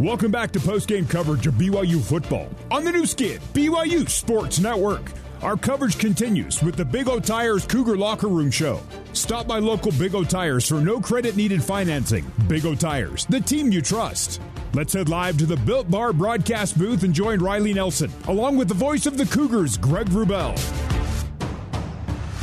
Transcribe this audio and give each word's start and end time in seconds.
Welcome 0.00 0.30
back 0.30 0.52
to 0.52 0.60
post-game 0.60 1.08
coverage 1.08 1.48
of 1.48 1.54
BYU 1.54 2.00
football 2.00 2.48
on 2.70 2.84
the 2.84 2.92
new 2.92 3.04
skid, 3.04 3.40
BYU 3.52 4.08
Sports 4.08 4.60
Network. 4.60 5.10
Our 5.42 5.56
coverage 5.56 5.98
continues 5.98 6.62
with 6.62 6.76
the 6.76 6.84
Big 6.84 7.08
O 7.08 7.18
Tires 7.18 7.66
Cougar 7.66 7.96
Locker 7.96 8.28
Room 8.28 8.48
Show. 8.48 8.80
Stop 9.12 9.48
by 9.48 9.58
local 9.58 9.90
Big 9.90 10.14
O 10.14 10.22
Tires 10.22 10.68
for 10.68 10.80
no 10.80 11.00
credit 11.00 11.34
needed 11.34 11.64
financing. 11.64 12.24
Big 12.46 12.64
O 12.64 12.76
Tires, 12.76 13.26
the 13.26 13.40
team 13.40 13.72
you 13.72 13.82
trust. 13.82 14.40
Let's 14.72 14.92
head 14.92 15.08
live 15.08 15.36
to 15.38 15.46
the 15.46 15.56
Built 15.56 15.90
Bar 15.90 16.12
broadcast 16.12 16.78
booth 16.78 17.02
and 17.02 17.12
join 17.12 17.40
Riley 17.40 17.74
Nelson, 17.74 18.12
along 18.28 18.56
with 18.56 18.68
the 18.68 18.74
voice 18.74 19.04
of 19.04 19.16
the 19.16 19.26
Cougars, 19.26 19.76
Greg 19.76 20.06
Wrubell. 20.10 20.56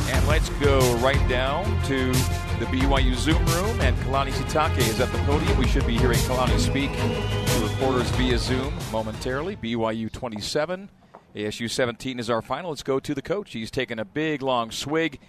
And 0.10 0.28
let's 0.28 0.50
go 0.60 0.80
right 0.98 1.26
down 1.30 1.64
to 1.84 2.14
the 2.60 2.66
BYU 2.66 3.16
Zoom 3.16 3.46
room, 3.48 3.82
and 3.82 3.96
Kalani 3.98 4.32
Sitake 4.32 4.78
is 4.78 5.02
at 5.02 5.12
the 5.12 5.18
podium. 5.20 5.58
We 5.58 5.68
should 5.68 5.86
be 5.86 5.98
hearing 5.98 6.18
Kalani 6.20 6.58
speak 6.58 6.92
to 6.94 7.64
reporters 7.64 8.10
via 8.12 8.38
Zoom 8.38 8.74
momentarily. 8.92 9.58
BYU 9.58 10.12
27, 10.12 10.90
ASU 11.36 11.70
17 11.70 12.20
is 12.20 12.30
our 12.30 12.42
final. 12.42 12.70
Let's 12.70 12.84
go 12.84 13.00
to 13.00 13.14
the 13.14 13.22
coach. 13.22 13.52
He's 13.52 13.70
taken 13.70 14.00
a 14.00 14.06
big, 14.06 14.42
long 14.42 14.72
swig. 14.72 15.20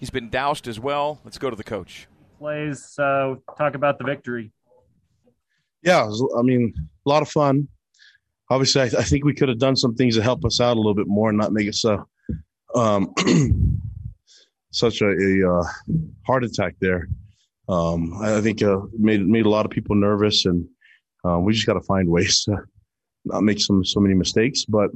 He's 0.00 0.10
been 0.10 0.30
doused 0.30 0.66
as 0.66 0.80
well. 0.80 1.20
Let's 1.24 1.38
go 1.38 1.48
to 1.48 1.56
the 1.56 1.64
coach. 1.64 2.08
Plays, 2.38 2.98
uh, 2.98 3.36
talk 3.56 3.74
about 3.76 3.98
the 3.98 4.04
victory. 4.04 4.50
Yeah, 5.82 6.10
I 6.36 6.42
mean, 6.42 6.74
a 7.06 7.08
lot 7.08 7.22
of 7.22 7.28
fun. 7.28 7.68
Obviously, 8.50 8.82
I, 8.82 8.84
I, 8.84 9.04
think 9.04 9.24
we 9.24 9.34
could 9.34 9.48
have 9.48 9.58
done 9.58 9.76
some 9.76 9.94
things 9.94 10.16
to 10.16 10.22
help 10.22 10.44
us 10.44 10.60
out 10.60 10.76
a 10.76 10.80
little 10.80 10.94
bit 10.94 11.06
more 11.06 11.28
and 11.28 11.38
not 11.38 11.52
make 11.52 11.66
it 11.66 11.74
so 11.74 12.06
um, 12.74 13.14
such 14.74 15.00
a, 15.00 15.06
a 15.06 15.60
uh, 15.60 15.64
heart 16.26 16.44
attack 16.44 16.74
there. 16.80 17.08
Um, 17.68 18.12
I, 18.20 18.40
think 18.40 18.62
uh, 18.62 18.80
made 18.98 19.26
made 19.26 19.46
a 19.46 19.48
lot 19.48 19.64
of 19.64 19.70
people 19.70 19.96
nervous, 19.96 20.44
and 20.44 20.66
uh, 21.24 21.38
we 21.38 21.54
just 21.54 21.66
got 21.66 21.74
to 21.74 21.80
find 21.80 22.08
ways 22.08 22.44
to 22.44 22.58
not 23.24 23.42
make 23.42 23.60
some 23.60 23.84
so 23.84 24.00
many 24.00 24.14
mistakes. 24.14 24.64
But 24.64 24.90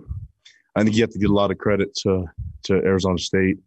I 0.76 0.82
think 0.82 0.96
you 0.96 1.02
have 1.02 1.12
to 1.12 1.18
give 1.18 1.30
a 1.30 1.34
lot 1.34 1.50
of 1.50 1.58
credit 1.58 1.94
to 2.02 2.26
to 2.64 2.74
Arizona 2.74 3.18
State. 3.18 3.58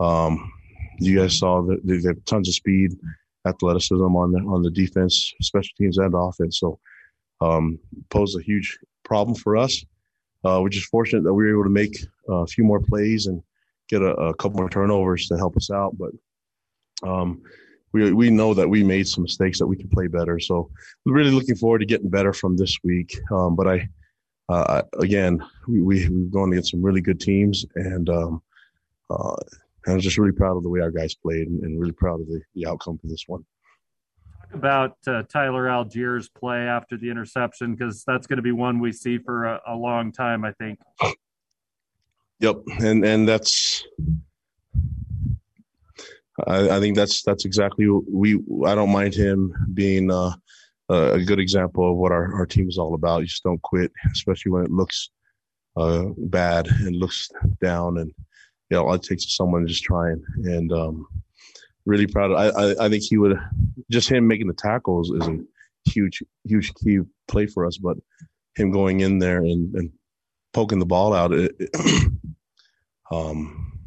Um, 0.00 0.52
you 0.98 1.18
guys 1.18 1.38
saw 1.38 1.62
that 1.62 1.80
they 1.84 2.06
have 2.08 2.22
tons 2.26 2.48
of 2.48 2.54
speed, 2.54 2.92
athleticism 3.46 4.16
on 4.16 4.32
the 4.32 4.40
on 4.40 4.62
the 4.62 4.70
defense, 4.70 5.32
special 5.40 5.72
teams, 5.78 5.96
and 5.96 6.14
offense. 6.14 6.58
So 6.58 6.78
um, 7.40 7.78
posed 8.10 8.38
a 8.38 8.42
huge 8.42 8.78
problem 9.04 9.34
for 9.36 9.56
us. 9.56 9.82
Uh, 10.44 10.60
we're 10.60 10.68
just 10.68 10.90
fortunate 10.90 11.22
that 11.22 11.34
we 11.34 11.44
were 11.44 11.52
able 11.52 11.64
to 11.64 11.70
make 11.70 11.96
a 12.28 12.46
few 12.46 12.64
more 12.64 12.80
plays 12.80 13.26
and 13.26 13.42
get 13.88 14.02
a, 14.02 14.14
a 14.14 14.34
couple 14.34 14.58
more 14.58 14.70
turnovers 14.70 15.26
to 15.28 15.36
help 15.36 15.56
us 15.56 15.70
out. 15.70 15.96
But 15.96 16.10
um, 17.08 17.42
we 17.92 18.12
we 18.12 18.30
know 18.30 18.54
that 18.54 18.68
we 18.68 18.82
made 18.82 19.08
some 19.08 19.22
mistakes 19.22 19.58
that 19.58 19.66
we 19.66 19.76
can 19.76 19.88
play 19.88 20.06
better. 20.06 20.38
So 20.38 20.70
we're 21.04 21.14
really 21.14 21.30
looking 21.30 21.56
forward 21.56 21.78
to 21.80 21.86
getting 21.86 22.10
better 22.10 22.32
from 22.32 22.56
this 22.56 22.76
week. 22.84 23.18
Um, 23.30 23.56
but 23.56 23.66
I 23.66 23.88
uh, 24.48 24.82
again 24.98 25.42
we, 25.68 25.82
we 25.82 26.08
we've 26.08 26.30
gone 26.30 26.52
against 26.52 26.70
some 26.72 26.82
really 26.82 27.00
good 27.00 27.20
teams 27.20 27.64
and. 27.74 28.08
Um, 28.08 28.42
uh, 29.08 29.36
I 29.86 29.94
was 29.94 30.02
just 30.02 30.18
really 30.18 30.32
proud 30.32 30.56
of 30.56 30.62
the 30.62 30.68
way 30.68 30.80
our 30.80 30.90
guys 30.90 31.14
played 31.14 31.48
and, 31.48 31.62
and 31.62 31.80
really 31.80 31.92
proud 31.92 32.20
of 32.20 32.26
the, 32.26 32.40
the 32.54 32.66
outcome 32.66 32.98
for 32.98 33.06
this 33.06 33.24
one. 33.26 33.44
Talk 34.42 34.54
about 34.54 34.96
uh, 35.06 35.22
Tyler 35.28 35.66
Allgeier's 35.66 36.28
play 36.28 36.58
after 36.58 36.96
the 36.96 37.10
interception 37.10 37.74
because 37.74 38.04
that's 38.04 38.26
going 38.26 38.38
to 38.38 38.42
be 38.42 38.52
one 38.52 38.80
we 38.80 38.92
see 38.92 39.18
for 39.18 39.44
a, 39.44 39.60
a 39.68 39.74
long 39.74 40.12
time, 40.12 40.44
I 40.44 40.52
think. 40.52 40.78
Yep, 42.40 42.56
and 42.80 43.04
and 43.04 43.28
that's 43.28 43.84
I, 46.46 46.76
I, 46.76 46.80
think 46.80 46.96
that's 46.96 47.22
that's 47.22 47.44
exactly 47.44 47.88
we. 47.88 48.34
I 48.66 48.74
don't 48.74 48.92
mind 48.92 49.14
him 49.14 49.54
being 49.72 50.10
uh, 50.10 50.32
a 50.90 51.20
good 51.20 51.40
example 51.40 51.90
of 51.90 51.96
what 51.96 52.12
our, 52.12 52.34
our 52.34 52.46
team 52.46 52.68
is 52.68 52.78
all 52.78 52.94
about. 52.94 53.20
You 53.20 53.26
just 53.26 53.42
don't 53.42 53.62
quit, 53.62 53.90
especially 54.12 54.52
when 54.52 54.64
it 54.64 54.70
looks 54.70 55.10
uh, 55.76 56.06
bad 56.18 56.66
and 56.66 56.96
looks 56.96 57.30
down, 57.62 57.98
and 57.98 58.12
you 58.70 58.76
know 58.76 58.86
all 58.86 58.94
it 58.94 59.02
takes 59.02 59.24
is 59.24 59.34
someone 59.34 59.66
just 59.66 59.84
trying. 59.84 60.22
And 60.44 60.70
um, 60.72 61.06
really 61.86 62.06
proud. 62.06 62.32
Of, 62.32 62.38
I, 62.38 62.48
I 62.48 62.84
I 62.84 62.88
think 62.90 63.02
he 63.02 63.16
would 63.16 63.38
just 63.90 64.10
him 64.10 64.26
making 64.26 64.48
the 64.48 64.54
tackles 64.54 65.10
is 65.10 65.26
a 65.26 65.38
huge 65.86 66.22
huge 66.44 66.74
key 66.74 66.98
play 67.28 67.46
for 67.46 67.64
us, 67.64 67.78
but 67.78 67.96
him 68.56 68.70
going 68.70 69.00
in 69.00 69.18
there 69.18 69.38
and, 69.38 69.74
and 69.74 69.90
poking 70.56 70.78
the 70.78 70.86
ball 70.86 71.12
out. 71.12 71.34
It, 71.34 71.54
um, 73.12 73.78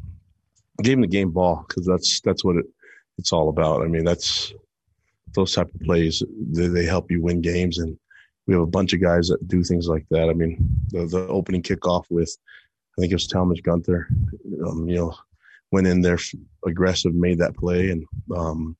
gave 0.80 0.94
him 0.94 1.00
the 1.00 1.08
game 1.08 1.32
ball 1.32 1.64
because 1.66 1.84
that's 1.84 2.20
that's 2.20 2.44
what 2.44 2.56
it 2.56 2.66
it's 3.18 3.32
all 3.32 3.48
about. 3.48 3.82
I 3.82 3.88
mean, 3.88 4.04
that's 4.04 4.54
those 5.34 5.52
type 5.52 5.68
of 5.74 5.80
plays 5.80 6.22
they, 6.52 6.68
they, 6.68 6.84
help 6.84 7.10
you 7.10 7.20
win 7.20 7.40
games, 7.40 7.78
and 7.78 7.98
we 8.46 8.54
have 8.54 8.62
a 8.62 8.76
bunch 8.78 8.92
of 8.92 9.02
guys 9.02 9.26
that 9.28 9.48
do 9.48 9.64
things 9.64 9.88
like 9.88 10.06
that. 10.10 10.30
I 10.30 10.32
mean, 10.32 10.56
the, 10.90 11.06
the 11.06 11.26
opening 11.26 11.62
kickoff 11.62 12.04
with 12.08 12.34
I 12.96 13.00
think 13.00 13.10
it 13.10 13.16
was 13.16 13.26
Talmage 13.26 13.64
Gunther, 13.64 14.06
um, 14.64 14.88
you 14.88 14.96
know, 14.96 15.14
went 15.72 15.88
in 15.88 16.00
there 16.00 16.18
aggressive, 16.64 17.14
made 17.14 17.40
that 17.40 17.56
play, 17.56 17.90
and 17.90 18.06
um, 18.34 18.76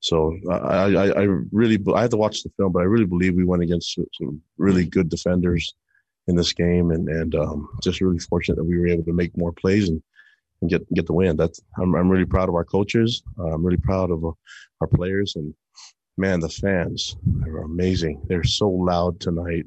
so 0.00 0.38
I, 0.50 0.56
I, 0.56 1.20
I 1.20 1.22
really 1.52 1.78
I 1.94 2.00
had 2.00 2.12
to 2.12 2.16
watch 2.16 2.42
the 2.42 2.50
film, 2.56 2.72
but 2.72 2.80
I 2.80 2.84
really 2.84 3.04
believe 3.04 3.34
we 3.34 3.44
went 3.44 3.62
against 3.62 3.98
some 4.14 4.40
really 4.56 4.86
good 4.86 5.10
defenders 5.10 5.74
in 6.28 6.36
this 6.36 6.52
game, 6.52 6.90
and 6.90 7.08
and 7.08 7.34
um, 7.34 7.68
just 7.82 8.00
really 8.00 8.18
fortunate 8.18 8.56
that 8.56 8.64
we 8.64 8.78
were 8.78 8.88
able 8.88 9.04
to 9.04 9.12
make 9.12 9.36
more 9.36 9.52
plays 9.52 9.88
and, 9.88 10.02
and 10.60 10.70
get 10.70 10.92
get 10.94 11.06
the 11.06 11.12
win. 11.12 11.36
That's 11.36 11.60
I'm 11.78 11.94
I'm 11.94 12.08
really 12.08 12.24
proud 12.24 12.48
of 12.48 12.54
our 12.54 12.64
coaches. 12.64 13.22
Uh, 13.38 13.52
I'm 13.52 13.64
really 13.64 13.78
proud 13.78 14.10
of 14.10 14.24
uh, 14.24 14.32
our 14.80 14.86
players, 14.86 15.36
and 15.36 15.54
man, 16.16 16.40
the 16.40 16.48
fans 16.48 17.16
are 17.44 17.62
amazing. 17.62 18.22
They're 18.28 18.44
so 18.44 18.68
loud 18.68 19.20
tonight, 19.20 19.66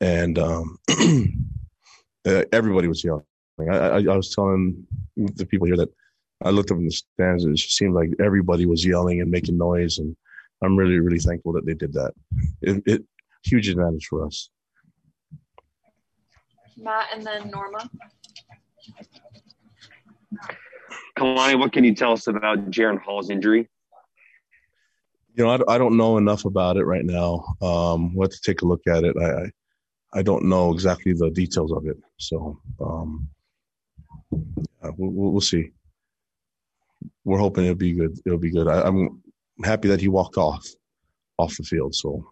and 0.00 0.38
um, 0.38 0.78
everybody 2.52 2.88
was 2.88 3.04
yelling. 3.04 3.24
I, 3.60 3.76
I, 3.76 3.96
I 3.98 4.16
was 4.16 4.34
telling 4.34 4.86
the 5.16 5.46
people 5.46 5.66
here 5.66 5.76
that 5.76 5.90
I 6.42 6.50
looked 6.50 6.70
up 6.70 6.78
in 6.78 6.84
the 6.84 6.90
stands, 6.90 7.44
and 7.44 7.56
it 7.56 7.60
seemed 7.60 7.94
like 7.94 8.10
everybody 8.20 8.66
was 8.66 8.84
yelling 8.84 9.20
and 9.20 9.30
making 9.30 9.56
noise, 9.56 9.98
and 9.98 10.16
I'm 10.62 10.76
really 10.76 10.98
really 10.98 11.20
thankful 11.20 11.52
that 11.52 11.66
they 11.66 11.74
did 11.74 11.92
that. 11.94 12.12
It, 12.62 12.82
it 12.86 13.04
huge 13.44 13.68
advantage 13.68 14.06
for 14.06 14.26
us. 14.26 14.50
Matt, 16.76 17.06
and 17.12 17.24
then 17.24 17.50
Norma. 17.50 17.88
Kalani, 21.18 21.58
what 21.58 21.72
can 21.72 21.84
you 21.84 21.94
tell 21.94 22.12
us 22.12 22.26
about 22.26 22.70
Jaren 22.70 23.00
Hall's 23.00 23.30
injury? 23.30 23.68
You 25.34 25.44
know, 25.44 25.50
I, 25.50 25.74
I 25.74 25.78
don't 25.78 25.96
know 25.96 26.16
enough 26.16 26.44
about 26.44 26.76
it 26.76 26.84
right 26.84 27.04
now. 27.04 27.44
Um, 27.60 28.14
we'll 28.14 28.28
have 28.28 28.32
to 28.32 28.40
take 28.44 28.62
a 28.62 28.66
look 28.66 28.82
at 28.88 29.04
it. 29.04 29.16
I, 29.20 29.24
I, 29.24 29.50
I 30.14 30.22
don't 30.22 30.44
know 30.44 30.72
exactly 30.72 31.12
the 31.12 31.30
details 31.30 31.72
of 31.72 31.86
it, 31.86 31.96
so 32.18 32.60
um, 32.80 33.28
yeah, 34.32 34.90
we'll, 34.96 35.32
we'll, 35.32 35.40
see. 35.40 35.70
We're 37.24 37.38
hoping 37.38 37.64
it'll 37.64 37.76
be 37.76 37.92
good. 37.92 38.18
It'll 38.24 38.38
be 38.38 38.50
good. 38.50 38.68
I, 38.68 38.82
I'm 38.82 39.22
happy 39.64 39.88
that 39.88 40.00
he 40.00 40.08
walked 40.08 40.36
off 40.36 40.64
off 41.38 41.56
the 41.56 41.64
field. 41.64 41.94
So 41.94 42.28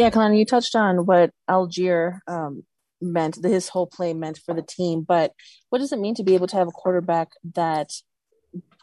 Yeah, 0.00 0.08
Kalani, 0.08 0.38
you 0.38 0.46
touched 0.46 0.74
on 0.74 1.04
what 1.04 1.30
Allgeier 1.46 2.20
um, 2.26 2.62
meant, 3.02 3.36
his 3.44 3.68
whole 3.68 3.86
play 3.86 4.14
meant 4.14 4.38
for 4.38 4.54
the 4.54 4.62
team, 4.62 5.02
but 5.02 5.34
what 5.68 5.80
does 5.80 5.92
it 5.92 5.98
mean 5.98 6.14
to 6.14 6.24
be 6.24 6.34
able 6.34 6.46
to 6.46 6.56
have 6.56 6.68
a 6.68 6.70
quarterback 6.70 7.28
that 7.52 7.90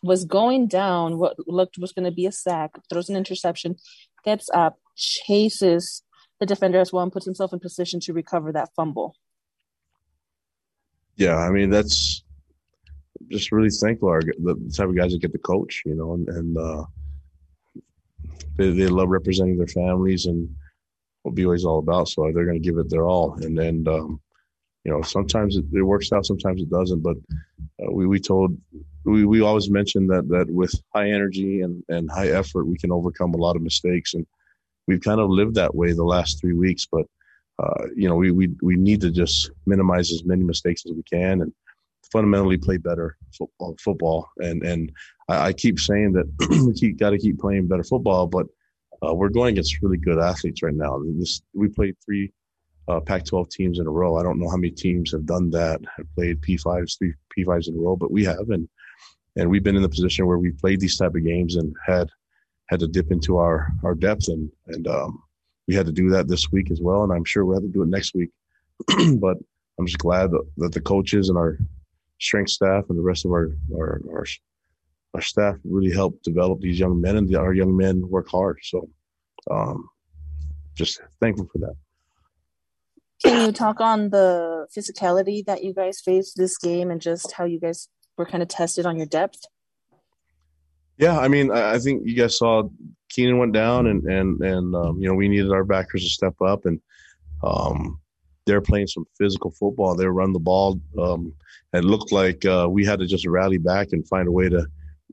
was 0.03 0.25
going 0.25 0.67
down, 0.67 1.17
what 1.17 1.35
looked 1.47 1.79
was 1.79 1.91
going 1.91 2.05
to 2.05 2.11
be 2.11 2.27
a 2.27 2.31
sack, 2.31 2.77
throws 2.87 3.09
an 3.09 3.15
interception, 3.15 3.77
gets 4.23 4.47
up, 4.51 4.77
chases 4.95 6.03
the 6.39 6.45
defender 6.45 6.79
as 6.79 6.93
well, 6.93 7.01
and 7.01 7.11
puts 7.11 7.25
himself 7.25 7.51
in 7.51 7.59
position 7.59 7.99
to 8.01 8.13
recover 8.13 8.51
that 8.51 8.69
fumble? 8.75 9.15
Yeah, 11.15 11.37
I 11.37 11.49
mean, 11.49 11.71
that's 11.71 12.23
just 13.31 13.51
really 13.51 13.71
thankful 13.71 14.09
our, 14.09 14.21
the 14.21 14.71
type 14.77 14.89
of 14.89 14.95
guys 14.95 15.13
that 15.13 15.21
get 15.23 15.31
to 15.31 15.39
coach, 15.39 15.81
you 15.83 15.95
know, 15.95 16.13
and, 16.13 16.29
and 16.29 16.57
uh, 16.59 16.85
they, 18.55 18.69
they 18.69 18.85
love 18.85 19.09
representing 19.09 19.57
their 19.57 19.65
families 19.65 20.27
and– 20.27 20.47
what 21.27 21.35
BYU 21.35 21.55
is 21.55 21.65
all 21.65 21.79
about. 21.79 22.07
So 22.07 22.23
they're 22.23 22.45
going 22.45 22.61
to 22.61 22.67
give 22.67 22.77
it 22.77 22.89
their 22.89 23.05
all. 23.05 23.33
And 23.41 23.57
then, 23.57 23.85
um, 23.87 24.21
you 24.83 24.91
know, 24.91 25.01
sometimes 25.01 25.57
it, 25.57 25.65
it, 25.73 25.81
works 25.81 26.11
out, 26.11 26.25
sometimes 26.25 26.61
it 26.61 26.69
doesn't. 26.69 27.01
But 27.01 27.17
uh, 27.81 27.91
we 27.91 28.07
we 28.07 28.19
told 28.19 28.57
we 29.03 29.25
we 29.25 29.41
always 29.41 29.69
mentioned 29.69 30.09
that 30.09 30.27
that 30.29 30.49
with 30.49 30.73
high 30.95 31.11
energy 31.11 31.61
and 31.61 31.83
and 31.89 32.09
high 32.09 32.29
effort, 32.29 32.65
we 32.65 32.77
can 32.77 32.91
overcome 32.91 33.33
a 33.33 33.37
lot 33.37 33.57
of 33.57 33.61
mistakes. 33.61 34.13
And 34.13 34.25
we've 34.87 35.01
kind 35.01 35.19
of 35.19 35.29
lived 35.29 35.55
that 35.55 35.75
way 35.75 35.91
the 35.91 36.03
last 36.03 36.39
three 36.39 36.53
weeks. 36.53 36.87
But 36.89 37.05
uh, 37.59 37.87
you 37.95 38.07
know, 38.07 38.15
we 38.15 38.31
we 38.31 38.49
we 38.61 38.77
need 38.77 39.01
to 39.01 39.11
just 39.11 39.51
minimize 39.65 40.11
as 40.11 40.23
many 40.23 40.43
mistakes 40.43 40.83
as 40.85 40.93
we 40.93 41.03
can 41.03 41.41
and 41.41 41.53
fundamentally 42.09 42.57
play 42.57 42.77
better 42.77 43.17
football. 43.37 43.75
football. 43.83 44.29
And 44.37 44.63
and 44.63 44.91
I, 45.27 45.47
I 45.47 45.53
keep 45.53 45.79
saying 45.79 46.13
that 46.13 46.27
we 46.65 46.73
keep 46.73 46.97
got 46.97 47.09
to 47.09 47.17
keep 47.17 47.37
playing 47.39 47.67
better 47.67 47.83
football, 47.83 48.27
but 48.27 48.47
uh, 49.05 49.13
we're 49.13 49.29
going 49.29 49.53
against 49.53 49.81
really 49.81 49.97
good 49.97 50.19
athletes 50.19 50.63
right 50.63 50.73
now. 50.73 51.01
This, 51.17 51.41
we 51.53 51.67
played 51.67 51.95
three 52.03 52.31
uh, 52.87 52.99
Pac-12 52.99 53.49
teams 53.49 53.79
in 53.79 53.87
a 53.87 53.91
row. 53.91 54.17
I 54.17 54.23
don't 54.23 54.39
know 54.39 54.49
how 54.49 54.57
many 54.57 54.71
teams 54.71 55.11
have 55.11 55.25
done 55.25 55.49
that. 55.51 55.81
Have 55.97 56.15
played 56.15 56.41
P5s, 56.41 56.97
three 56.97 57.13
P5s 57.37 57.67
in 57.67 57.75
a 57.75 57.79
row, 57.79 57.95
but 57.95 58.11
we 58.11 58.23
have, 58.23 58.49
and 58.49 58.67
and 59.35 59.49
we've 59.49 59.63
been 59.63 59.75
in 59.75 59.83
the 59.83 59.89
position 59.89 60.25
where 60.25 60.39
we 60.39 60.51
played 60.51 60.79
these 60.79 60.97
type 60.97 61.13
of 61.15 61.23
games 61.23 61.57
and 61.57 61.75
had 61.85 62.09
had 62.69 62.79
to 62.79 62.87
dip 62.87 63.11
into 63.11 63.37
our 63.37 63.71
our 63.83 63.93
depth, 63.93 64.29
and 64.29 64.49
and 64.67 64.87
um, 64.87 65.21
we 65.67 65.75
had 65.75 65.85
to 65.85 65.91
do 65.91 66.09
that 66.09 66.27
this 66.27 66.51
week 66.51 66.71
as 66.71 66.81
well, 66.81 67.03
and 67.03 67.11
I'm 67.11 67.25
sure 67.25 67.45
we'll 67.45 67.57
have 67.57 67.63
to 67.63 67.69
do 67.69 67.83
it 67.83 67.89
next 67.89 68.15
week. 68.15 68.29
but 69.19 69.37
I'm 69.79 69.85
just 69.85 69.99
glad 69.99 70.31
that, 70.31 70.43
that 70.57 70.71
the 70.71 70.81
coaches 70.81 71.29
and 71.29 71.37
our 71.37 71.57
strength 72.19 72.51
staff 72.51 72.85
and 72.89 72.97
the 72.97 73.03
rest 73.03 73.25
of 73.25 73.31
our 73.31 73.51
our 73.75 74.01
our, 74.11 74.25
our 75.13 75.21
staff 75.21 75.55
really 75.63 75.91
helped 75.91 76.23
develop 76.23 76.61
these 76.61 76.79
young 76.79 76.99
men, 76.99 77.17
and 77.17 77.27
the, 77.27 77.35
our 77.35 77.53
young 77.53 77.75
men 77.75 78.07
work 78.07 78.29
hard. 78.29 78.59
So, 78.63 78.89
um, 79.49 79.89
just 80.75 81.01
thankful 81.19 81.47
for 81.51 81.59
that. 81.59 81.75
Can 83.23 83.47
you 83.47 83.51
talk 83.51 83.81
on 83.81 84.09
the 84.09 84.67
physicality 84.75 85.43
that 85.45 85.63
you 85.63 85.73
guys 85.73 85.99
faced 85.99 86.37
this 86.37 86.57
game 86.57 86.91
and 86.91 87.01
just 87.01 87.31
how 87.31 87.45
you 87.45 87.59
guys 87.59 87.89
were 88.15 88.25
kind 88.25 88.43
of 88.43 88.49
tested 88.49 88.85
on 88.85 88.97
your 88.97 89.07
depth? 89.07 89.39
Yeah, 90.97 91.17
I 91.17 91.27
mean, 91.27 91.51
I 91.51 91.79
think 91.79 92.03
you 92.05 92.15
guys 92.15 92.37
saw 92.37 92.69
Keenan 93.09 93.37
went 93.37 93.53
down, 93.53 93.87
and 93.87 94.03
and 94.05 94.41
and 94.41 94.75
um, 94.75 94.99
you 94.99 95.07
know 95.07 95.15
we 95.15 95.29
needed 95.29 95.51
our 95.51 95.63
backers 95.63 96.03
to 96.03 96.09
step 96.09 96.39
up, 96.41 96.65
and 96.65 96.79
um, 97.43 97.99
they're 98.45 98.61
playing 98.61 98.87
some 98.87 99.05
physical 99.17 99.51
football. 99.51 99.95
They 99.95 100.07
run 100.07 100.33
the 100.33 100.39
ball. 100.39 100.79
Um, 100.99 101.33
it 101.73 101.83
looked 101.83 102.11
like 102.11 102.45
uh, 102.45 102.67
we 102.69 102.85
had 102.85 102.99
to 102.99 103.05
just 103.05 103.27
rally 103.27 103.57
back 103.57 103.89
and 103.91 104.07
find 104.07 104.27
a 104.27 104.31
way 104.31 104.49
to 104.49 104.65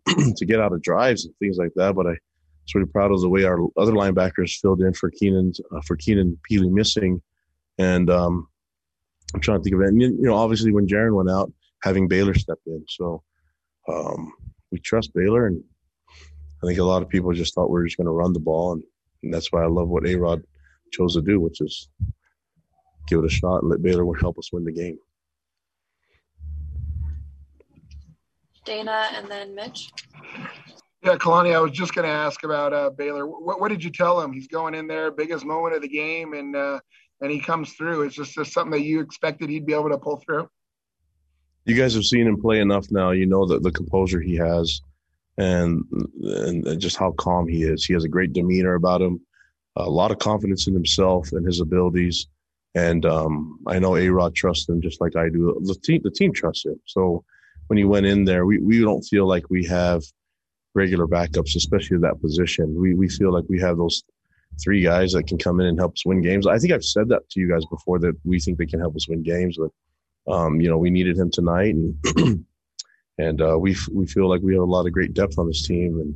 to 0.36 0.46
get 0.46 0.60
out 0.60 0.72
of 0.72 0.82
drives 0.82 1.24
and 1.24 1.34
things 1.36 1.56
like 1.56 1.72
that. 1.76 1.94
But 1.94 2.06
I 2.06 2.10
was 2.10 2.74
really 2.74 2.88
proud 2.88 3.12
of 3.12 3.20
the 3.20 3.28
way 3.28 3.44
our 3.44 3.58
other 3.76 3.92
linebackers 3.92 4.58
filled 4.60 4.80
in 4.82 4.94
for 4.94 5.10
Keenan 5.10 5.52
uh, 5.72 5.80
for 5.86 5.96
Keenan 5.96 6.38
Pili 6.50 6.70
missing, 6.70 7.22
and 7.78 8.10
um, 8.10 8.48
I'm 9.34 9.40
trying 9.40 9.58
to 9.58 9.64
think 9.64 9.74
of 9.74 9.82
it. 9.82 9.88
And, 9.88 10.00
you 10.00 10.16
know, 10.20 10.34
obviously 10.34 10.72
when 10.72 10.86
Jaren 10.86 11.14
went 11.14 11.30
out, 11.30 11.52
having 11.82 12.08
Baylor 12.08 12.34
step 12.34 12.58
in, 12.66 12.84
so 12.88 13.22
um, 13.88 14.32
we 14.70 14.78
trust 14.78 15.12
Baylor, 15.14 15.46
and 15.46 15.62
I 16.62 16.66
think 16.66 16.78
a 16.78 16.84
lot 16.84 17.02
of 17.02 17.08
people 17.08 17.32
just 17.32 17.54
thought 17.54 17.70
we 17.70 17.74
were 17.74 17.86
just 17.86 17.96
going 17.96 18.06
to 18.06 18.12
run 18.12 18.32
the 18.32 18.40
ball, 18.40 18.72
and, 18.72 18.82
and 19.22 19.34
that's 19.34 19.52
why 19.52 19.62
I 19.62 19.66
love 19.66 19.88
what 19.88 20.06
A 20.06 20.14
Rod 20.16 20.42
chose 20.92 21.14
to 21.14 21.22
do, 21.22 21.40
which 21.40 21.60
is 21.60 21.88
give 23.08 23.18
it 23.18 23.26
a 23.26 23.28
shot 23.28 23.62
and 23.62 23.70
let 23.70 23.82
Baylor 23.82 24.06
help 24.18 24.38
us 24.38 24.52
win 24.52 24.64
the 24.64 24.72
game. 24.72 24.98
Dana 28.64 29.08
and 29.14 29.30
then 29.30 29.54
Mitch. 29.54 29.90
Yeah, 31.02 31.16
Kalani, 31.16 31.54
I 31.54 31.60
was 31.60 31.72
just 31.72 31.94
going 31.94 32.06
to 32.06 32.12
ask 32.12 32.44
about 32.44 32.72
uh, 32.72 32.90
Baylor. 32.90 33.26
What, 33.26 33.60
what, 33.60 33.68
did 33.68 33.84
you 33.84 33.90
tell 33.90 34.20
him? 34.20 34.32
He's 34.32 34.48
going 34.48 34.74
in 34.74 34.86
there, 34.86 35.10
biggest 35.10 35.44
moment 35.44 35.74
of 35.74 35.82
the 35.82 35.88
game, 35.88 36.32
and 36.32 36.56
uh, 36.56 36.80
and 37.20 37.30
he 37.30 37.40
comes 37.40 37.74
through. 37.74 38.02
It's 38.02 38.14
just, 38.14 38.34
just 38.34 38.52
something 38.52 38.72
that 38.72 38.84
you 38.84 39.00
expected 39.00 39.50
he'd 39.50 39.66
be 39.66 39.74
able 39.74 39.90
to 39.90 39.98
pull 39.98 40.16
through. 40.16 40.48
You 41.66 41.76
guys 41.76 41.94
have 41.94 42.04
seen 42.04 42.26
him 42.26 42.40
play 42.40 42.60
enough 42.60 42.90
now. 42.90 43.10
You 43.10 43.26
know 43.26 43.46
that 43.46 43.62
the 43.62 43.70
composure 43.70 44.20
he 44.20 44.36
has, 44.36 44.80
and 45.36 45.84
and 46.22 46.80
just 46.80 46.96
how 46.96 47.12
calm 47.12 47.46
he 47.48 47.64
is. 47.64 47.84
He 47.84 47.92
has 47.92 48.04
a 48.04 48.08
great 48.08 48.32
demeanor 48.32 48.74
about 48.74 49.02
him, 49.02 49.20
a 49.76 49.88
lot 49.88 50.10
of 50.10 50.18
confidence 50.18 50.66
in 50.68 50.74
himself 50.74 51.32
and 51.32 51.46
his 51.46 51.60
abilities. 51.60 52.28
And 52.74 53.06
um, 53.06 53.58
I 53.66 53.78
know 53.78 53.96
A 53.96 54.08
Rod 54.08 54.34
trusts 54.34 54.68
him 54.68 54.80
just 54.80 55.00
like 55.00 55.16
I 55.16 55.28
do. 55.28 55.60
The 55.64 55.74
team, 55.74 56.00
the 56.02 56.10
team 56.10 56.32
trusts 56.32 56.64
him. 56.64 56.80
So 56.86 57.24
when 57.68 57.76
he 57.76 57.84
went 57.84 58.06
in 58.06 58.24
there, 58.24 58.46
we, 58.46 58.58
we 58.58 58.80
don't 58.80 59.02
feel 59.02 59.26
like 59.26 59.48
we 59.50 59.64
have 59.66 60.02
regular 60.74 61.06
backups, 61.06 61.56
especially 61.56 61.96
at 61.96 62.02
that 62.02 62.20
position. 62.20 62.74
We 62.78 62.94
we 62.94 63.08
feel 63.08 63.32
like 63.32 63.44
we 63.48 63.60
have 63.60 63.76
those 63.76 64.02
three 64.62 64.82
guys 64.82 65.12
that 65.12 65.26
can 65.26 65.38
come 65.38 65.60
in 65.60 65.66
and 65.66 65.78
help 65.78 65.92
us 65.92 66.04
win 66.04 66.22
games. 66.22 66.46
I 66.46 66.58
think 66.58 66.72
I've 66.72 66.84
said 66.84 67.08
that 67.08 67.28
to 67.30 67.40
you 67.40 67.48
guys 67.48 67.64
before 67.70 67.98
that 68.00 68.14
we 68.24 68.38
think 68.40 68.58
they 68.58 68.66
can 68.66 68.80
help 68.80 68.96
us 68.96 69.08
win 69.08 69.22
games, 69.22 69.56
but 69.58 70.32
um, 70.32 70.60
you 70.60 70.68
know 70.68 70.78
we 70.78 70.90
needed 70.90 71.16
him 71.16 71.30
tonight, 71.30 71.74
and 71.74 72.44
and 73.18 73.40
uh, 73.40 73.58
we 73.58 73.76
we 73.92 74.06
feel 74.06 74.28
like 74.28 74.42
we 74.42 74.54
have 74.54 74.62
a 74.62 74.66
lot 74.66 74.86
of 74.86 74.92
great 74.92 75.14
depth 75.14 75.38
on 75.38 75.46
this 75.46 75.66
team, 75.66 76.00
and 76.00 76.14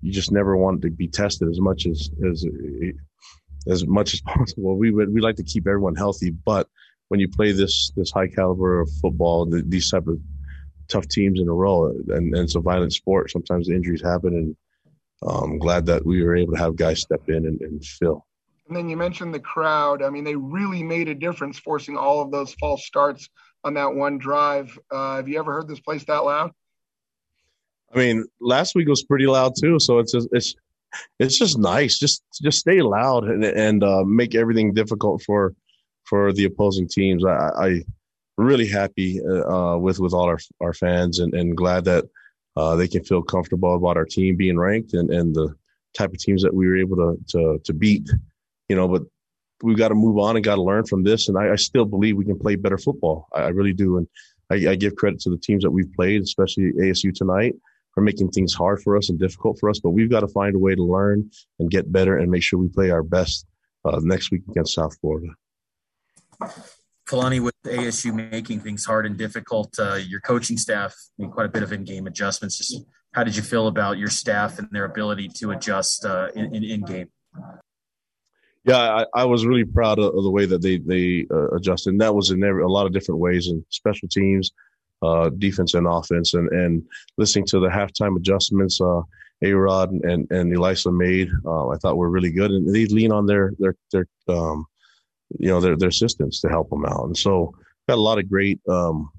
you 0.00 0.12
just 0.12 0.32
never 0.32 0.56
want 0.56 0.82
to 0.82 0.90
be 0.90 1.08
tested 1.08 1.48
as 1.48 1.60
much 1.60 1.86
as 1.86 2.10
as 2.28 2.46
as 3.68 3.86
much 3.86 4.14
as 4.14 4.20
possible. 4.20 4.76
We 4.76 4.90
would 4.90 5.12
we 5.12 5.20
like 5.20 5.36
to 5.36 5.44
keep 5.44 5.66
everyone 5.66 5.96
healthy, 5.96 6.30
but 6.30 6.68
when 7.08 7.20
you 7.20 7.28
play 7.28 7.52
this 7.52 7.90
this 7.96 8.10
high 8.10 8.28
caliber 8.28 8.80
of 8.80 8.90
football, 9.02 9.46
the, 9.46 9.62
these 9.66 9.90
type 9.90 10.06
of 10.06 10.18
tough 10.88 11.08
teams 11.08 11.40
in 11.40 11.48
a 11.48 11.52
row, 11.52 11.86
and, 11.86 12.08
and 12.10 12.36
it's 12.36 12.54
a 12.54 12.60
violent 12.60 12.92
sport. 12.92 13.30
Sometimes 13.30 13.68
injuries 13.68 14.02
happen, 14.02 14.34
and 14.34 14.56
um, 15.22 15.52
I'm 15.52 15.58
glad 15.58 15.86
that 15.86 16.04
we 16.04 16.22
were 16.22 16.36
able 16.36 16.52
to 16.52 16.58
have 16.58 16.76
guys 16.76 17.00
step 17.00 17.22
in 17.28 17.46
and, 17.46 17.60
and 17.60 17.84
fill. 17.84 18.26
And 18.68 18.76
then 18.76 18.88
you 18.88 18.96
mentioned 18.96 19.32
the 19.32 19.40
crowd. 19.40 20.02
I 20.02 20.10
mean, 20.10 20.24
they 20.24 20.36
really 20.36 20.82
made 20.82 21.08
a 21.08 21.14
difference, 21.14 21.58
forcing 21.58 21.96
all 21.96 22.20
of 22.20 22.30
those 22.30 22.52
false 22.54 22.84
starts 22.84 23.28
on 23.64 23.74
that 23.74 23.94
one 23.94 24.18
drive. 24.18 24.78
Uh, 24.90 25.16
have 25.16 25.28
you 25.28 25.38
ever 25.38 25.52
heard 25.52 25.68
this 25.68 25.80
place 25.80 26.04
that 26.04 26.24
loud? 26.24 26.52
I 27.92 27.98
mean, 27.98 28.26
last 28.40 28.74
week 28.74 28.88
was 28.88 29.02
pretty 29.02 29.26
loud 29.26 29.54
too. 29.58 29.78
So 29.80 29.98
it's 29.98 30.12
just, 30.12 30.28
it's 30.32 30.54
it's 31.18 31.38
just 31.38 31.58
nice. 31.58 31.98
Just 31.98 32.22
just 32.42 32.58
stay 32.58 32.82
loud 32.82 33.24
and 33.24 33.44
and 33.44 33.82
uh, 33.82 34.04
make 34.04 34.34
everything 34.34 34.74
difficult 34.74 35.22
for 35.22 35.54
for 36.04 36.32
the 36.32 36.44
opposing 36.44 36.88
teams. 36.88 37.24
I, 37.24 37.50
I 37.56 37.84
really 38.38 38.68
happy 38.68 39.20
uh, 39.20 39.76
with 39.76 39.98
with 39.98 40.14
all 40.14 40.24
our 40.24 40.38
our 40.60 40.72
fans 40.72 41.18
and, 41.18 41.34
and 41.34 41.56
glad 41.56 41.84
that 41.84 42.04
uh, 42.56 42.76
they 42.76 42.88
can 42.88 43.04
feel 43.04 43.22
comfortable 43.22 43.74
about 43.74 43.96
our 43.96 44.04
team 44.04 44.36
being 44.36 44.58
ranked 44.58 44.94
and, 44.94 45.10
and 45.10 45.34
the 45.34 45.54
type 45.96 46.12
of 46.12 46.18
teams 46.18 46.42
that 46.42 46.54
we 46.54 46.66
were 46.66 46.76
able 46.76 46.96
to 46.96 47.18
to, 47.28 47.58
to 47.64 47.72
beat. 47.74 48.08
You 48.68 48.76
know, 48.76 48.88
but 48.88 49.02
we've 49.62 49.76
got 49.76 49.88
to 49.88 49.94
move 49.94 50.18
on 50.18 50.36
and 50.36 50.44
got 50.44 50.56
to 50.56 50.62
learn 50.62 50.86
from 50.86 51.02
this. 51.02 51.28
And 51.28 51.36
I, 51.36 51.52
I, 51.52 51.56
still 51.56 51.84
believe 51.84 52.16
we 52.16 52.24
can 52.24 52.38
play 52.38 52.54
better 52.54 52.78
football. 52.78 53.28
I, 53.34 53.42
I 53.42 53.48
really 53.48 53.72
do. 53.72 53.96
And 53.96 54.06
I, 54.50 54.70
I, 54.72 54.74
give 54.76 54.94
credit 54.94 55.20
to 55.20 55.30
the 55.30 55.38
teams 55.38 55.64
that 55.64 55.70
we've 55.70 55.92
played, 55.94 56.22
especially 56.22 56.72
ASU 56.74 57.12
tonight 57.14 57.54
for 57.94 58.02
making 58.02 58.30
things 58.30 58.54
hard 58.54 58.80
for 58.82 58.96
us 58.96 59.08
and 59.08 59.18
difficult 59.18 59.58
for 59.58 59.68
us. 59.68 59.80
But 59.80 59.90
we've 59.90 60.10
got 60.10 60.20
to 60.20 60.28
find 60.28 60.54
a 60.54 60.58
way 60.58 60.74
to 60.74 60.82
learn 60.82 61.30
and 61.58 61.70
get 61.70 61.90
better 61.90 62.16
and 62.16 62.30
make 62.30 62.42
sure 62.42 62.58
we 62.58 62.68
play 62.68 62.90
our 62.90 63.02
best 63.02 63.46
uh, 63.84 63.98
next 64.02 64.30
week 64.30 64.42
against 64.48 64.74
South 64.74 64.96
Florida. 65.00 65.34
Kalani, 67.08 67.40
with 67.40 67.54
ASU 67.64 68.14
making 68.30 68.60
things 68.60 68.84
hard 68.84 69.06
and 69.06 69.16
difficult, 69.16 69.74
uh, 69.78 69.94
your 69.94 70.20
coaching 70.20 70.58
staff 70.58 70.94
made 71.16 71.30
quite 71.30 71.46
a 71.46 71.48
bit 71.48 71.62
of 71.62 71.72
in-game 71.72 72.06
adjustments. 72.06 72.58
Just 72.58 72.84
how 73.12 73.24
did 73.24 73.34
you 73.34 73.42
feel 73.42 73.66
about 73.66 73.98
your 73.98 74.10
staff 74.10 74.58
and 74.58 74.68
their 74.70 74.84
ability 74.84 75.28
to 75.36 75.50
adjust 75.52 76.04
uh, 76.04 76.28
in, 76.34 76.54
in, 76.54 76.64
in 76.64 76.80
game? 76.82 77.08
Yeah, 78.64 78.76
I, 78.76 79.06
I, 79.14 79.24
was 79.24 79.46
really 79.46 79.64
proud 79.64 79.98
of, 79.98 80.12
the 80.12 80.30
way 80.30 80.44
that 80.44 80.60
they 80.60 80.76
they 80.78 81.26
uh, 81.30 81.48
adjusted. 81.52 81.90
And 81.90 82.00
that 82.02 82.14
was 82.14 82.30
in 82.30 82.44
every, 82.44 82.62
a 82.62 82.68
lot 82.68 82.84
of 82.84 82.92
different 82.92 83.20
ways 83.20 83.48
in 83.48 83.64
special 83.70 84.08
teams, 84.08 84.52
uh, 85.00 85.30
defense 85.30 85.72
and 85.72 85.86
offense, 85.86 86.34
and 86.34 86.50
and 86.50 86.82
listening 87.16 87.46
to 87.46 87.60
the 87.60 87.68
halftime 87.68 88.16
adjustments. 88.16 88.80
Uh, 88.80 89.02
a 89.42 89.52
Rod 89.52 89.92
and 89.92 90.30
and 90.30 90.52
Ilaisa 90.52 90.94
made, 90.94 91.30
uh, 91.46 91.68
I 91.68 91.76
thought 91.76 91.96
were 91.96 92.10
really 92.10 92.32
good, 92.32 92.50
and 92.50 92.74
they 92.74 92.86
lean 92.86 93.12
on 93.12 93.24
their 93.24 93.52
their 93.58 93.74
their 93.92 94.06
um, 94.28 94.66
you 95.38 95.48
know 95.48 95.60
their 95.60 95.76
their 95.76 95.88
assistants 95.88 96.40
to 96.40 96.48
help 96.48 96.70
them 96.70 96.84
out, 96.84 97.04
and 97.04 97.16
so 97.16 97.54
got 97.88 97.98
a 97.98 98.00
lot 98.00 98.18
of 98.18 98.28
great 98.28 98.60
um, 98.68 99.10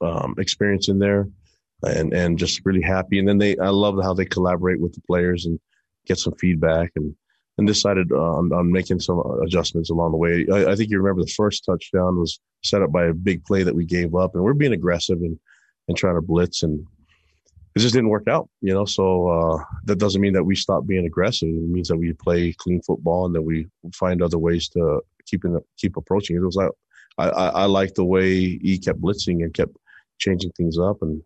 um, 0.00 0.34
experience 0.38 0.88
in 0.88 0.98
there, 0.98 1.28
and 1.82 2.12
and 2.12 2.38
just 2.38 2.60
really 2.64 2.82
happy. 2.82 3.18
And 3.18 3.28
then 3.28 3.38
they, 3.38 3.56
I 3.58 3.68
love 3.68 3.98
how 4.02 4.14
they 4.14 4.24
collaborate 4.24 4.80
with 4.80 4.94
the 4.94 5.02
players 5.02 5.46
and 5.46 5.58
get 6.06 6.18
some 6.18 6.34
feedback, 6.34 6.92
and 6.96 7.14
and 7.58 7.66
decided 7.66 8.10
uh, 8.12 8.16
on, 8.16 8.52
on 8.52 8.72
making 8.72 9.00
some 9.00 9.20
adjustments 9.44 9.90
along 9.90 10.12
the 10.12 10.16
way. 10.16 10.46
I, 10.52 10.72
I, 10.72 10.76
think 10.76 10.90
you 10.90 10.98
remember 10.98 11.22
the 11.22 11.32
first 11.36 11.64
touchdown 11.66 12.18
was 12.18 12.40
set 12.64 12.80
up 12.80 12.90
by 12.90 13.04
a 13.04 13.12
big 13.12 13.44
play 13.44 13.62
that 13.62 13.74
we 13.74 13.84
gave 13.84 14.14
up, 14.14 14.34
and 14.34 14.42
we're 14.42 14.54
being 14.54 14.72
aggressive 14.72 15.18
and 15.18 15.38
and 15.88 15.96
trying 15.96 16.14
to 16.14 16.22
blitz, 16.22 16.62
and 16.62 16.84
it 17.74 17.78
just 17.78 17.94
didn't 17.94 18.10
work 18.10 18.28
out, 18.28 18.48
you 18.60 18.74
know. 18.74 18.84
So 18.84 19.28
uh, 19.28 19.64
that 19.84 19.98
doesn't 19.98 20.20
mean 20.20 20.34
that 20.34 20.44
we 20.44 20.56
stop 20.56 20.86
being 20.86 21.06
aggressive. 21.06 21.48
It 21.48 21.70
means 21.70 21.88
that 21.88 21.96
we 21.96 22.12
play 22.12 22.52
clean 22.52 22.82
football 22.82 23.26
and 23.26 23.34
that 23.34 23.42
we 23.42 23.66
find 23.94 24.22
other 24.22 24.38
ways 24.38 24.68
to 24.70 25.00
keep 25.26 25.44
in, 25.44 25.58
keep 25.78 25.96
approaching 25.96 26.36
it. 26.36 26.40
It 26.40 26.46
was 26.46 26.56
like 26.56 26.70
I, 27.18 27.28
I, 27.28 27.46
I 27.48 27.64
like 27.64 27.94
the 27.94 28.04
way 28.04 28.58
he 28.58 28.78
kept 28.78 29.00
blitzing 29.00 29.42
and 29.42 29.54
kept 29.54 29.76
changing 30.18 30.52
things 30.52 30.78
up, 30.78 31.02
and 31.02 31.22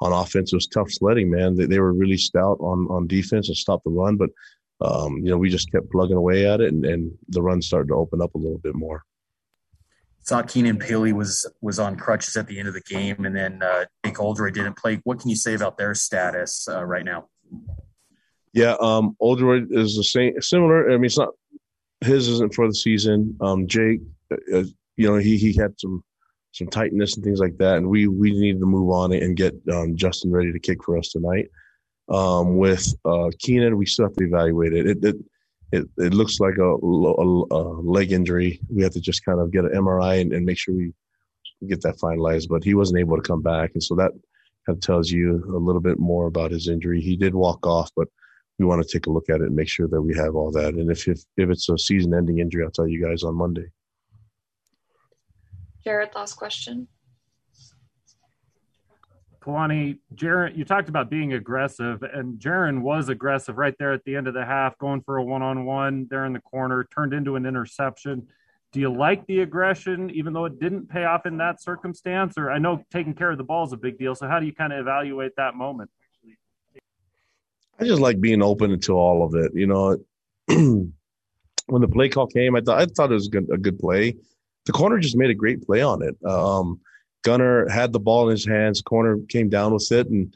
on 0.00 0.12
offense 0.12 0.52
it 0.52 0.56
was 0.56 0.66
tough 0.66 0.90
sledding. 0.90 1.30
Man, 1.30 1.54
they, 1.54 1.66
they 1.66 1.80
were 1.80 1.92
really 1.92 2.18
stout 2.18 2.58
on 2.60 2.86
on 2.88 3.06
defense 3.06 3.48
and 3.48 3.56
stopped 3.56 3.84
the 3.84 3.90
run, 3.90 4.16
but 4.16 4.30
um, 4.80 5.18
you 5.18 5.30
know, 5.30 5.38
we 5.38 5.48
just 5.48 5.70
kept 5.70 5.90
plugging 5.90 6.16
away 6.16 6.46
at 6.46 6.60
it, 6.60 6.72
and, 6.72 6.84
and 6.84 7.12
the 7.28 7.42
run 7.42 7.62
started 7.62 7.88
to 7.88 7.94
open 7.94 8.20
up 8.20 8.34
a 8.34 8.38
little 8.38 8.58
bit 8.58 8.74
more. 8.74 9.04
Thought 10.26 10.48
Keenan 10.48 10.78
Pili 10.78 11.12
was 11.12 11.50
was 11.60 11.78
on 11.78 11.96
crutches 11.96 12.36
at 12.36 12.46
the 12.46 12.58
end 12.58 12.68
of 12.68 12.74
the 12.74 12.80
game, 12.80 13.24
and 13.26 13.36
then 13.36 13.62
uh, 13.62 13.84
Jake 14.04 14.20
Oldroyd 14.20 14.54
didn't 14.54 14.76
play. 14.76 15.00
What 15.04 15.20
can 15.20 15.28
you 15.28 15.36
say 15.36 15.54
about 15.54 15.76
their 15.76 15.94
status 15.94 16.66
uh, 16.66 16.82
right 16.84 17.04
now? 17.04 17.28
Yeah, 18.54 18.76
um, 18.80 19.16
Oldroyd 19.20 19.68
is 19.70 19.96
the 19.96 20.04
same, 20.04 20.40
similar. 20.40 20.90
I 20.90 20.94
mean, 20.94 21.06
it's 21.06 21.18
not 21.18 21.30
his 22.00 22.28
isn't 22.28 22.54
for 22.54 22.66
the 22.68 22.74
season. 22.74 23.36
Um, 23.40 23.66
Jake, 23.66 24.00
uh, 24.30 24.58
uh, 24.58 24.64
you 24.96 25.10
know, 25.10 25.16
he 25.16 25.36
he 25.36 25.52
had 25.52 25.78
some 25.78 26.02
some 26.52 26.68
tightness 26.68 27.16
and 27.16 27.24
things 27.24 27.40
like 27.40 27.58
that, 27.58 27.76
and 27.76 27.88
we 27.88 28.06
we 28.06 28.30
needed 28.30 28.60
to 28.60 28.66
move 28.66 28.90
on 28.90 29.12
and 29.12 29.36
get 29.36 29.54
um, 29.72 29.96
Justin 29.96 30.30
ready 30.30 30.52
to 30.52 30.58
kick 30.58 30.84
for 30.84 30.96
us 30.96 31.10
tonight. 31.10 31.48
Um, 32.08 32.56
with 32.56 32.94
uh, 33.04 33.30
Keenan, 33.40 33.76
we 33.76 33.86
still 33.86 34.06
have 34.06 34.16
to 34.16 34.24
evaluate 34.24 34.72
it. 34.72 34.86
It, 34.86 35.04
it, 35.04 35.16
it, 35.72 35.86
it 35.98 36.14
looks 36.14 36.40
like 36.40 36.56
a, 36.58 36.62
a, 36.62 37.44
a, 37.50 37.62
leg 37.82 38.12
injury. 38.12 38.60
We 38.72 38.82
have 38.82 38.92
to 38.92 39.00
just 39.00 39.24
kind 39.24 39.40
of 39.40 39.50
get 39.50 39.64
an 39.64 39.72
MRI 39.72 40.20
and, 40.20 40.32
and, 40.32 40.46
make 40.46 40.58
sure 40.58 40.74
we 40.74 40.92
get 41.66 41.82
that 41.82 41.98
finalized. 41.98 42.48
But 42.48 42.64
he 42.64 42.74
wasn't 42.74 43.00
able 43.00 43.16
to 43.16 43.22
come 43.22 43.42
back, 43.42 43.72
and 43.74 43.82
so 43.82 43.94
that 43.96 44.12
kind 44.66 44.76
of 44.76 44.80
tells 44.80 45.10
you 45.10 45.42
a 45.54 45.58
little 45.58 45.80
bit 45.80 45.98
more 45.98 46.26
about 46.26 46.50
his 46.50 46.68
injury. 46.68 47.00
He 47.00 47.16
did 47.16 47.34
walk 47.34 47.66
off, 47.66 47.90
but 47.96 48.08
we 48.58 48.66
want 48.66 48.82
to 48.82 48.88
take 48.88 49.06
a 49.06 49.10
look 49.10 49.28
at 49.28 49.40
it 49.40 49.46
and 49.46 49.56
make 49.56 49.68
sure 49.68 49.88
that 49.88 50.00
we 50.00 50.14
have 50.14 50.36
all 50.36 50.50
that. 50.52 50.74
And 50.74 50.90
if 50.90 51.08
if, 51.08 51.20
if 51.36 51.50
it's 51.50 51.68
a 51.68 51.78
season-ending 51.78 52.38
injury, 52.38 52.64
I'll 52.64 52.70
tell 52.70 52.88
you 52.88 53.04
guys 53.04 53.22
on 53.22 53.34
Monday. 53.34 53.66
Jared, 55.82 56.10
last 56.14 56.34
question. 56.34 56.88
Kalani, 59.44 59.98
Jaren, 60.14 60.56
you 60.56 60.64
talked 60.64 60.88
about 60.88 61.10
being 61.10 61.34
aggressive, 61.34 62.02
and 62.02 62.38
Jaren 62.38 62.80
was 62.80 63.10
aggressive 63.10 63.58
right 63.58 63.74
there 63.78 63.92
at 63.92 64.02
the 64.04 64.16
end 64.16 64.26
of 64.26 64.32
the 64.32 64.44
half, 64.44 64.78
going 64.78 65.02
for 65.02 65.18
a 65.18 65.22
one-on-one 65.22 66.06
there 66.08 66.24
in 66.24 66.32
the 66.32 66.40
corner, 66.40 66.84
turned 66.84 67.12
into 67.12 67.36
an 67.36 67.44
interception. 67.44 68.26
Do 68.72 68.80
you 68.80 68.90
like 68.90 69.26
the 69.26 69.40
aggression, 69.40 70.10
even 70.10 70.32
though 70.32 70.46
it 70.46 70.58
didn't 70.58 70.88
pay 70.88 71.04
off 71.04 71.26
in 71.26 71.36
that 71.36 71.60
circumstance? 71.60 72.38
Or 72.38 72.50
I 72.50 72.58
know 72.58 72.82
taking 72.90 73.14
care 73.14 73.30
of 73.30 73.38
the 73.38 73.44
ball 73.44 73.66
is 73.66 73.72
a 73.72 73.76
big 73.76 73.98
deal. 73.98 74.14
So 74.14 74.26
how 74.26 74.40
do 74.40 74.46
you 74.46 74.54
kind 74.54 74.72
of 74.72 74.80
evaluate 74.80 75.36
that 75.36 75.54
moment? 75.54 75.90
I 77.78 77.84
just 77.84 78.00
like 78.00 78.20
being 78.20 78.42
open 78.42 78.80
to 78.80 78.92
all 78.94 79.24
of 79.24 79.34
it. 79.34 79.52
You 79.54 79.66
know, 79.66 79.98
when 80.48 81.82
the 81.82 81.88
play 81.88 82.08
call 82.08 82.26
came, 82.26 82.56
I 82.56 82.62
thought 82.62 82.80
I 82.80 82.86
thought 82.86 83.10
it 83.10 83.14
was 83.14 83.26
a 83.26 83.30
good, 83.30 83.48
a 83.52 83.58
good 83.58 83.78
play. 83.78 84.16
The 84.64 84.72
corner 84.72 84.98
just 84.98 85.16
made 85.16 85.30
a 85.30 85.34
great 85.34 85.64
play 85.64 85.82
on 85.82 86.02
it. 86.02 86.16
Um, 86.24 86.80
Gunner 87.24 87.68
had 87.68 87.92
the 87.92 88.00
ball 88.00 88.28
in 88.28 88.32
his 88.32 88.46
hands. 88.46 88.82
Corner 88.82 89.18
came 89.28 89.48
down 89.48 89.72
with 89.72 89.90
it, 89.90 90.08
and 90.08 90.34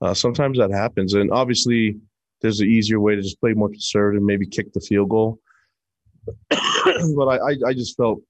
uh, 0.00 0.14
sometimes 0.14 0.58
that 0.58 0.70
happens. 0.70 1.14
And 1.14 1.30
obviously, 1.30 1.96
there's 2.40 2.60
an 2.60 2.68
easier 2.68 2.98
way 2.98 3.14
to 3.14 3.22
just 3.22 3.40
play 3.40 3.52
more 3.52 3.68
conservative, 3.68 4.22
maybe 4.22 4.46
kick 4.46 4.72
the 4.72 4.80
field 4.80 5.10
goal. 5.10 5.38
but 6.48 7.28
I, 7.28 7.36
I, 7.36 7.56
I 7.68 7.72
just 7.74 7.96
felt 7.96 8.20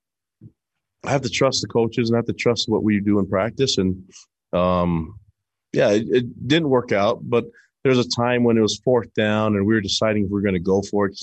I 1.04 1.10
have 1.10 1.22
to 1.22 1.30
trust 1.30 1.62
the 1.62 1.68
coaches 1.68 2.08
and 2.08 2.16
I 2.16 2.18
have 2.18 2.26
to 2.26 2.32
trust 2.32 2.68
what 2.68 2.82
we 2.82 3.00
do 3.00 3.18
in 3.18 3.26
practice. 3.26 3.78
And 3.78 4.04
um, 4.52 5.18
yeah, 5.72 5.90
it, 5.90 6.06
it, 6.08 6.48
didn't 6.48 6.68
work 6.68 6.92
out, 6.92 7.20
but 7.22 7.44
there 7.82 7.90
was 7.90 8.04
a 8.04 8.08
time 8.08 8.44
when 8.44 8.58
it 8.58 8.62
was 8.62 8.80
fourth 8.84 9.12
down 9.14 9.56
and 9.56 9.66
we 9.66 9.74
were 9.74 9.80
deciding 9.80 10.24
if 10.24 10.30
we 10.30 10.38
are 10.38 10.42
going 10.42 10.54
to 10.54 10.60
go 10.60 10.82
for 10.82 11.06
it. 11.06 11.18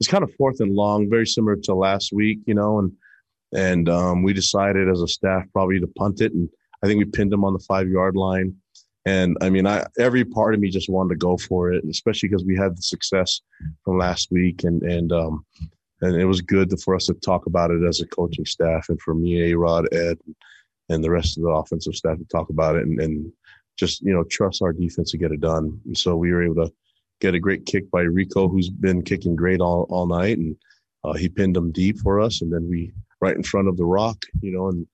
It's 0.00 0.10
kind 0.10 0.24
of 0.24 0.34
fourth 0.34 0.60
and 0.60 0.74
long, 0.74 1.08
very 1.08 1.26
similar 1.26 1.56
to 1.56 1.74
last 1.74 2.12
week, 2.12 2.40
you 2.46 2.54
know, 2.54 2.80
and 2.80 2.92
and 3.54 3.88
um, 3.88 4.22
we 4.22 4.32
decided 4.32 4.88
as 4.88 5.00
a 5.00 5.08
staff 5.08 5.44
probably 5.52 5.80
to 5.80 5.86
punt 5.86 6.20
it, 6.20 6.32
and 6.32 6.48
I 6.82 6.86
think 6.86 6.98
we 6.98 7.04
pinned 7.04 7.32
them 7.32 7.44
on 7.44 7.52
the 7.52 7.58
five 7.60 7.88
yard 7.88 8.16
line. 8.16 8.56
And 9.04 9.36
I 9.40 9.50
mean, 9.50 9.66
I 9.66 9.86
every 9.98 10.24
part 10.24 10.54
of 10.54 10.60
me 10.60 10.70
just 10.70 10.88
wanted 10.88 11.10
to 11.10 11.16
go 11.16 11.36
for 11.36 11.72
it, 11.72 11.84
especially 11.90 12.28
because 12.28 12.44
we 12.44 12.56
had 12.56 12.76
the 12.76 12.82
success 12.82 13.40
from 13.84 13.98
last 13.98 14.28
week, 14.30 14.64
and 14.64 14.82
and 14.82 15.12
um, 15.12 15.44
and 16.00 16.16
it 16.16 16.24
was 16.24 16.40
good 16.40 16.70
to, 16.70 16.76
for 16.76 16.94
us 16.94 17.06
to 17.06 17.14
talk 17.14 17.46
about 17.46 17.70
it 17.70 17.82
as 17.84 18.00
a 18.00 18.06
coaching 18.06 18.44
staff, 18.44 18.88
and 18.88 19.00
for 19.00 19.14
me, 19.14 19.50
A 19.50 19.58
Rod, 19.58 19.92
Ed, 19.92 20.18
and 20.88 21.02
the 21.02 21.10
rest 21.10 21.36
of 21.36 21.44
the 21.44 21.50
offensive 21.50 21.94
staff 21.94 22.18
to 22.18 22.24
talk 22.24 22.50
about 22.50 22.76
it, 22.76 22.86
and, 22.86 23.00
and 23.00 23.32
just 23.76 24.02
you 24.02 24.12
know 24.12 24.24
trust 24.24 24.62
our 24.62 24.72
defense 24.72 25.10
to 25.10 25.18
get 25.18 25.32
it 25.32 25.40
done. 25.40 25.80
And 25.84 25.98
so 25.98 26.16
we 26.16 26.30
were 26.30 26.44
able 26.44 26.66
to 26.66 26.72
get 27.20 27.34
a 27.34 27.40
great 27.40 27.66
kick 27.66 27.90
by 27.90 28.04
Rehkow, 28.04 28.50
who's 28.50 28.68
been 28.68 29.02
kicking 29.02 29.34
great 29.34 29.60
all 29.60 29.86
all 29.90 30.06
night, 30.06 30.38
and 30.38 30.56
uh, 31.04 31.14
he 31.14 31.28
pinned 31.28 31.56
them 31.56 31.72
deep 31.72 31.98
for 31.98 32.20
us, 32.20 32.40
and 32.40 32.52
then 32.52 32.68
we 32.68 32.92
right 33.22 33.36
in 33.36 33.42
front 33.42 33.68
of 33.68 33.76
the 33.76 33.84
rock, 33.84 34.18
you 34.42 34.52
know, 34.52 34.68
and 34.68 34.86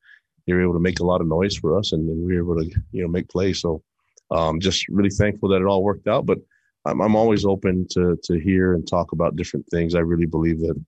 they 0.47 0.53
were 0.53 0.63
able 0.63 0.75
to 0.75 0.81
make 0.81 1.01
a 1.01 1.05
lot 1.05 1.21
of 1.21 1.27
noise 1.27 1.57
for 1.57 1.77
us, 1.77 1.93
and, 1.93 2.09
and 2.09 2.25
we 2.25 2.41
were 2.41 2.55
able 2.55 2.63
to, 2.63 2.81
you 2.93 3.03
know, 3.03 3.09
make 3.09 3.29
plays. 3.29 3.61
So, 3.61 3.83
um, 4.31 4.61
just 4.61 4.87
really 4.89 5.11
thankful 5.11 5.49
that 5.49 5.63
it 5.63 5.67
all 5.67 5.83
worked 5.83 6.07
out. 6.07 6.27
But 6.27 6.39
I'm, 6.85 7.01
I'm 7.01 7.17
always 7.17 7.45
open 7.45 7.87
to 7.91 8.17
to 8.23 8.39
hear 8.39 8.75
and 8.75 8.87
talk 8.87 9.13
about 9.13 9.37
different 9.37 9.67
things. 9.71 9.95
I 9.95 10.01
really 10.01 10.27
believe 10.27 10.61
that 10.61 10.85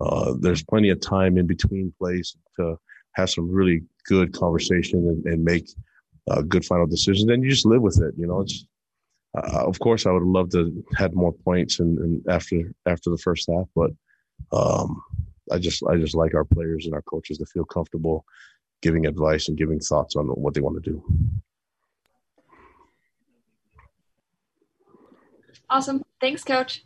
uh, 0.00 0.34
there's 0.38 0.62
plenty 0.64 0.90
of 0.90 1.00
time 1.00 1.38
in 1.38 1.46
between 1.46 1.92
plays 1.98 2.36
to 2.56 2.78
have 3.14 3.30
some 3.30 3.50
really 3.50 3.82
good 4.06 4.32
conversation 4.32 5.00
and, 5.08 5.24
and 5.26 5.44
make 5.44 5.68
uh, 6.30 6.42
good 6.42 6.64
final 6.64 6.86
decisions. 6.86 7.30
And 7.30 7.42
you 7.42 7.50
just 7.50 7.66
live 7.66 7.82
with 7.82 8.00
it. 8.00 8.14
You 8.18 8.26
know, 8.26 8.40
it's 8.42 8.66
uh, 9.36 9.66
of 9.66 9.78
course 9.78 10.04
I 10.06 10.12
would 10.12 10.22
love 10.22 10.50
to 10.50 10.84
have 10.96 11.14
more 11.14 11.32
points 11.32 11.80
and, 11.80 11.98
and 11.98 12.22
after 12.28 12.74
after 12.86 13.10
the 13.10 13.18
first 13.18 13.48
half, 13.50 13.68
but 13.74 13.90
um, 14.52 15.02
I 15.50 15.58
just 15.58 15.82
I 15.88 15.96
just 15.96 16.14
like 16.14 16.34
our 16.34 16.44
players 16.44 16.86
and 16.86 16.94
our 16.94 17.02
coaches 17.02 17.38
to 17.38 17.46
feel 17.46 17.64
comfortable 17.64 18.24
giving 18.80 19.06
advice 19.06 19.48
and 19.48 19.56
giving 19.56 19.80
thoughts 19.80 20.16
on 20.16 20.26
what 20.26 20.54
they 20.54 20.60
want 20.60 20.82
to 20.82 20.90
do. 20.90 21.02
Awesome. 25.70 26.02
Thanks, 26.20 26.44
coach. 26.44 26.82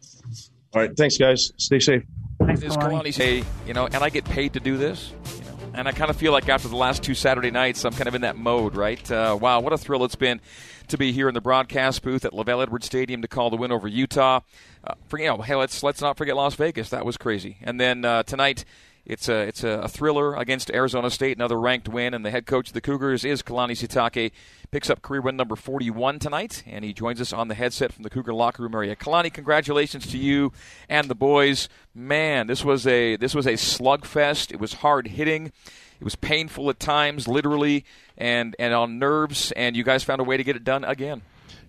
All 0.75 0.83
right. 0.83 0.97
Thanks, 0.97 1.19
guys. 1.19 1.53
Stay 1.57 1.81
safe. 1.81 2.05
Thanks, 2.39 2.63
Is 2.63 2.77
Kalani 2.77 3.13
say, 3.13 3.43
you 3.67 3.75
know, 3.75 3.87
and 3.87 3.97
I 3.97 4.11
get 4.11 4.25
paid 4.27 4.53
to 4.53 4.61
do 4.61 4.77
this? 4.77 5.13
You 5.39 5.45
know, 5.45 5.59
and 5.75 5.89
I 5.89 5.93
kind 5.93 6.11
of 6.11 6.17
feel 6.17 6.33
like 6.33 6.49
after 6.49 6.69
the 6.69 6.77
last 6.77 7.03
two 7.03 7.15
Saturday 7.15 7.51
nights, 7.51 7.85
I'm 7.85 7.93
kind 7.93 8.07
of 8.07 8.15
in 8.15 8.21
that 8.21 8.37
mode, 8.37 8.77
right? 8.77 9.11
Uh, 9.11 9.37
wow, 9.41 9.61
what 9.61 9.73
a 9.73 9.79
thrill 9.79 10.05
it's 10.05 10.15
been 10.15 10.41
to 10.89 10.99
be 10.99 11.13
here 11.13 11.29
in 11.29 11.35
the 11.35 11.41
broadcast 11.41 12.03
booth 12.03 12.25
at 12.25 12.33
LaVell 12.33 12.63
Edwards 12.63 12.87
Stadium 12.87 13.23
to 13.23 13.29
call 13.29 13.51
the 13.51 13.57
win 13.57 13.73
over 13.73 13.89
Utah. 13.89 14.41
Uh, 14.87 14.95
for, 15.09 15.19
you 15.19 15.27
know, 15.27 15.39
hey, 15.39 15.55
let's 15.55 15.83
let's 15.83 16.01
not 16.01 16.17
forget 16.17 16.37
Las 16.37 16.55
Vegas. 16.55 16.91
That 16.91 17.05
was 17.05 17.17
crazy. 17.17 17.57
And 17.63 17.81
then 17.81 18.05
uh, 18.05 18.23
tonight, 18.23 18.65
it's 19.05 19.29
a 19.29 19.43
it's 19.43 19.65
a, 19.65 19.89
thriller 19.89 20.35
against 20.35 20.71
Arizona 20.71 21.11
State, 21.11 21.37
another 21.37 21.59
ranked 21.59 21.89
win, 21.89 22.13
and 22.13 22.25
the 22.25 22.31
head 22.31 22.47
coach 22.47 22.69
of 22.69 22.75
the 22.75 22.81
Cougars 22.81 23.25
is 23.25 23.43
Kalani 23.43 23.73
Sitake. 23.73 24.33
Picks 24.73 24.91
up 24.91 25.01
career 25.01 25.21
win 25.21 25.37
number 25.37 25.55
41 25.55 26.19
tonight, 26.19 26.65
and 26.67 26.85
he 26.85 26.93
joins 26.93 27.21
us 27.21 27.33
on 27.33 27.47
the 27.47 27.55
headset 27.55 27.93
from 27.93 28.03
the 28.03 28.11
Cougar 28.11 28.35
locker 28.35 28.65
room 28.65 28.75
area. 28.75 28.97
Kalani, 28.97 29.33
congratulations 29.33 30.09
to 30.09 30.19
you 30.19 30.53
and 30.89 31.09
the 31.09 31.15
boys. 31.15 31.69
Man, 31.95 32.49
this 32.49 32.65
was 32.65 32.87
a 32.87 33.17
this 33.17 33.35
was 33.35 33.47
a 33.47 33.53
slugfest. 33.53 34.53
It 34.53 34.59
was 34.59 34.75
hard 34.75 35.07
hitting. 35.07 35.47
It 35.47 36.05
was 36.05 36.17
painful 36.17 36.69
at 36.69 36.79
times, 36.81 37.27
literally, 37.29 37.85
and 38.19 38.55
and 38.59 38.75
on 38.75 38.99
nerves. 38.99 39.53
And 39.53 39.77
you 39.77 39.85
guys 39.85 40.05
found 40.05 40.21
a 40.21 40.25
way 40.25 40.37
to 40.37 40.45
get 40.45 40.57
it 40.57 40.65
done 40.65 40.85
again. 40.85 41.23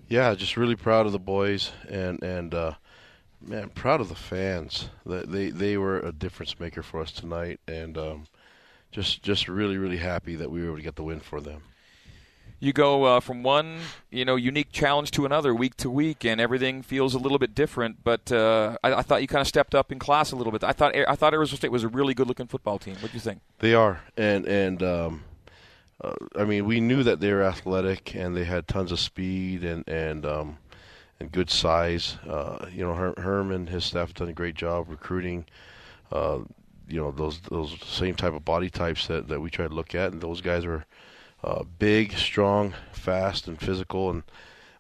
Yeah, 0.07 0.33
just 0.36 0.57
really 0.57 0.75
proud 0.75 1.05
of 1.05 1.12
the 1.12 1.19
boys, 1.19 1.71
and 1.88 2.24
and 2.24 2.53
uh, 2.53 2.74
man, 3.48 3.70
proud 3.70 4.01
of 4.01 4.10
the 4.10 4.16
fans. 4.16 4.89
They 5.06 5.50
they 5.50 5.77
were 5.77 6.00
a 6.00 6.12
difference 6.12 6.60
maker 6.60 6.84
for 6.84 7.01
us 7.01 7.12
tonight, 7.12 7.60
and 7.68 7.98
um, 7.98 8.27
just 8.92 9.24
just 9.24 9.48
really 9.48 9.77
really 9.77 9.98
happy 9.98 10.36
that 10.36 10.51
we 10.51 10.62
were 10.62 10.68
able 10.68 10.77
to 10.77 10.84
get 10.84 10.96
the 10.96 11.04
win 11.04 11.20
for 11.20 11.42
them. 11.42 11.63
You 12.60 12.74
go 12.74 13.04
uh, 13.04 13.20
from 13.20 13.44
one 13.44 13.80
you 14.10 14.25
know 14.25 14.36
unique 14.36 14.72
challenge 14.72 15.12
to 15.12 15.25
another 15.25 15.54
week 15.54 15.77
to 15.77 15.89
week, 15.89 16.25
and 16.25 16.42
everything 16.42 16.82
feels 16.82 17.13
a 17.13 17.20
little 17.20 17.39
bit 17.39 17.56
different. 17.56 18.04
But 18.04 18.32
uh, 18.32 18.77
I, 18.84 18.96
I, 18.96 19.01
thought 19.01 19.22
you 19.22 19.27
kind 19.27 19.42
of 19.42 19.48
stepped 19.48 19.75
up 19.75 19.92
in 19.92 20.00
class 20.00 20.32
a 20.32 20.36
little 20.36 20.51
bit. 20.51 20.63
I 20.63 20.72
thought 20.72 20.96
I 20.96 21.16
thought 21.16 21.34
Arizona 21.34 21.58
State 21.58 21.72
was 21.72 21.84
a 21.84 21.88
really 21.88 22.13
good 22.13 22.27
looking 22.27 22.48
football 22.48 22.80
team. 22.80 22.96
What 23.00 23.12
do 23.12 23.16
you 23.16 23.22
think? 23.22 23.42
They 23.60 23.74
are, 23.74 24.01
and 24.18 24.46
and. 24.46 24.84
Um, 24.84 25.24
uh, 26.00 26.13
I 26.36 26.44
mean, 26.44 26.68
we 26.68 26.80
knew 26.80 27.01
that 27.01 27.22
they 27.22 27.34
were 27.34 27.42
athletic 27.42 28.13
and 28.13 28.38
they 28.38 28.44
had 28.44 28.68
tons 28.68 28.92
of 28.92 29.00
speed 29.00 29.63
and 29.63 29.84
and 29.88 30.27
um, 30.27 30.60
and 31.19 31.31
good 31.31 31.50
size. 31.50 32.17
Uh, 32.27 32.67
you 32.71 32.83
know, 32.83 32.93
Her- 32.93 33.15
Herm 33.17 33.51
and 33.51 33.69
his 33.69 33.86
staff 33.86 34.09
have 34.09 34.15
done 34.15 34.29
a 34.29 34.33
great 34.33 34.55
job 34.55 34.88
recruiting. 34.89 35.45
Uh, 36.12 36.39
you 36.88 37.01
know, 37.01 37.12
those 37.12 37.39
those 37.41 37.77
same 37.86 38.15
type 38.15 38.33
of 38.33 38.45
body 38.45 38.69
types 38.69 39.07
that, 39.07 39.27
that 39.27 39.41
we 39.41 39.50
try 39.50 39.67
to 39.67 39.74
look 39.74 39.93
at, 39.93 40.13
and 40.13 40.21
those 40.21 40.41
guys 40.41 40.63
are 40.63 40.86
uh, 41.43 41.63
big, 41.79 42.13
strong, 42.13 42.74
fast, 42.93 43.47
and 43.47 43.59
physical, 43.59 44.09
and 44.09 44.24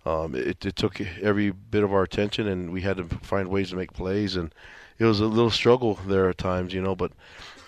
um, 0.05 0.33
it, 0.33 0.65
it 0.65 0.75
took 0.75 1.01
every 1.21 1.51
bit 1.51 1.83
of 1.83 1.91
our 1.91 2.03
attention, 2.03 2.47
and 2.47 2.71
we 2.71 2.81
had 2.81 2.97
to 2.97 3.03
find 3.03 3.49
ways 3.49 3.71
to 3.71 3.75
make 3.75 3.91
plays, 3.91 4.37
and 4.37 4.53
it 4.99 5.05
was 5.05 5.19
a 5.19 5.25
little 5.25 5.51
struggle 5.51 5.99
there 6.07 6.29
at 6.29 6.37
times, 6.37 6.73
you 6.73 6.81
know, 6.81 6.95
but 6.95 7.11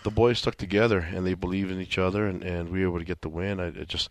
the 0.04 0.10
boys 0.10 0.40
stuck 0.40 0.56
together 0.56 1.00
and 1.00 1.26
they 1.26 1.34
believed 1.34 1.72
in 1.72 1.82
each 1.82 1.98
other, 1.98 2.26
and, 2.26 2.44
and 2.44 2.70
we 2.70 2.80
were 2.80 2.88
able 2.88 3.00
to 3.00 3.06
get 3.06 3.22
the 3.22 3.30
win. 3.30 3.60
I, 3.60 3.68
I 3.68 3.84
just 3.84 4.10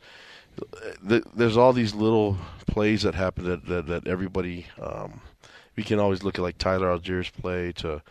there's 1.02 1.56
all 1.56 1.72
these 1.72 1.94
little 1.94 2.36
plays 2.66 3.02
that 3.02 3.14
happen 3.14 3.44
that 3.44 3.66
that, 3.66 3.86
that 3.86 4.06
everybody 4.06 4.66
um, 4.80 5.20
we 5.76 5.82
can 5.82 5.98
always 5.98 6.22
look 6.22 6.38
at 6.38 6.42
like 6.42 6.58
Tyler 6.58 6.88
Allgeier's 6.88 7.30
play 7.30 7.72
to 7.72 8.02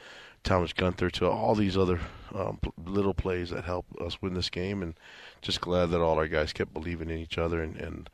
Thomas 0.44 0.72
Gunther 0.72 1.10
to 1.12 1.28
all 1.28 1.56
these 1.56 1.78
other 1.78 2.00
um, 2.34 2.60
little 2.86 3.14
plays 3.14 3.50
that 3.50 3.66
help 3.66 3.86
us 4.00 4.22
win 4.22 4.34
this 4.34 4.50
game, 4.50 4.82
and 4.82 4.94
just 5.42 5.60
glad 5.60 5.88
that 5.88 6.02
all 6.02 6.18
our 6.18 6.28
guys 6.28 6.54
kept 6.54 6.74
believing 6.74 7.10
in 7.10 7.18
each 7.18 7.38
other, 7.38 7.62
and, 7.62 7.76
and 7.76 8.10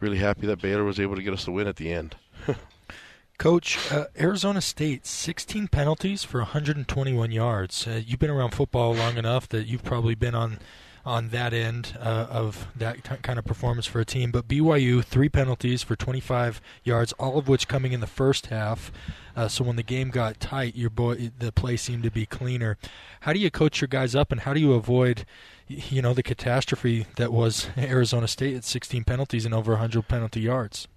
really 0.00 0.18
happy 0.18 0.46
that 0.46 0.60
Baylor 0.60 0.84
was 0.84 1.00
able 1.00 1.16
to 1.16 1.22
get 1.22 1.32
us 1.32 1.44
the 1.44 1.52
win 1.52 1.66
at 1.66 1.76
the 1.76 1.92
end. 1.92 2.16
Coach, 3.38 3.90
uh, 3.90 4.04
Arizona 4.18 4.60
State, 4.60 5.06
16 5.06 5.68
penalties 5.68 6.24
for 6.24 6.40
121 6.40 7.30
yards. 7.30 7.86
Uh, 7.86 8.02
you've 8.04 8.18
been 8.18 8.28
around 8.28 8.50
football 8.50 8.94
long 8.94 9.16
enough 9.16 9.48
that 9.48 9.66
you've 9.66 9.82
probably 9.82 10.14
been 10.14 10.34
on 10.34 10.58
on 11.04 11.28
that 11.30 11.52
end 11.52 11.96
uh, 11.98 12.26
of 12.30 12.68
that 12.76 13.02
t- 13.04 13.16
kind 13.22 13.38
of 13.38 13.44
performance 13.44 13.86
for 13.86 14.00
a 14.00 14.04
team. 14.04 14.30
But 14.30 14.48
BYU, 14.48 15.04
three 15.04 15.28
penalties 15.28 15.82
for 15.82 15.96
25 15.96 16.60
yards, 16.84 17.12
all 17.14 17.38
of 17.38 17.48
which 17.48 17.68
coming 17.68 17.92
in 17.92 18.00
the 18.00 18.06
first 18.06 18.46
half. 18.46 18.92
Uh, 19.34 19.48
so 19.48 19.64
when 19.64 19.76
the 19.76 19.82
game 19.82 20.10
got 20.10 20.40
tight, 20.40 20.76
your 20.76 20.90
boy, 20.90 21.30
the 21.38 21.52
play 21.52 21.76
seemed 21.76 22.02
to 22.02 22.10
be 22.10 22.26
cleaner. 22.26 22.76
How 23.20 23.32
do 23.32 23.38
you 23.38 23.50
coach 23.50 23.80
your 23.80 23.88
guys 23.88 24.14
up, 24.14 24.32
and 24.32 24.42
how 24.42 24.52
do 24.52 24.60
you 24.60 24.72
avoid, 24.74 25.24
you 25.66 26.02
know, 26.02 26.12
the 26.12 26.22
catastrophe 26.22 27.06
that 27.16 27.32
was 27.32 27.68
Arizona 27.78 28.28
State 28.28 28.56
at 28.56 28.64
16 28.64 29.04
penalties 29.04 29.44
and 29.44 29.54
over 29.54 29.72
100 29.72 30.08
penalty 30.08 30.40
yards? 30.40 30.88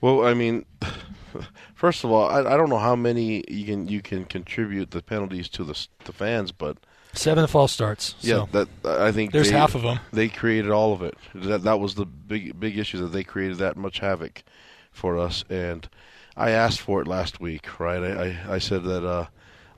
Well, 0.00 0.24
I 0.24 0.34
mean, 0.34 0.64
first 1.74 2.04
of 2.04 2.10
all, 2.10 2.28
I, 2.28 2.40
I 2.40 2.56
don't 2.56 2.70
know 2.70 2.78
how 2.78 2.96
many 2.96 3.44
you 3.48 3.66
can 3.66 3.86
you 3.86 4.00
can 4.02 4.24
contribute 4.24 4.90
the 4.90 5.02
penalties 5.02 5.48
to 5.50 5.64
the 5.64 5.86
the 6.04 6.12
fans, 6.12 6.52
but 6.52 6.78
Seven 7.12 7.46
false 7.46 7.72
starts. 7.72 8.14
Yeah, 8.20 8.46
so. 8.46 8.48
that 8.52 8.68
I 9.00 9.12
think 9.12 9.32
there's 9.32 9.50
they, 9.50 9.56
half 9.56 9.74
of 9.74 9.82
them. 9.82 9.98
They 10.12 10.28
created 10.28 10.70
all 10.70 10.92
of 10.92 11.02
it. 11.02 11.16
That 11.34 11.62
that 11.64 11.80
was 11.80 11.94
the 11.94 12.06
big 12.06 12.58
big 12.58 12.78
issue 12.78 12.98
that 12.98 13.08
they 13.08 13.24
created 13.24 13.58
that 13.58 13.76
much 13.76 13.98
havoc 13.98 14.42
for 14.92 15.18
us. 15.18 15.44
And 15.50 15.88
I 16.36 16.50
asked 16.50 16.80
for 16.80 17.00
it 17.02 17.08
last 17.08 17.40
week, 17.40 17.80
right? 17.80 18.02
I 18.02 18.22
I, 18.48 18.54
I 18.54 18.58
said 18.58 18.84
that 18.84 19.04
uh, 19.04 19.26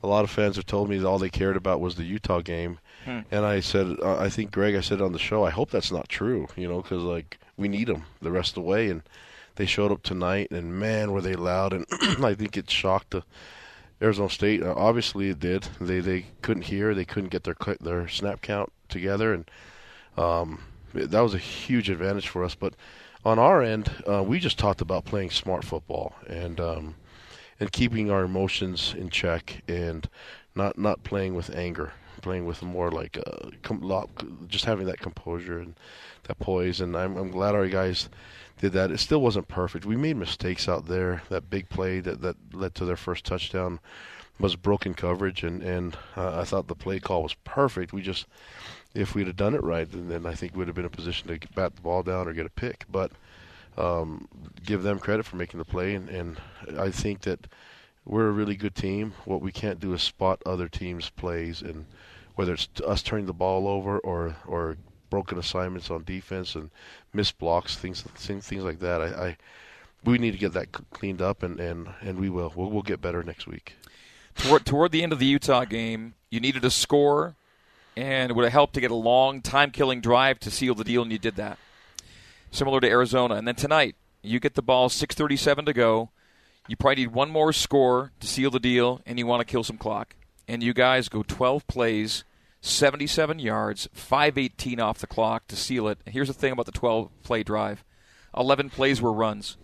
a 0.03 0.07
lot 0.07 0.25
of 0.25 0.31
fans 0.31 0.57
have 0.57 0.67
told 0.67 0.89
me 0.91 0.99
that 0.99 1.07
all 1.09 1.19
they 1.19 1.31
cared 1.31 1.57
about 1.57 1.81
was 1.81 1.95
the 1.97 2.05
Utah 2.05 2.41
game, 2.41 2.79
Hmm. 3.05 3.21
and 3.33 3.45
I 3.45 3.61
said 3.61 3.97
uh, 4.03 4.17
I 4.19 4.29
think 4.29 4.53
Greg, 4.53 4.77
I 4.77 4.81
said 4.81 5.01
on 5.01 5.13
the 5.13 5.19
show, 5.19 5.45
I 5.45 5.51
hope 5.51 5.71
that's 5.71 5.91
not 5.91 6.09
true, 6.09 6.47
you 6.57 6.69
know, 6.69 6.83
because 6.83 7.03
like 7.03 7.39
we 7.57 7.67
need 7.69 7.89
them 7.89 8.05
the 8.21 8.31
rest 8.31 8.51
of 8.51 8.55
the 8.57 8.61
way, 8.63 8.89
and 8.91 9.03
they 9.57 9.67
showed 9.67 9.91
up 9.91 10.03
tonight, 10.03 10.51
and 10.51 10.79
man, 10.79 11.13
were 11.13 11.21
they 11.21 11.35
loud, 11.35 11.73
and 11.73 11.87
I 12.25 12.35
think 12.35 12.57
it 12.57 12.71
shocked 12.71 13.11
the 13.11 13.23
Arizona 14.03 14.29
State. 14.29 14.63
Uh, 14.63 14.75
obviously, 14.77 15.31
it 15.31 15.41
did. 15.41 15.69
They 15.81 16.01
they 16.01 16.27
couldn't 16.43 16.65
hear, 16.65 16.95
they 16.95 17.05
couldn't 17.05 17.31
get 17.31 17.45
their 17.45 17.57
their 17.81 18.09
snap 18.09 18.43
count 18.43 18.73
together, 18.89 19.33
and 19.33 19.51
um, 20.17 20.61
that 20.93 21.21
was 21.21 21.35
a 21.35 21.39
huge 21.39 21.89
advantage 21.89 22.29
for 22.29 22.45
us. 22.45 22.55
But 22.55 22.75
on 23.25 23.39
our 23.39 23.63
end, 23.63 23.91
uh, 24.09 24.23
we 24.23 24.39
just 24.39 24.59
talked 24.59 24.81
about 24.81 25.05
playing 25.05 25.31
smart 25.31 25.65
football 25.65 26.15
and 26.27 26.61
um, 26.61 26.95
and 27.61 27.71
keeping 27.71 28.11
our 28.11 28.25
emotions 28.25 28.95
in 28.97 29.09
check 29.09 29.63
and 29.69 30.09
not 30.55 30.77
not 30.77 31.05
playing 31.05 31.35
with 31.35 31.55
anger, 31.55 31.93
playing 32.21 32.45
with 32.45 32.63
more 32.63 32.91
like 32.91 33.19
uh, 33.25 33.51
just 34.49 34.65
having 34.65 34.87
that 34.87 35.01
composure 35.01 35.59
and 35.59 35.75
that 36.25 36.39
poise. 36.41 36.81
And 36.81 36.97
I'm 36.97 37.17
I'm 37.17 37.31
glad 37.31 37.55
our 37.55 37.69
guys 37.69 38.09
did 38.63 38.73
that. 38.75 38.93
It 38.93 39.01
still 39.01 39.21
wasn't 39.21 39.49
perfect. 39.49 39.85
We 39.85 39.97
made 39.97 40.17
mistakes 40.17 40.69
out 40.69 40.87
there. 40.87 41.23
That 41.31 41.51
big 41.51 41.69
play 41.69 41.99
that 41.99 42.23
that 42.23 42.37
led 42.55 42.77
to 42.77 42.85
their 42.85 42.97
first 42.97 43.25
touchdown 43.25 43.81
was 44.39 44.55
broken 44.55 44.95
coverage, 44.95 45.43
and 45.43 45.65
and 45.65 45.99
uh, 46.17 46.39
I 46.39 46.45
thought 46.45 46.69
the 46.69 46.77
play 46.77 47.01
call 47.01 47.25
was 47.25 47.35
perfect. 47.35 47.93
We 47.93 48.03
just 48.03 48.27
if 48.95 49.17
we'd 49.17 49.27
have 49.27 49.35
done 49.35 49.55
it 49.55 49.65
right, 49.65 49.91
then, 49.91 50.09
then 50.09 50.27
I 50.27 50.35
think 50.35 50.55
we'd 50.55 50.69
have 50.69 50.77
been 50.77 50.85
in 50.85 50.93
a 50.93 50.97
position 50.97 51.27
to 51.27 51.49
bat 51.57 51.75
the 51.75 51.83
ball 51.83 52.05
down 52.05 52.29
or 52.29 52.33
get 52.33 52.47
a 52.47 52.51
pick. 52.51 52.85
But 52.89 53.11
um, 53.77 54.29
give 54.65 54.85
them 54.85 55.01
credit 55.01 55.27
for 55.27 55.35
making 55.35 55.59
the 55.59 55.65
play, 55.65 55.97
and, 55.97 56.09
and 56.09 56.41
I 56.79 56.93
think 56.93 57.23
that 57.23 57.49
we're 58.05 58.29
a 58.29 58.33
really 58.33 58.55
good 58.55 58.77
team. 58.77 59.15
What 59.25 59.43
we 59.43 59.51
can't 59.51 59.81
do 59.81 59.93
is 59.93 60.03
spot 60.03 60.41
other 60.47 60.69
teams' 60.69 61.11
plays, 61.11 61.63
and 61.63 61.87
whether 62.37 62.53
it's 62.55 62.69
us 62.87 63.03
turning 63.03 63.27
the 63.27 63.33
ball 63.33 63.67
over 63.67 63.99
or 63.99 64.37
or 64.47 64.77
broken 65.13 65.39
assignments 65.39 65.91
on 65.91 66.05
defense 66.05 66.55
and 66.55 66.71
missed 67.13 67.39
blocks, 67.39 67.77
things 67.77 68.01
things, 68.01 68.65
like 68.65 68.79
that. 68.79 69.03
I, 69.03 69.07
I 69.27 69.37
we 70.03 70.17
need 70.17 70.31
to 70.31 70.39
get 70.39 70.55
that 70.55 70.73
cleaned 70.91 71.21
up, 71.21 71.43
and, 71.43 71.61
and, 71.61 71.91
and 72.01 72.19
we 72.19 72.31
will. 72.31 72.51
We'll 72.57 72.71
we'll 72.71 72.83
get 72.83 73.03
better 73.03 73.23
next 73.23 73.47
week. 73.47 73.75
Toward, 74.37 74.65
toward 74.65 74.91
the 74.91 75.03
end 75.03 75.13
of 75.13 75.19
the 75.19 75.27
Utah 75.27 75.67
game, 75.67 76.15
you 76.31 76.41
needed 76.41 76.65
a 76.65 76.71
score, 76.71 77.37
and 77.95 78.31
it 78.31 78.35
would 78.35 78.45
have 78.45 78.55
helped 78.55 78.73
to 78.73 78.81
get 78.81 78.91
a 78.91 78.95
long, 78.95 79.43
time 79.43 79.71
killing 79.71 80.01
drive 80.01 80.41
to 80.41 80.51
seal 80.51 80.75
the 80.75 80.83
deal, 80.83 81.03
and 81.03 81.13
you 81.13 81.19
did 81.19 81.37
that. 81.37 81.59
Similar 82.51 82.81
to 82.81 82.89
Arizona. 82.89 83.35
And 83.35 83.47
then 83.47 83.55
tonight, 83.55 83.97
you 84.23 84.41
get 84.41 84.55
the 84.55 84.63
ball, 84.63 84.89
6.37 84.89 85.67
to 85.67 85.75
go. 85.75 86.09
You 86.67 86.77
probably 86.77 87.05
need 87.05 87.13
one 87.13 87.31
more 87.31 87.53
score 87.53 88.13
to 88.21 88.27
seal 88.27 88.51
the 88.51 88.59
deal, 88.59 89.03
and 89.05 89.19
you 89.19 89.27
want 89.27 89.41
to 89.41 89.45
kill 89.45 89.63
some 89.63 89.77
clock. 89.77 90.17
And 90.49 90.63
you 90.63 90.73
guys 90.73 91.11
go 91.11 91.23
12 91.23 91.67
plays, 91.67 92.25
77 92.63 93.41
yards, 93.41 93.89
5.18 93.95 94.81
off 94.81 94.99
the 94.99 95.07
clock 95.09 95.49
to 95.49 95.57
seal 95.57 95.89
it. 95.89 95.99
Here's 96.07 96.29
the 96.29 96.35
thing 96.35 96.53
about 96.53 96.67
the 96.67 96.73
12 96.73 97.11
play 97.23 97.43
drive 97.43 97.85
11 98.37 98.71
plays 98.71 99.03
were 99.03 99.13
runs. 99.13 99.57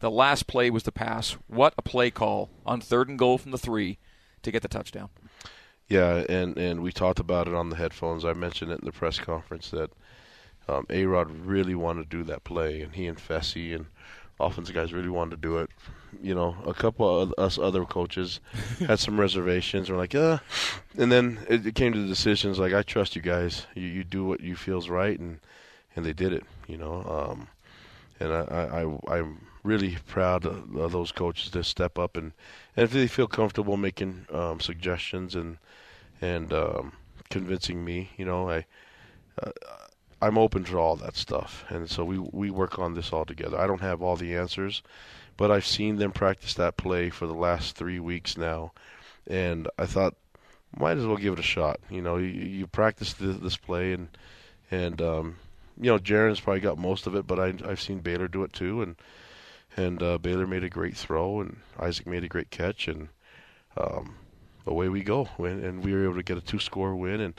The 0.00 0.10
last 0.10 0.46
play 0.46 0.70
was 0.70 0.82
the 0.82 0.92
pass. 0.92 1.32
What 1.48 1.74
a 1.78 1.82
play 1.82 2.10
call 2.10 2.50
on 2.66 2.80
third 2.80 3.08
and 3.08 3.18
goal 3.18 3.38
from 3.38 3.52
the 3.52 3.58
three 3.58 3.98
to 4.42 4.50
get 4.50 4.62
the 4.62 4.68
touchdown. 4.68 5.08
Yeah, 5.88 6.24
and 6.28 6.56
and 6.58 6.82
we 6.82 6.92
talked 6.92 7.20
about 7.20 7.48
it 7.48 7.54
on 7.54 7.70
the 7.70 7.76
headphones. 7.76 8.24
I 8.24 8.32
mentioned 8.32 8.70
it 8.70 8.80
in 8.80 8.84
the 8.84 8.92
press 8.92 9.18
conference 9.18 9.70
that 9.70 9.90
um, 10.68 10.86
A 10.90 11.06
Rod 11.06 11.30
really 11.30 11.74
wanted 11.74 12.10
to 12.10 12.16
do 12.18 12.24
that 12.24 12.44
play, 12.44 12.82
and 12.82 12.94
he 12.94 13.06
and 13.06 13.18
Fesi 13.18 13.74
and 13.74 13.86
offensive 14.38 14.74
guys 14.74 14.92
really 14.92 15.08
wanted 15.08 15.36
to 15.36 15.36
do 15.48 15.58
it. 15.58 15.70
You 16.20 16.34
know, 16.34 16.56
a 16.66 16.74
couple 16.74 17.20
of 17.20 17.34
us 17.38 17.58
other 17.58 17.84
coaches 17.84 18.40
had 18.80 18.98
some 18.98 19.18
reservations. 19.18 19.90
We're 19.90 19.96
like, 19.96 20.14
uh, 20.14 20.38
and 20.98 21.10
then 21.10 21.38
it, 21.48 21.74
came 21.74 21.92
to 21.92 22.00
the 22.00 22.08
decisions. 22.08 22.58
Like, 22.58 22.74
I 22.74 22.82
trust 22.82 23.16
you 23.16 23.22
guys. 23.22 23.66
You 23.74 23.88
you 23.88 24.04
do 24.04 24.24
what 24.24 24.40
you 24.40 24.56
feels 24.56 24.88
right, 24.88 25.18
and 25.18 25.40
and 25.96 26.04
they 26.04 26.12
did 26.12 26.32
it. 26.32 26.44
You 26.66 26.76
know, 26.76 27.02
um, 27.30 27.48
and 28.20 28.32
I, 28.32 28.40
I, 28.42 28.82
I 28.82 29.18
I'm 29.18 29.46
really 29.62 29.98
proud 30.06 30.44
of, 30.44 30.74
of 30.76 30.92
those 30.92 31.12
coaches 31.12 31.50
to 31.50 31.62
step 31.62 31.98
up 31.98 32.16
and 32.16 32.32
and 32.76 32.84
if 32.84 32.90
they 32.90 33.06
feel 33.06 33.28
comfortable 33.28 33.76
making 33.76 34.26
um, 34.32 34.60
suggestions 34.60 35.34
and 35.34 35.58
and 36.20 36.52
um, 36.52 36.92
convincing 37.30 37.84
me, 37.84 38.10
you 38.16 38.24
know, 38.24 38.48
I 38.48 38.64
uh, 39.42 39.50
I'm 40.20 40.38
open 40.38 40.62
to 40.64 40.78
all 40.78 40.94
that 40.96 41.16
stuff, 41.16 41.64
and 41.68 41.90
so 41.90 42.04
we 42.04 42.18
we 42.18 42.50
work 42.50 42.78
on 42.78 42.94
this 42.94 43.12
all 43.12 43.24
together. 43.24 43.58
I 43.58 43.66
don't 43.66 43.80
have 43.80 44.02
all 44.02 44.16
the 44.16 44.36
answers, 44.36 44.82
but 45.36 45.50
I've 45.50 45.66
seen 45.66 45.96
them 45.96 46.12
practice 46.12 46.54
that 46.54 46.76
play 46.76 47.10
for 47.10 47.26
the 47.26 47.34
last 47.34 47.76
three 47.76 48.00
weeks 48.00 48.36
now, 48.36 48.72
and 49.26 49.68
I 49.78 49.86
thought 49.86 50.14
might 50.76 50.96
as 50.96 51.06
well 51.06 51.16
give 51.16 51.34
it 51.34 51.38
a 51.38 51.42
shot. 51.42 51.80
You 51.90 52.02
know, 52.02 52.16
you, 52.16 52.28
you 52.28 52.66
practice 52.66 53.12
this, 53.14 53.36
this 53.36 53.56
play 53.56 53.92
and 53.92 54.08
and 54.70 55.00
um, 55.02 55.36
you 55.78 55.90
know, 55.90 55.98
Jaren's 55.98 56.40
probably 56.40 56.60
got 56.60 56.78
most 56.78 57.06
of 57.06 57.14
it, 57.14 57.26
but 57.26 57.38
I, 57.38 57.54
I've 57.68 57.80
seen 57.80 58.00
Baylor 58.00 58.28
do 58.28 58.42
it 58.44 58.52
too, 58.52 58.82
and 58.82 58.96
and 59.76 60.02
uh, 60.02 60.18
Baylor 60.18 60.46
made 60.46 60.64
a 60.64 60.68
great 60.68 60.96
throw, 60.96 61.40
and 61.40 61.58
Isaac 61.78 62.06
made 62.06 62.24
a 62.24 62.28
great 62.28 62.50
catch, 62.50 62.88
and 62.88 63.08
um, 63.76 64.16
away 64.66 64.88
we 64.88 65.02
go. 65.02 65.28
And, 65.38 65.64
and 65.64 65.84
we 65.84 65.92
were 65.92 66.04
able 66.04 66.16
to 66.16 66.22
get 66.22 66.36
a 66.36 66.42
two-score 66.42 66.94
win, 66.94 67.20
and 67.20 67.34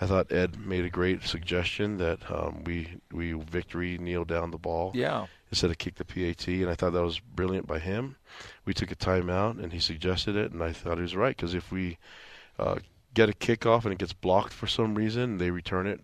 I 0.00 0.06
thought 0.06 0.32
Ed 0.32 0.58
made 0.58 0.84
a 0.84 0.90
great 0.90 1.22
suggestion 1.22 1.98
that 1.98 2.30
um, 2.30 2.64
we 2.64 2.98
we 3.12 3.32
victory 3.32 3.98
kneel 3.98 4.24
down 4.24 4.50
the 4.50 4.58
ball, 4.58 4.92
Yeah. 4.94 5.26
Instead 5.50 5.70
of 5.70 5.78
kick 5.78 5.94
the 5.96 6.04
PAT, 6.04 6.46
and 6.48 6.68
I 6.68 6.74
thought 6.74 6.92
that 6.92 7.02
was 7.02 7.20
brilliant 7.20 7.66
by 7.66 7.78
him. 7.78 8.16
We 8.64 8.74
took 8.74 8.90
a 8.90 8.96
timeout, 8.96 9.62
and 9.62 9.72
he 9.72 9.78
suggested 9.80 10.36
it, 10.36 10.52
and 10.52 10.62
I 10.62 10.72
thought 10.72 10.96
he 10.98 11.02
was 11.02 11.16
right 11.16 11.36
because 11.36 11.54
if 11.54 11.70
we 11.70 11.98
uh, 12.58 12.76
get 13.14 13.28
a 13.28 13.32
kickoff 13.32 13.84
and 13.84 13.92
it 13.92 13.98
gets 13.98 14.12
blocked 14.12 14.52
for 14.52 14.66
some 14.66 14.94
reason, 14.94 15.38
they 15.38 15.50
return 15.50 15.86
it. 15.86 16.00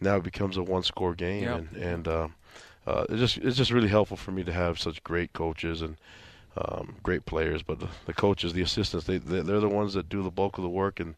Now 0.00 0.16
it 0.16 0.22
becomes 0.24 0.56
a 0.56 0.62
one-score 0.62 1.14
game, 1.14 1.44
Yep. 1.44 1.56
and 1.58 1.76
and 1.82 2.08
uh, 2.08 2.28
uh, 2.86 3.06
it's 3.08 3.18
just 3.20 3.36
it's 3.38 3.56
just 3.56 3.70
really 3.70 3.88
helpful 3.88 4.16
for 4.16 4.32
me 4.32 4.44
to 4.44 4.52
have 4.52 4.78
such 4.78 5.02
great 5.02 5.32
coaches 5.32 5.80
and 5.82 5.96
um, 6.56 6.96
great 7.02 7.24
players. 7.24 7.62
But 7.62 7.80
the, 7.80 7.88
the 8.06 8.12
coaches, 8.12 8.52
the 8.52 8.62
assistants, 8.62 9.06
they 9.06 9.18
they- 9.18 9.40
they're 9.40 9.60
the 9.60 9.68
ones 9.68 9.94
that 9.94 10.08
do 10.08 10.22
the 10.22 10.30
bulk 10.30 10.58
of 10.58 10.62
the 10.62 10.68
work, 10.68 11.00
and 11.00 11.14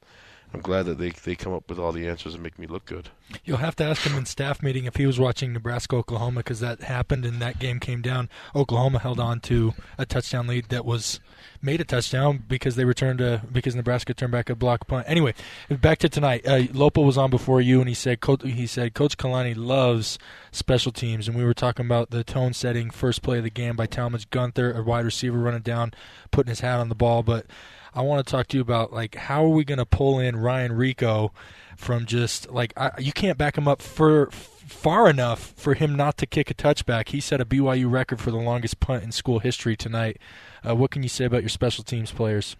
I'm 0.55 0.61
glad 0.61 0.87
that 0.87 0.99
they 0.99 1.11
they 1.11 1.35
come 1.35 1.53
up 1.53 1.69
with 1.69 1.79
all 1.79 1.93
the 1.93 2.09
answers 2.09 2.35
and 2.35 2.43
make 2.43 2.59
me 2.59 2.67
look 2.67 2.87
good. 2.87 3.11
You'll 3.45 3.59
have 3.59 3.77
to 3.77 3.85
ask 3.85 4.03
him 4.03 4.17
in 4.17 4.25
staff 4.25 4.63
meeting 4.63 4.85
if 4.85 4.97
he 4.97 5.05
was 5.05 5.19
watching 5.19 5.53
Nebraska 5.53 5.97
Oklahoma 5.97 6.41
because 6.41 6.61
that 6.61 6.83
happened 6.83 7.25
and 7.25 7.43
that 7.43 7.59
game 7.59 7.81
came 7.81 8.01
down. 8.01 8.31
Oklahoma 8.55 9.01
held 9.01 9.21
on 9.21 9.41
to 9.41 9.75
a 9.99 10.07
touchdown 10.07 10.47
lead 10.47 10.69
that 10.69 10.85
was 10.85 11.21
made 11.61 11.81
a 11.81 11.85
touchdown 11.85 12.45
because 12.49 12.77
they 12.77 12.85
returned 12.85 13.21
a 13.21 13.43
because 13.51 13.75
Nebraska 13.75 14.15
turned 14.15 14.33
back 14.33 14.49
a 14.49 14.55
block 14.55 14.87
punt. 14.87 15.05
Anyway, 15.09 15.35
back 15.69 15.99
to 15.99 16.09
tonight. 16.09 16.47
Uh, 16.47 16.63
Lopa 16.73 17.01
was 17.01 17.19
on 17.19 17.31
before 17.31 17.61
you 17.61 17.81
and 17.81 17.89
he 17.89 17.95
said 17.95 18.19
he 18.43 18.67
said 18.67 18.95
Coach 18.95 19.17
Kalani 19.17 19.55
loves 19.57 20.19
special 20.53 20.93
teams 20.93 21.29
and 21.29 21.37
we 21.37 21.45
were 21.45 21.55
talking 21.55 21.85
about 21.85 22.11
the 22.11 22.25
tone 22.25 22.53
setting 22.53 22.91
first 22.91 23.23
play 23.23 23.39
of 23.39 23.45
the 23.45 23.51
game 23.51 23.77
by 23.77 23.87
Talmage 23.87 24.31
Gunther, 24.31 24.73
a 24.73 24.83
wide 24.83 25.05
receiver 25.05 25.39
running 25.39 25.63
down, 25.63 25.93
putting 26.31 26.51
his 26.51 26.61
hat 26.61 26.79
on 26.79 26.89
the 26.89 26.95
ball, 26.95 27.23
but 27.23 27.47
I 27.97 28.03
want 28.03 28.25
to 28.25 28.31
talk 28.31 28.47
to 28.49 28.57
you 28.57 28.61
about 28.61 28.93
like 28.93 29.15
how 29.15 29.45
are 29.45 29.49
we 29.49 29.65
going 29.65 29.79
to 29.79 29.87
pull 29.87 30.21
in 30.21 30.37
Ryan 30.37 30.73
Rehkow 30.73 31.31
from 31.77 32.07
just 32.07 32.51
like 32.51 32.73
I, 32.77 32.93
you 32.99 33.13
can't 33.13 33.37
back 33.37 33.59
him 33.59 33.67
up 33.67 33.83
for 33.83 34.31
far 34.31 35.09
enough 35.09 35.55
for 35.57 35.75
him 35.75 35.97
not 35.97 36.19
to 36.19 36.27
kick 36.27 36.51
a 36.51 36.55
touchback. 36.55 37.09
He 37.09 37.21
set 37.21 37.41
a 37.41 37.45
BYU 37.45 37.91
record 37.91 38.21
for 38.21 38.31
the 38.31 38.37
longest 38.37 38.79
punt 38.79 39.03
in 39.03 39.13
school 39.13 39.39
history 39.41 39.77
tonight. 39.77 40.19
Uh, 40.67 40.77
what 40.77 40.91
can 40.91 41.03
you 41.03 41.09
say 41.09 41.25
about 41.25 41.43
your 41.43 41.49
special 41.49 41.83
teams 41.83 42.13
players? 42.13 42.57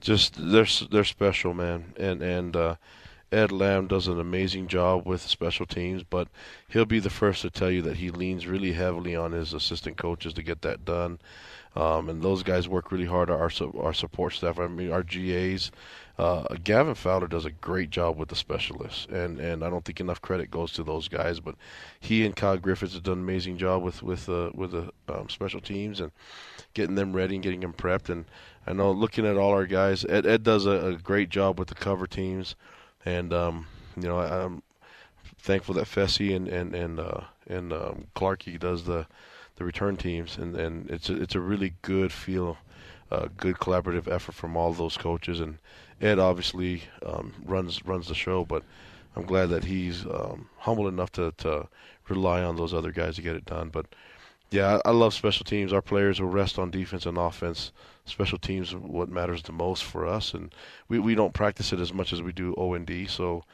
just 0.00 0.34
they're 0.38 0.66
they're 0.90 1.04
special, 1.04 1.54
man. 1.54 1.92
And 1.96 2.22
and 2.22 2.56
uh, 2.56 2.74
Ed 3.32 3.52
Lamb 3.52 3.86
does 3.86 4.08
an 4.08 4.18
amazing 4.18 4.66
job 4.66 5.06
with 5.06 5.20
special 5.22 5.66
teams, 5.66 6.02
but 6.02 6.28
he'll 6.68 6.84
be 6.84 6.98
the 6.98 7.10
first 7.10 7.42
to 7.42 7.50
tell 7.50 7.70
you 7.70 7.82
that 7.82 7.98
he 7.98 8.10
leans 8.10 8.46
really 8.46 8.72
heavily 8.72 9.14
on 9.14 9.32
his 9.32 9.52
assistant 9.54 9.96
coaches 9.96 10.32
to 10.34 10.42
get 10.42 10.62
that 10.62 10.84
done. 10.84 11.20
Um, 11.76 12.08
and 12.08 12.20
those 12.20 12.42
guys 12.42 12.68
work 12.68 12.90
really 12.90 13.04
hard. 13.04 13.30
Our 13.30 13.50
our 13.78 13.94
support 13.94 14.32
staff, 14.32 14.58
I 14.58 14.66
mean, 14.66 14.90
our 14.90 15.04
GAs. 15.04 15.70
Uh, 16.18 16.54
Gavin 16.64 16.96
Fowler 16.96 17.28
does 17.28 17.46
a 17.46 17.50
great 17.50 17.90
job 17.90 18.18
with 18.18 18.28
the 18.28 18.36
specialists, 18.36 19.06
and, 19.06 19.38
and 19.38 19.64
I 19.64 19.70
don't 19.70 19.84
think 19.84 20.00
enough 20.00 20.20
credit 20.20 20.50
goes 20.50 20.72
to 20.74 20.82
those 20.82 21.08
guys. 21.08 21.40
But 21.40 21.54
he 21.98 22.26
and 22.26 22.36
Kyle 22.36 22.58
Griffiths 22.58 22.94
have 22.94 23.04
done 23.04 23.18
an 23.18 23.24
amazing 23.24 23.56
job 23.56 23.82
with 23.82 24.02
with 24.02 24.28
uh, 24.28 24.50
with 24.52 24.72
the 24.72 24.90
um, 25.08 25.28
special 25.28 25.60
teams 25.60 26.00
and 26.00 26.10
getting 26.74 26.96
them 26.96 27.14
ready 27.14 27.36
and 27.36 27.44
getting 27.44 27.60
them 27.60 27.72
prepped. 27.72 28.08
And 28.08 28.24
I 28.66 28.72
know 28.72 28.90
looking 28.90 29.24
at 29.24 29.36
all 29.36 29.52
our 29.52 29.66
guys, 29.66 30.04
Ed, 30.04 30.26
Ed 30.26 30.42
does 30.42 30.66
a, 30.66 30.88
a 30.88 30.96
great 30.96 31.30
job 31.30 31.58
with 31.58 31.68
the 31.68 31.74
cover 31.74 32.06
teams, 32.08 32.56
and 33.04 33.32
um, 33.32 33.66
you 33.96 34.08
know 34.08 34.18
I, 34.18 34.44
I'm 34.44 34.62
thankful 35.38 35.74
that 35.74 35.86
Fesi 35.86 36.34
and 36.34 36.48
and 36.48 36.74
and 36.74 37.00
uh, 37.00 37.22
and 37.46 37.72
um, 37.72 38.06
Clarkey 38.14 38.58
does 38.58 38.84
the 38.84 39.06
the 39.56 39.64
return 39.64 39.96
teams, 39.96 40.36
and 40.38 40.56
and 40.56 40.90
it's 40.90 41.08
a, 41.10 41.20
it's 41.20 41.34
a 41.34 41.40
really 41.40 41.74
good 41.82 42.12
feel, 42.12 42.58
uh, 43.10 43.28
good 43.36 43.56
collaborative 43.56 44.08
effort 44.08 44.34
from 44.34 44.56
all 44.56 44.72
those 44.72 44.96
coaches, 44.96 45.40
and 45.40 45.58
Ed 46.00 46.18
obviously 46.18 46.84
um, 47.04 47.34
runs 47.44 47.84
runs 47.84 48.08
the 48.08 48.14
show, 48.14 48.44
but 48.44 48.62
I'm 49.16 49.24
glad 49.24 49.50
that 49.50 49.64
he's 49.64 50.04
um, 50.06 50.48
humble 50.58 50.88
enough 50.88 51.12
to 51.12 51.32
to 51.38 51.68
rely 52.08 52.42
on 52.42 52.56
those 52.56 52.74
other 52.74 52.92
guys 52.92 53.16
to 53.16 53.22
get 53.22 53.36
it 53.36 53.44
done, 53.44 53.68
but. 53.68 53.86
Yeah, 54.52 54.80
I 54.84 54.90
love 54.90 55.14
special 55.14 55.44
teams. 55.44 55.72
Our 55.72 55.80
players 55.80 56.20
will 56.20 56.28
rest 56.28 56.58
on 56.58 56.72
defense 56.72 57.06
and 57.06 57.16
offense. 57.16 57.70
Special 58.10 58.38
teams 58.38 58.74
what 58.74 59.08
matters 59.08 59.42
the 59.42 59.52
most 59.52 59.84
for 59.84 60.06
us, 60.06 60.34
and 60.34 60.54
we, 60.88 60.98
we 60.98 61.14
don't 61.14 61.34
practice 61.34 61.72
it 61.72 61.80
as 61.80 61.92
much 61.92 62.12
as 62.12 62.22
we 62.22 62.32
do 62.32 62.54
O 62.56 62.74
and 62.74 62.86
D. 62.86 63.06
So 63.06 63.44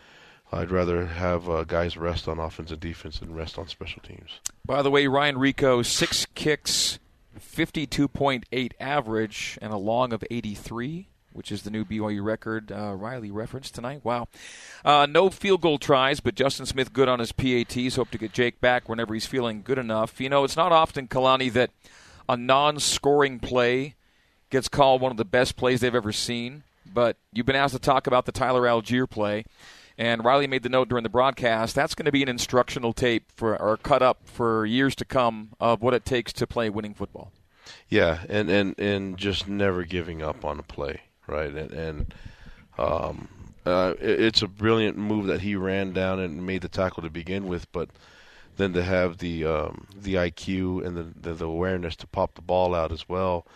I'd 0.52 0.70
rather 0.70 1.06
have 1.06 1.48
uh, 1.48 1.64
guys 1.64 1.96
rest 1.96 2.28
on 2.28 2.38
offense 2.38 2.70
and 2.70 2.80
defense 2.80 3.18
than 3.18 3.34
rest 3.34 3.58
on 3.58 3.68
special 3.68 4.02
teams. 4.02 4.40
By 4.64 4.82
the 4.82 4.90
way, 4.90 5.06
Ryan 5.06 5.36
Rehkow 5.36 5.84
six 5.84 6.26
kicks, 6.34 6.98
52.8 7.38 8.72
average, 8.80 9.58
and 9.60 9.72
a 9.72 9.76
long 9.76 10.12
of 10.12 10.24
83 10.30 11.08
which 11.36 11.52
is 11.52 11.62
the 11.62 11.70
new 11.70 11.84
BYU 11.84 12.24
record 12.24 12.72
uh, 12.72 12.94
Riley 12.94 13.30
referenced 13.30 13.74
tonight. 13.74 14.00
Wow. 14.02 14.28
Uh, 14.84 15.06
no 15.06 15.28
field 15.28 15.60
goal 15.60 15.78
tries, 15.78 16.18
but 16.20 16.34
Justin 16.34 16.64
Smith 16.66 16.92
good 16.92 17.08
on 17.08 17.18
his 17.18 17.30
PATs. 17.30 17.96
Hope 17.96 18.10
to 18.12 18.18
get 18.18 18.32
Jake 18.32 18.60
back 18.60 18.88
whenever 18.88 19.12
he's 19.12 19.26
feeling 19.26 19.62
good 19.62 19.78
enough. 19.78 20.18
You 20.18 20.30
know, 20.30 20.44
it's 20.44 20.56
not 20.56 20.72
often, 20.72 21.06
Kalani, 21.06 21.52
that 21.52 21.70
a 22.28 22.36
non 22.36 22.80
scoring 22.80 23.38
play 23.38 23.94
gets 24.50 24.68
called 24.68 25.00
one 25.00 25.10
of 25.10 25.18
the 25.18 25.24
best 25.24 25.56
plays 25.56 25.80
they've 25.80 25.94
ever 25.94 26.12
seen. 26.12 26.62
But 26.92 27.16
you've 27.32 27.46
been 27.46 27.56
asked 27.56 27.74
to 27.74 27.80
talk 27.80 28.06
about 28.06 28.26
the 28.26 28.32
Tyler 28.32 28.62
Allgeier 28.62 29.08
play. 29.08 29.44
And 29.98 30.24
Riley 30.24 30.46
made 30.46 30.62
the 30.62 30.68
note 30.68 30.88
during 30.88 31.04
the 31.04 31.08
broadcast. 31.10 31.74
That's 31.74 31.94
going 31.94 32.04
to 32.04 32.12
be 32.12 32.22
an 32.22 32.28
instructional 32.28 32.92
tape 32.92 33.32
for 33.34 33.60
or 33.60 33.76
cut 33.78 34.02
up 34.02 34.18
for 34.24 34.66
years 34.66 34.94
to 34.96 35.04
come 35.04 35.50
of 35.58 35.80
what 35.82 35.94
it 35.94 36.04
takes 36.04 36.32
to 36.34 36.46
play 36.46 36.68
winning 36.68 36.92
football. 36.92 37.32
Yeah, 37.88 38.20
and 38.28 38.50
and 38.50 38.78
and 38.78 39.16
just 39.16 39.48
never 39.48 39.84
giving 39.84 40.22
up 40.22 40.44
on 40.44 40.58
a 40.58 40.62
play 40.62 41.00
right? 41.26 41.52
And, 41.52 41.72
and 41.72 42.14
um, 42.78 43.28
uh, 43.64 43.94
it, 44.00 44.20
it's 44.20 44.42
a 44.42 44.48
brilliant 44.48 44.96
move 44.96 45.26
that 45.26 45.40
he 45.40 45.56
ran 45.56 45.92
down 45.92 46.20
and 46.20 46.46
made 46.46 46.62
the 46.62 46.68
tackle 46.68 47.02
to 47.02 47.10
begin 47.10 47.46
with, 47.46 47.70
but 47.72 47.90
then 48.56 48.72
to 48.72 48.82
have 48.82 49.18
the 49.18 49.44
um, 49.44 49.86
the 49.94 50.14
IQ 50.14 50.84
and 50.84 50.96
the, 50.96 51.12
the, 51.20 51.34
the 51.34 51.46
awareness 51.46 51.96
to 51.96 52.06
pop 52.06 52.34
the 52.34 52.42
ball 52.42 52.74
out 52.74 52.92
as 52.92 53.08
well. 53.08 53.46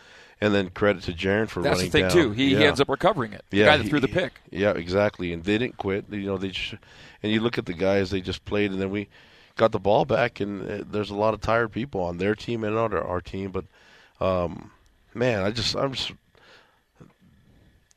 And 0.42 0.54
then 0.54 0.70
credit 0.70 1.02
to 1.02 1.12
Jaren 1.12 1.48
for 1.48 1.60
That's 1.62 1.76
running 1.76 1.90
the 1.90 1.92
thing 1.92 2.02
down. 2.04 2.10
too. 2.12 2.30
He, 2.30 2.52
yeah. 2.52 2.58
he 2.58 2.64
ends 2.64 2.80
up 2.80 2.88
recovering 2.88 3.34
it. 3.34 3.44
The 3.50 3.58
yeah, 3.58 3.66
guy 3.66 3.76
that 3.76 3.82
he- 3.82 3.90
threw 3.90 4.00
the 4.00 4.08
pick. 4.08 4.40
Yeah, 4.50 4.70
exactly. 4.70 5.32
And 5.34 5.44
they 5.44 5.58
didn't 5.58 5.76
quit. 5.76 6.06
You 6.10 6.24
know, 6.24 6.38
they 6.38 6.48
just, 6.48 6.74
and 7.22 7.30
you 7.30 7.40
look 7.40 7.58
at 7.58 7.66
the 7.66 7.74
guys 7.74 8.10
they 8.10 8.22
just 8.22 8.44
played, 8.46 8.70
and 8.70 8.80
then 8.80 8.90
we 8.90 9.08
got 9.56 9.72
the 9.72 9.78
ball 9.78 10.06
back, 10.06 10.40
and 10.40 10.68
uh, 10.68 10.84
there's 10.90 11.10
a 11.10 11.14
lot 11.14 11.34
of 11.34 11.42
tired 11.42 11.72
people 11.72 12.00
on 12.00 12.16
their 12.16 12.34
team 12.34 12.64
and 12.64 12.76
on 12.76 12.94
our, 12.94 13.04
our 13.04 13.20
team. 13.20 13.50
But 13.50 13.66
um, 14.18 14.70
man, 15.12 15.42
I 15.42 15.50
just 15.50 15.76
I'm 15.76 15.92
just 15.92 16.12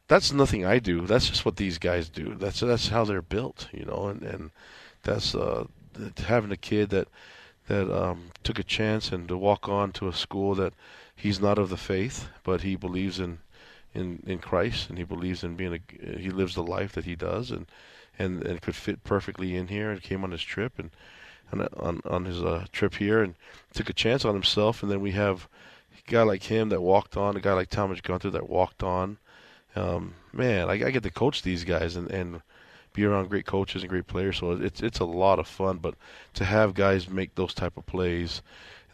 that's 0.07 0.33
nothing 0.33 0.65
I 0.65 0.79
do. 0.79 1.01
That's 1.01 1.29
just 1.29 1.45
what 1.45 1.55
these 1.55 1.77
guys 1.77 2.09
do. 2.09 2.35
That's 2.35 2.59
that's 2.59 2.89
how 2.89 3.05
they're 3.05 3.21
built, 3.21 3.69
you 3.71 3.85
know. 3.85 4.07
And 4.07 4.21
and 4.21 4.51
that's 5.03 5.33
uh, 5.33 5.65
having 6.25 6.51
a 6.51 6.57
kid 6.57 6.89
that 6.89 7.07
that 7.67 7.89
um, 7.91 8.31
took 8.43 8.59
a 8.59 8.63
chance 8.63 9.11
and 9.11 9.27
to 9.27 9.37
walk 9.37 9.69
on 9.69 9.91
to 9.93 10.07
a 10.07 10.13
school 10.13 10.55
that 10.55 10.73
he's 11.15 11.39
not 11.39 11.57
of 11.57 11.69
the 11.69 11.77
faith, 11.77 12.27
but 12.43 12.61
he 12.61 12.75
believes 12.75 13.19
in 13.19 13.39
in 13.93 14.23
in 14.25 14.39
Christ 14.39 14.89
and 14.89 14.97
he 14.97 15.03
believes 15.03 15.43
in 15.43 15.55
being 15.55 15.73
a 15.73 16.17
he 16.17 16.29
lives 16.29 16.55
the 16.55 16.63
life 16.63 16.93
that 16.93 17.05
he 17.05 17.15
does 17.15 17.51
and 17.51 17.67
and 18.17 18.43
and 18.43 18.61
could 18.61 18.75
fit 18.75 19.03
perfectly 19.03 19.55
in 19.55 19.67
here 19.67 19.91
and 19.91 20.01
came 20.01 20.23
on 20.23 20.31
his 20.31 20.43
trip 20.43 20.73
and. 20.77 20.91
On, 21.51 21.61
on 21.77 22.01
on 22.05 22.25
his 22.25 22.41
uh, 22.41 22.65
trip 22.71 22.95
here 22.95 23.21
and 23.21 23.35
took 23.75 23.87
a 23.87 23.93
chance 23.93 24.25
on 24.25 24.33
himself, 24.33 24.81
and 24.81 24.91
then 24.91 25.01
we 25.01 25.11
have 25.11 25.47
a 25.91 26.09
guy 26.09 26.23
like 26.23 26.41
him 26.41 26.69
that 26.69 26.81
walked 26.81 27.15
on, 27.15 27.37
a 27.37 27.41
guy 27.41 27.53
like 27.53 27.69
Thomas 27.69 28.01
Gunther 28.01 28.31
that 28.31 28.49
walked 28.49 28.81
on, 28.81 29.19
um, 29.75 30.13
man, 30.31 30.69
I, 30.69 30.73
I 30.73 30.91
get 30.91 31.03
to 31.03 31.11
coach 31.11 31.41
these 31.41 31.63
guys 31.63 31.95
and, 31.95 32.09
and 32.11 32.41
be 32.93 33.05
around 33.05 33.29
great 33.29 33.45
coaches 33.45 33.81
and 33.83 33.89
great 33.89 34.07
players. 34.07 34.37
So 34.37 34.51
it's 34.51 34.81
it's 34.81 34.99
a 34.99 35.05
lot 35.05 35.39
of 35.39 35.47
fun. 35.47 35.77
But 35.77 35.95
to 36.35 36.45
have 36.45 36.73
guys 36.73 37.09
make 37.09 37.35
those 37.35 37.53
type 37.53 37.77
of 37.77 37.85
plays, 37.85 38.41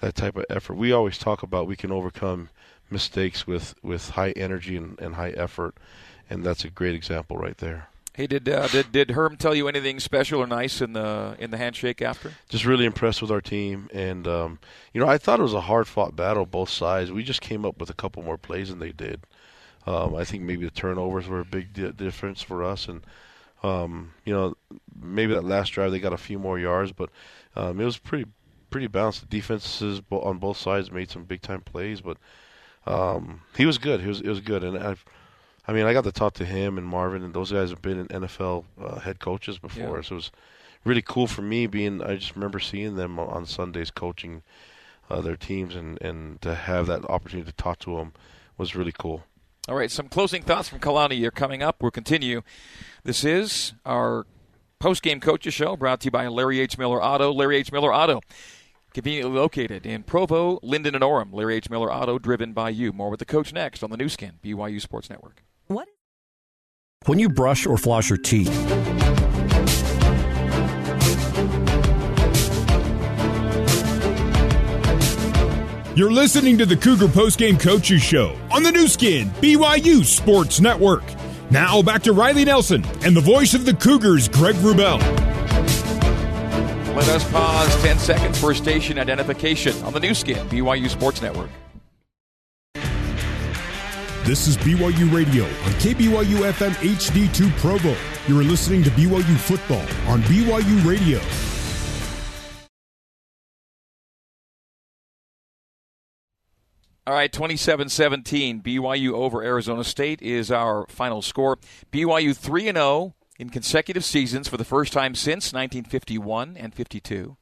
that 0.01 0.15
type 0.15 0.35
of 0.35 0.45
effort, 0.49 0.75
we 0.75 0.91
always 0.91 1.17
talk 1.17 1.43
about 1.43 1.67
we 1.67 1.75
can 1.75 1.91
overcome 1.91 2.49
mistakes 2.89 3.45
with 3.45 3.75
with 3.83 4.11
high 4.11 4.31
energy 4.31 4.77
and, 4.77 4.99
and 4.99 5.15
high 5.15 5.31
effort, 5.31 5.75
and 6.29 6.43
that's 6.43 6.63
a 6.63 6.69
great 6.69 6.95
example 6.95 7.37
right 7.37 7.57
there. 7.57 7.89
Hey, 8.13 8.27
did 8.27 8.49
uh, 8.49 8.67
did 8.67 8.91
did 8.91 9.11
Herm 9.11 9.37
tell 9.37 9.55
you 9.55 9.67
anything 9.67 9.99
special 9.99 10.41
or 10.41 10.47
nice 10.47 10.81
in 10.81 10.93
the 10.93 11.37
in 11.39 11.51
the 11.51 11.57
handshake 11.57 12.01
after? 12.01 12.33
Just 12.49 12.65
really 12.65 12.85
impressed 12.85 13.21
with 13.21 13.31
our 13.31 13.39
team, 13.39 13.89
and 13.93 14.27
um, 14.27 14.59
you 14.93 14.99
know 14.99 15.07
I 15.07 15.17
thought 15.17 15.39
it 15.39 15.43
was 15.43 15.53
a 15.53 15.61
hard 15.61 15.87
fought 15.87 16.15
battle 16.15 16.45
both 16.45 16.69
sides. 16.69 17.11
We 17.11 17.23
just 17.23 17.39
came 17.39 17.63
up 17.63 17.79
with 17.79 17.89
a 17.89 17.93
couple 17.93 18.21
more 18.23 18.37
plays 18.37 18.69
than 18.69 18.79
they 18.79 18.91
did. 18.91 19.21
Um, 19.87 20.15
I 20.15 20.25
think 20.25 20.43
maybe 20.43 20.65
the 20.65 20.71
turnovers 20.71 21.27
were 21.27 21.39
a 21.39 21.45
big 21.45 21.71
di- 21.73 21.91
difference 21.91 22.41
for 22.41 22.61
us, 22.61 22.89
and 22.89 23.03
um, 23.63 24.13
you 24.25 24.33
know 24.33 24.55
maybe 25.01 25.33
that 25.33 25.43
last 25.43 25.69
drive 25.69 25.91
they 25.91 25.99
got 25.99 26.13
a 26.13 26.17
few 26.17 26.39
more 26.39 26.59
yards, 26.59 26.91
but 26.91 27.09
um, 27.55 27.79
it 27.79 27.85
was 27.85 27.97
pretty 27.97 28.25
pretty 28.69 28.87
balanced. 28.87 29.21
The 29.21 29.27
defenses 29.27 30.01
on 30.11 30.37
both 30.37 30.57
sides 30.57 30.91
made 30.91 31.09
some 31.09 31.23
big 31.23 31.41
time 31.41 31.61
plays, 31.61 32.01
but 32.01 32.17
um, 32.85 33.41
he 33.55 33.65
was 33.65 33.77
good. 33.77 34.01
He 34.01 34.07
was 34.07 34.21
it 34.21 34.29
was 34.29 34.41
good, 34.41 34.63
and 34.63 34.77
I, 34.77 34.95
I 35.67 35.73
mean 35.73 35.85
I 35.85 35.93
got 35.93 36.03
to 36.05 36.11
talk 36.11 36.33
to 36.35 36.45
him 36.45 36.77
and 36.77 36.87
Marvin, 36.87 37.23
and 37.23 37.33
those 37.33 37.51
guys 37.51 37.69
have 37.69 37.81
been 37.81 37.99
in 37.99 38.07
NFL 38.07 38.65
uh, 38.81 38.99
head 38.99 39.19
coaches 39.19 39.59
before, 39.59 39.97
Yeah. 39.97 40.01
so 40.01 40.13
it 40.13 40.17
was 40.17 40.31
really 40.85 41.01
cool 41.01 41.27
for 41.27 41.41
me 41.41 41.67
being. 41.67 42.01
I 42.01 42.15
just 42.15 42.35
remember 42.35 42.59
seeing 42.59 42.95
them 42.95 43.19
on 43.19 43.45
Sundays 43.45 43.91
coaching 43.91 44.41
uh, 45.09 45.21
their 45.21 45.35
teams, 45.35 45.75
and 45.75 46.01
and 46.01 46.41
to 46.41 46.55
have 46.55 46.87
that 46.87 47.05
opportunity 47.05 47.49
to 47.51 47.57
talk 47.57 47.79
to 47.79 47.97
them 47.97 48.13
was 48.57 48.75
really 48.75 48.93
cool. 48.97 49.23
All 49.69 49.75
right, 49.75 49.91
some 49.91 50.09
closing 50.09 50.41
thoughts 50.41 50.67
from 50.67 50.79
Kalani 50.79 51.23
are 51.27 51.31
coming 51.31 51.61
up. 51.61 51.83
We'll 51.83 51.91
continue. 51.91 52.41
This 53.03 53.23
is 53.23 53.73
our 53.85 54.25
post-game 54.79 55.19
coaches 55.19 55.53
show 55.53 55.77
brought 55.77 55.99
to 55.99 56.05
you 56.05 56.11
by 56.11 56.27
Larry 56.27 56.59
H. 56.59 56.79
Miller 56.79 57.03
Auto. 57.03 57.31
Larry 57.31 57.57
H. 57.57 57.71
Miller 57.71 57.93
Auto, 57.93 58.21
conveniently 58.95 59.37
located 59.37 59.85
in 59.85 60.01
Provo, 60.01 60.57
Lindon, 60.63 60.95
and 60.95 61.03
Orem. 61.03 61.31
Larry 61.31 61.57
H. 61.57 61.69
Miller 61.69 61.93
Auto, 61.93 62.17
driven 62.17 62.51
by 62.51 62.71
you. 62.71 62.91
More 62.91 63.11
with 63.11 63.19
the 63.19 63.25
coach 63.25 63.53
next 63.53 63.83
on 63.83 63.91
the 63.91 63.97
new 63.97 64.09
skin, 64.09 64.39
BYU 64.43 64.81
Sports 64.81 65.07
Network. 65.07 65.43
What? 65.67 65.87
When 67.05 67.19
you 67.19 67.29
brush 67.29 67.67
or 67.67 67.77
floss 67.77 68.09
your 68.09 68.17
teeth, 68.17 68.49
You're 75.99 76.13
listening 76.13 76.57
to 76.59 76.65
the 76.65 76.77
Cougar 76.77 77.07
Postgame 77.07 77.59
Coaches 77.59 78.01
Show 78.01 78.33
on 78.53 78.63
the 78.63 78.71
new 78.71 78.87
skin, 78.87 79.29
BYU 79.41 80.05
Sports 80.05 80.61
Network. 80.61 81.03
Now 81.51 81.81
back 81.81 82.03
to 82.03 82.13
Riley 82.13 82.45
Nelson 82.45 82.85
and 83.03 83.13
the 83.13 83.19
voice 83.19 83.53
of 83.53 83.65
the 83.65 83.73
Cougars, 83.73 84.29
Greg 84.29 84.55
Wrubell. 84.55 84.97
Let 86.95 87.09
us 87.09 87.29
pause 87.29 87.75
10 87.81 87.99
seconds 87.99 88.39
for 88.39 88.53
station 88.53 88.97
identification 88.97 89.73
on 89.83 89.91
the 89.91 89.99
new 89.99 90.13
skin, 90.13 90.47
BYU 90.47 90.89
Sports 90.89 91.21
Network. 91.21 91.49
This 94.23 94.47
is 94.47 94.55
BYU 94.55 95.13
Radio 95.13 95.43
on 95.43 95.71
KBYU 95.81 96.49
FM 96.49 96.71
HD2 96.75 97.51
Provo. 97.57 97.93
You're 98.25 98.45
listening 98.45 98.83
to 98.83 98.89
BYU 98.91 99.37
Football 99.37 99.83
on 100.09 100.21
BYU 100.21 100.85
Radio. 100.87 101.19
All 107.09 107.15
right, 107.15 107.33
27 107.33 107.89
17. 107.89 108.61
BYU 108.61 109.13
over 109.13 109.41
Arizona 109.41 109.83
State 109.83 110.21
is 110.21 110.51
our 110.51 110.85
final 110.89 111.23
score. 111.23 111.57
BYU 111.91 112.37
3 112.37 112.65
0 112.65 113.15
in 113.39 113.49
consecutive 113.49 114.05
seasons 114.05 114.47
for 114.47 114.57
the 114.57 114.63
first 114.63 114.93
time 114.93 115.15
since 115.15 115.51
1951 115.51 116.55
and 116.55 116.71
52. 116.71 117.35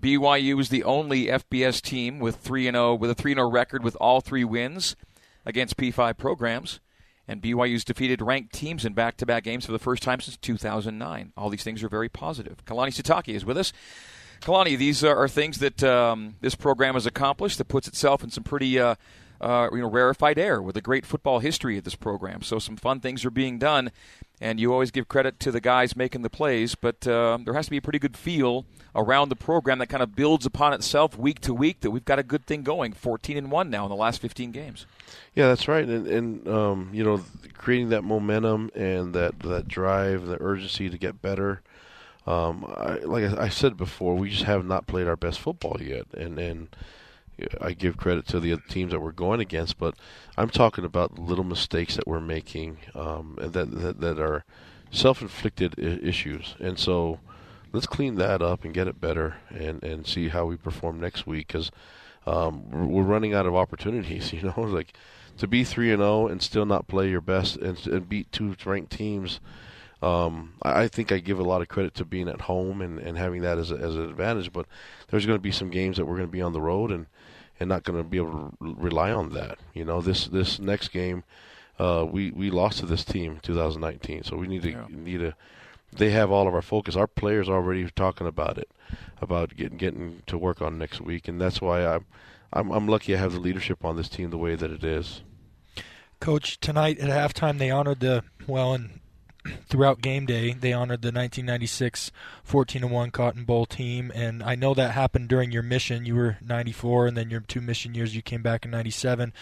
BYU 0.00 0.60
is 0.60 0.68
the 0.68 0.84
only 0.84 1.26
FBS 1.26 1.82
team 1.82 2.20
with 2.20 2.36
3 2.36 2.66
0 2.66 2.94
with 2.94 3.10
a 3.10 3.16
3 3.16 3.34
0 3.34 3.50
record 3.50 3.82
with 3.82 3.96
all 3.96 4.20
three 4.20 4.44
wins 4.44 4.94
against 5.44 5.76
P5 5.76 6.16
programs. 6.16 6.78
And 7.26 7.42
BYU's 7.42 7.84
defeated 7.84 8.22
ranked 8.22 8.54
teams 8.54 8.84
in 8.84 8.94
back 8.94 9.16
to 9.16 9.26
back 9.26 9.42
games 9.42 9.66
for 9.66 9.72
the 9.72 9.80
first 9.80 10.04
time 10.04 10.20
since 10.20 10.36
2009. 10.36 11.32
All 11.36 11.50
these 11.50 11.64
things 11.64 11.82
are 11.82 11.88
very 11.88 12.08
positive. 12.08 12.64
Kalani 12.64 12.94
Sitake 12.94 13.34
is 13.34 13.44
with 13.44 13.58
us. 13.58 13.72
Kalani, 14.44 14.76
these 14.76 15.02
are, 15.02 15.16
are 15.16 15.26
things 15.26 15.58
that 15.60 15.82
um, 15.82 16.34
this 16.42 16.54
program 16.54 16.94
has 16.94 17.06
accomplished 17.06 17.56
that 17.56 17.64
puts 17.64 17.88
itself 17.88 18.22
in 18.22 18.28
some 18.28 18.44
pretty 18.44 18.78
uh, 18.78 18.94
uh, 19.40 19.68
you 19.72 19.78
know 19.78 19.88
rarefied 19.88 20.38
air 20.38 20.60
with 20.60 20.76
a 20.76 20.82
great 20.82 21.06
football 21.06 21.38
history 21.38 21.78
of 21.78 21.84
this 21.84 21.94
program. 21.94 22.42
So 22.42 22.58
some 22.58 22.76
fun 22.76 23.00
things 23.00 23.24
are 23.24 23.30
being 23.30 23.58
done, 23.58 23.90
and 24.42 24.60
you 24.60 24.70
always 24.70 24.90
give 24.90 25.08
credit 25.08 25.40
to 25.40 25.50
the 25.50 25.62
guys 25.62 25.96
making 25.96 26.20
the 26.20 26.28
plays, 26.28 26.74
but 26.74 27.06
uh, 27.06 27.38
there 27.42 27.54
has 27.54 27.64
to 27.66 27.70
be 27.70 27.78
a 27.78 27.82
pretty 27.82 27.98
good 27.98 28.18
feel 28.18 28.66
around 28.94 29.30
the 29.30 29.36
program 29.36 29.78
that 29.78 29.86
kind 29.86 30.02
of 30.02 30.14
builds 30.14 30.44
upon 30.44 30.74
itself 30.74 31.16
week 31.16 31.40
to 31.40 31.54
week. 31.54 31.80
That 31.80 31.90
we've 31.90 32.04
got 32.04 32.18
a 32.18 32.22
good 32.22 32.44
thing 32.44 32.64
going. 32.64 32.92
14 32.92 33.38
and 33.38 33.50
one 33.50 33.70
now 33.70 33.84
in 33.84 33.88
the 33.88 33.96
last 33.96 34.20
15 34.20 34.52
games. 34.52 34.84
Yeah, 35.34 35.48
that's 35.48 35.68
right, 35.68 35.86
and, 35.86 36.06
and 36.06 36.48
um, 36.48 36.90
you 36.92 37.02
know, 37.02 37.24
creating 37.54 37.88
that 37.88 38.04
momentum 38.04 38.70
and 38.74 39.14
that 39.14 39.38
that 39.38 39.68
drive, 39.68 40.26
the 40.26 40.36
urgency 40.42 40.90
to 40.90 40.98
get 40.98 41.22
better. 41.22 41.62
Um, 42.26 42.64
I, 42.76 42.94
like 42.98 43.24
I, 43.24 43.48
said 43.50 43.76
before, 43.76 44.14
we 44.16 44.30
just 44.30 44.44
have 44.44 44.64
not 44.64 44.86
played 44.86 45.06
our 45.06 45.16
best 45.16 45.40
football 45.40 45.76
yet, 45.80 46.06
and 46.14 46.38
and 46.38 46.76
I 47.60 47.72
give 47.72 47.96
credit 47.96 48.26
to 48.28 48.40
the 48.40 48.52
other 48.52 48.62
teams 48.68 48.92
that 48.92 49.00
we're 49.00 49.12
going 49.12 49.40
against, 49.40 49.78
but 49.78 49.94
I'm 50.36 50.48
talking 50.50 50.84
about 50.84 51.18
little 51.18 51.44
mistakes 51.44 51.96
that 51.96 52.06
we're 52.06 52.20
making, 52.20 52.78
um, 52.94 53.36
that, 53.40 53.70
that 53.70 54.00
that 54.00 54.18
are 54.20 54.44
self-inflicted 54.90 55.74
I- 55.78 55.82
issues, 56.06 56.54
and 56.60 56.78
so 56.78 57.20
let's 57.72 57.86
clean 57.86 58.14
that 58.16 58.40
up 58.40 58.64
and 58.64 58.72
get 58.72 58.88
it 58.88 59.00
better, 59.00 59.36
and 59.50 59.82
and 59.82 60.06
see 60.06 60.28
how 60.28 60.46
we 60.46 60.56
perform 60.56 61.00
next 61.00 61.26
week 61.26 61.48
because. 61.48 61.70
um, 62.26 62.70
we're, 62.70 63.02
running 63.02 63.34
out 63.34 63.46
of 63.46 63.54
opportunities. 63.54 64.32
You 64.32 64.42
know, 64.56 64.62
like 64.62 64.94
to 65.38 65.46
be 65.46 65.64
three 65.64 65.92
and 65.92 66.00
zero 66.00 66.26
and 66.28 66.40
still 66.42 66.66
not 66.66 66.86
play 66.88 67.10
your 67.10 67.20
best 67.20 67.56
and, 67.56 67.84
and 67.86 68.08
beat 68.08 68.32
two 68.32 68.56
ranked 68.64 68.92
teams. 68.92 69.40
Um, 70.04 70.54
I, 70.62 70.88
think 70.88 71.12
I 71.12 71.18
give 71.18 71.38
a 71.38 71.44
lot 71.44 71.62
of 71.62 71.68
credit 71.68 71.94
to 71.94 72.04
being 72.04 72.28
at 72.28 72.42
home 72.42 72.82
and, 72.82 72.98
and 72.98 73.16
having 73.16 73.40
that 73.42 73.56
as 73.58 73.70
a, 73.70 73.76
as 73.76 73.96
an 73.96 74.08
advantage. 74.08 74.52
But 74.52 74.66
there's 75.08 75.24
going 75.24 75.38
to 75.38 75.42
be 75.42 75.50
some 75.50 75.70
games 75.70 75.96
that 75.96 76.04
we're 76.04 76.16
going 76.16 76.28
to 76.28 76.32
be 76.32 76.42
on 76.42 76.52
the 76.52 76.60
road 76.60 76.90
and 76.90 77.06
and 77.58 77.68
not 77.68 77.84
going 77.84 77.96
to 77.96 78.04
be 78.04 78.16
able 78.18 78.32
to 78.32 78.56
rely 78.60 79.12
on 79.12 79.30
that. 79.30 79.58
You 79.72 79.84
know, 79.84 80.00
this 80.00 80.26
this 80.26 80.58
next 80.58 80.88
game, 80.88 81.24
uh, 81.78 82.04
we 82.10 82.30
we 82.32 82.50
lost 82.50 82.80
to 82.80 82.86
this 82.86 83.04
team 83.04 83.38
2019, 83.42 84.24
so 84.24 84.36
we 84.36 84.46
need 84.46 84.62
to 84.62 84.70
Yeah. 84.70 84.86
need 84.90 85.18
to. 85.18 85.34
They 85.96 86.10
have 86.10 86.30
all 86.30 86.48
of 86.48 86.54
our 86.54 86.62
focus. 86.62 86.96
Our 86.96 87.06
players 87.06 87.48
are 87.48 87.54
already 87.54 87.88
talking 87.88 88.26
about 88.26 88.58
it, 88.58 88.68
about 89.22 89.56
getting 89.56 89.78
getting 89.78 90.22
to 90.26 90.36
work 90.36 90.60
on 90.60 90.76
next 90.76 91.00
week, 91.00 91.28
and 91.28 91.40
that's 91.40 91.62
why 91.62 91.86
I'm 91.86 92.04
I'm, 92.52 92.70
I'm 92.72 92.88
lucky 92.88 93.14
I 93.14 93.18
have 93.18 93.32
the 93.32 93.40
leadership 93.40 93.84
on 93.84 93.96
this 93.96 94.08
team 94.08 94.30
the 94.30 94.38
way 94.38 94.54
that 94.54 94.70
it 94.70 94.84
is. 94.84 95.22
Coach, 96.20 96.58
tonight 96.60 96.98
at 96.98 97.08
halftime 97.10 97.58
they 97.58 97.70
honored 97.70 98.00
the 98.00 98.24
well 98.46 98.74
and 98.74 99.00
throughout 99.68 100.00
game 100.00 100.26
day 100.26 100.52
they 100.52 100.72
honored 100.72 101.02
the 101.02 101.08
1996 101.08 102.10
14-1 102.48 103.12
Cotton 103.12 103.44
Bowl 103.44 103.66
team 103.66 104.10
and 104.14 104.42
I 104.42 104.54
know 104.54 104.74
that 104.74 104.92
happened 104.92 105.28
during 105.28 105.52
your 105.52 105.62
mission. 105.62 106.06
You 106.06 106.16
were 106.16 106.38
94 106.44 107.08
and 107.08 107.16
then 107.16 107.30
your 107.30 107.40
two 107.40 107.60
mission 107.60 107.94
years 107.94 108.14
you 108.14 108.22
came 108.22 108.42
back 108.42 108.64
in 108.64 108.70
97. 108.70 109.32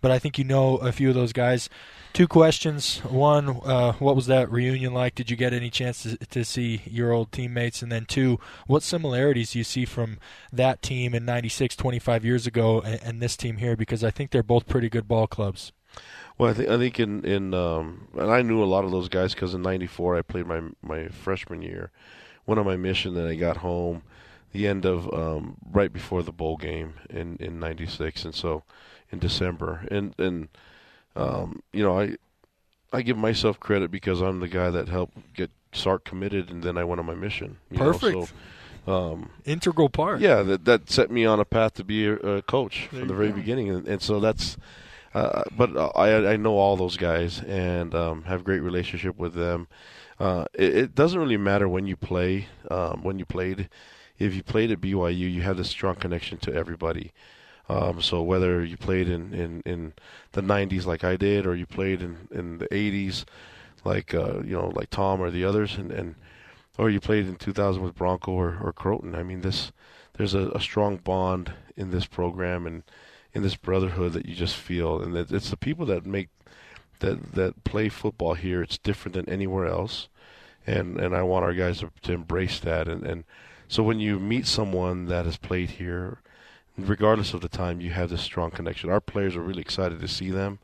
But 0.00 0.10
I 0.10 0.18
think 0.18 0.38
you 0.38 0.44
know 0.44 0.76
a 0.78 0.92
few 0.92 1.10
of 1.10 1.14
those 1.14 1.32
guys. 1.32 1.68
Two 2.12 2.26
questions. 2.26 2.98
One, 2.98 3.60
uh, 3.64 3.92
what 3.94 4.16
was 4.16 4.26
that 4.26 4.50
reunion 4.50 4.94
like? 4.94 5.14
Did 5.14 5.30
you 5.30 5.36
get 5.36 5.52
any 5.52 5.70
chance 5.70 6.02
to, 6.02 6.16
to 6.16 6.44
see 6.44 6.82
your 6.86 7.12
old 7.12 7.30
teammates? 7.32 7.82
And 7.82 7.92
then 7.92 8.06
two, 8.06 8.40
what 8.66 8.82
similarities 8.82 9.52
do 9.52 9.58
you 9.58 9.64
see 9.64 9.84
from 9.84 10.18
that 10.52 10.82
team 10.82 11.14
in 11.14 11.24
96, 11.24 11.76
25 11.76 12.24
years 12.24 12.46
ago, 12.46 12.80
and, 12.80 13.00
and 13.02 13.22
this 13.22 13.36
team 13.36 13.58
here? 13.58 13.76
Because 13.76 14.02
I 14.02 14.10
think 14.10 14.30
they're 14.30 14.42
both 14.42 14.66
pretty 14.66 14.88
good 14.88 15.06
ball 15.06 15.26
clubs. 15.26 15.70
Well, 16.38 16.50
I 16.50 16.54
think 16.54 16.68
I 16.70 16.78
think 16.78 16.98
in 17.00 17.24
in 17.24 17.52
um, 17.54 18.08
and 18.16 18.30
I 18.30 18.42
knew 18.42 18.62
a 18.62 18.64
lot 18.64 18.84
of 18.84 18.90
those 18.90 19.08
guys 19.08 19.34
because 19.34 19.52
in 19.54 19.62
'94 19.62 20.16
I 20.16 20.22
played 20.22 20.46
my 20.46 20.60
my 20.82 21.08
freshman 21.08 21.60
year. 21.62 21.90
One 22.46 22.56
of 22.58 22.64
my 22.66 22.76
mission 22.76 23.14
that 23.14 23.26
I 23.26 23.34
got 23.34 23.58
home, 23.58 24.02
the 24.52 24.66
end 24.66 24.84
of 24.86 25.12
um, 25.12 25.56
right 25.70 25.92
before 25.92 26.22
the 26.22 26.32
bowl 26.32 26.56
game 26.56 26.94
in 27.10 27.36
in 27.40 27.60
'96, 27.60 28.24
and 28.24 28.34
so 28.34 28.62
in 29.12 29.18
December, 29.18 29.86
and 29.90 30.14
and 30.18 30.48
um, 31.14 31.62
you 31.72 31.82
know 31.82 31.98
I 32.00 32.16
I 32.92 33.02
give 33.02 33.18
myself 33.18 33.60
credit 33.60 33.90
because 33.90 34.20
I'm 34.22 34.40
the 34.40 34.48
guy 34.48 34.70
that 34.70 34.88
helped 34.88 35.34
get 35.34 35.50
Sark 35.72 36.04
committed, 36.04 36.50
and 36.50 36.62
then 36.62 36.78
I 36.78 36.84
went 36.84 37.00
on 37.00 37.06
my 37.06 37.14
mission. 37.14 37.58
you 37.70 37.78
know, 37.78 37.92
Perfect. 37.92 38.28
so, 38.86 38.92
um, 38.92 39.30
Integral 39.44 39.90
part. 39.90 40.20
yeah, 40.20 40.42
that 40.42 40.64
that 40.64 40.90
set 40.90 41.10
me 41.10 41.26
on 41.26 41.38
a 41.38 41.44
path 41.44 41.74
to 41.74 41.84
be 41.84 42.06
a, 42.06 42.14
a 42.14 42.42
coach 42.42 42.88
There 42.90 43.00
from 43.00 43.08
the 43.08 43.14
very 43.14 43.28
go. 43.28 43.34
beginning, 43.36 43.68
and, 43.68 43.86
and 43.86 44.00
so 44.00 44.18
that's. 44.20 44.56
Uh, 45.12 45.42
but 45.56 45.76
uh, 45.76 45.88
I 45.96 46.32
I 46.32 46.36
know 46.36 46.56
all 46.56 46.76
those 46.76 46.96
guys 46.96 47.40
and 47.40 47.94
um, 47.94 48.24
have 48.24 48.44
great 48.44 48.60
relationship 48.60 49.16
with 49.16 49.34
them. 49.34 49.66
Uh, 50.18 50.44
it, 50.54 50.76
it 50.76 50.94
doesn't 50.94 51.18
really 51.18 51.36
matter 51.36 51.68
when 51.68 51.86
you 51.86 51.96
play. 51.96 52.46
Um, 52.70 53.02
when 53.02 53.18
you 53.18 53.24
played, 53.24 53.68
if 54.18 54.34
you 54.34 54.42
played 54.42 54.70
at 54.70 54.80
BYU, 54.80 55.32
you 55.32 55.42
have 55.42 55.56
this 55.56 55.70
strong 55.70 55.96
connection 55.96 56.38
to 56.38 56.54
everybody. 56.54 57.12
Um, 57.68 58.02
so 58.02 58.20
whether 58.22 58.64
you 58.64 58.76
played 58.76 59.08
in, 59.08 59.32
in, 59.32 59.62
in 59.64 59.92
the 60.32 60.40
90s 60.40 60.86
like 60.86 61.04
I 61.04 61.16
did, 61.16 61.46
or 61.46 61.54
you 61.54 61.66
played 61.66 62.02
in, 62.02 62.28
in 62.32 62.58
the 62.58 62.66
80s 62.68 63.24
like 63.84 64.12
uh, 64.12 64.40
you 64.40 64.52
know 64.56 64.72
like 64.74 64.90
Tom 64.90 65.20
or 65.20 65.30
the 65.30 65.44
others, 65.44 65.76
and, 65.76 65.90
and 65.90 66.14
or 66.78 66.90
you 66.90 67.00
played 67.00 67.26
in 67.26 67.36
2000 67.36 67.82
with 67.82 67.94
Bronco 67.94 68.32
or, 68.32 68.58
or 68.62 68.72
Crowton. 68.72 69.14
I 69.16 69.22
mean, 69.22 69.40
this 69.40 69.72
there's 70.14 70.34
a, 70.34 70.50
a 70.50 70.60
strong 70.60 70.96
bond 70.98 71.52
in 71.76 71.90
this 71.90 72.06
program 72.06 72.66
and 72.66 72.82
in 73.32 73.42
this 73.42 73.56
brotherhood 73.56 74.12
that 74.12 74.26
you 74.26 74.34
just 74.34 74.56
feel, 74.56 75.00
and 75.00 75.14
that 75.14 75.30
it's 75.30 75.50
the 75.50 75.56
people 75.56 75.86
that 75.86 76.06
make 76.06 76.28
that 77.00 77.32
that 77.32 77.64
play 77.64 77.88
football 77.88 78.34
here. 78.34 78.62
It's 78.62 78.78
different 78.78 79.14
than 79.14 79.28
anywhere 79.28 79.66
else, 79.66 80.08
and 80.66 80.98
and 80.98 81.14
I 81.14 81.22
want 81.22 81.44
our 81.44 81.54
guys 81.54 81.80
to, 81.80 81.90
to 82.02 82.12
embrace 82.12 82.60
that. 82.60 82.88
And 82.88 83.04
and 83.04 83.24
so 83.68 83.82
when 83.82 84.00
you 84.00 84.18
meet 84.18 84.46
someone 84.46 85.06
that 85.06 85.26
has 85.26 85.36
played 85.36 85.70
here, 85.70 86.18
regardless 86.76 87.34
of 87.34 87.40
the 87.40 87.48
time, 87.48 87.80
you 87.80 87.90
have 87.90 88.10
this 88.10 88.22
strong 88.22 88.50
connection. 88.50 88.90
Our 88.90 89.00
players 89.00 89.36
are 89.36 89.42
really 89.42 89.62
excited 89.62 90.00
to 90.00 90.08
see 90.08 90.30
them. 90.30 90.58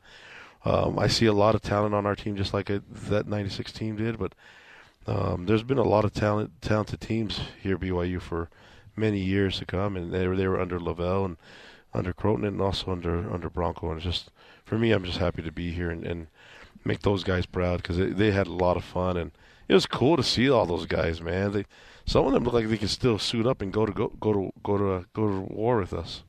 Um, 0.65 0.99
I 0.99 1.07
see 1.07 1.25
a 1.25 1.33
lot 1.33 1.55
of 1.55 1.61
talent 1.61 1.95
on 1.95 2.05
our 2.05 2.15
team, 2.15 2.35
just 2.35 2.53
like 2.53 2.69
it, 2.69 2.83
that 3.09 3.27
'96 3.27 3.71
team 3.71 3.95
did. 3.95 4.17
But 4.19 4.33
um, 5.05 5.45
there's 5.45 5.63
been 5.63 5.77
a 5.77 5.83
lot 5.83 6.03
of 6.03 6.13
talent, 6.13 6.61
talented 6.61 6.99
teams 6.99 7.39
here 7.61 7.75
at 7.75 7.81
BYU 7.81 8.21
for 8.21 8.49
many 8.95 9.19
years 9.19 9.59
to 9.59 9.65
come, 9.65 9.95
and 9.95 10.11
they 10.11 10.27
were 10.27 10.35
they 10.35 10.47
were 10.47 10.59
under 10.59 10.79
LaVell 10.79 11.25
and 11.25 11.37
under 11.97 12.13
Crowton 12.13 12.47
and 12.47 12.61
also 12.61 12.91
under 12.91 13.31
under 13.31 13.49
Bronco. 13.49 13.91
And 13.91 14.01
just 14.01 14.29
for 14.65 14.77
me, 14.77 14.91
I'm 14.91 15.03
just 15.03 15.17
happy 15.17 15.41
to 15.41 15.51
be 15.51 15.71
here 15.71 15.89
and, 15.89 16.05
and 16.05 16.27
make 16.85 17.01
those 17.01 17.23
guys 17.23 17.45
proud 17.45 17.81
because 17.81 17.97
they, 17.97 18.07
they 18.07 18.31
had 18.31 18.47
a 18.47 18.53
lot 18.53 18.77
of 18.77 18.83
fun 18.83 19.17
and 19.17 19.31
it 19.67 19.73
was 19.73 19.85
cool 19.85 20.15
to 20.17 20.23
see 20.23 20.49
all 20.49 20.65
those 20.65 20.85
guys, 20.85 21.21
man. 21.21 21.51
They 21.51 21.65
some 22.05 22.25
of 22.25 22.33
them 22.33 22.43
look 22.43 22.53
like 22.53 22.69
they 22.69 22.77
can 22.77 22.87
still 22.87 23.19
suit 23.19 23.45
up 23.45 23.61
and 23.61 23.73
go 23.73 23.85
to 23.85 23.91
go 23.91 24.07
go 24.19 24.33
to 24.33 24.51
go 24.63 24.77
to 24.77 25.05
go 25.13 25.27
to 25.27 25.39
war 25.41 25.77
with 25.77 25.93
us. 25.93 26.23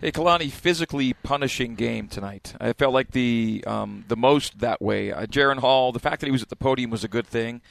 Hey, 0.00 0.10
Kalani, 0.10 0.50
physically 0.50 1.12
punishing 1.12 1.76
game 1.76 2.08
tonight. 2.08 2.54
I 2.60 2.72
felt 2.72 2.92
like 2.92 3.12
the 3.12 3.62
um, 3.66 4.04
the 4.08 4.16
most 4.16 4.58
that 4.58 4.82
way. 4.82 5.12
Uh, 5.12 5.26
Jaren 5.26 5.58
Hall, 5.58 5.92
the 5.92 6.00
fact 6.00 6.20
that 6.20 6.26
he 6.26 6.32
was 6.32 6.42
at 6.42 6.48
the 6.48 6.56
podium 6.56 6.90
was 6.90 7.04
a 7.04 7.08
good 7.08 7.26
thing. 7.26 7.62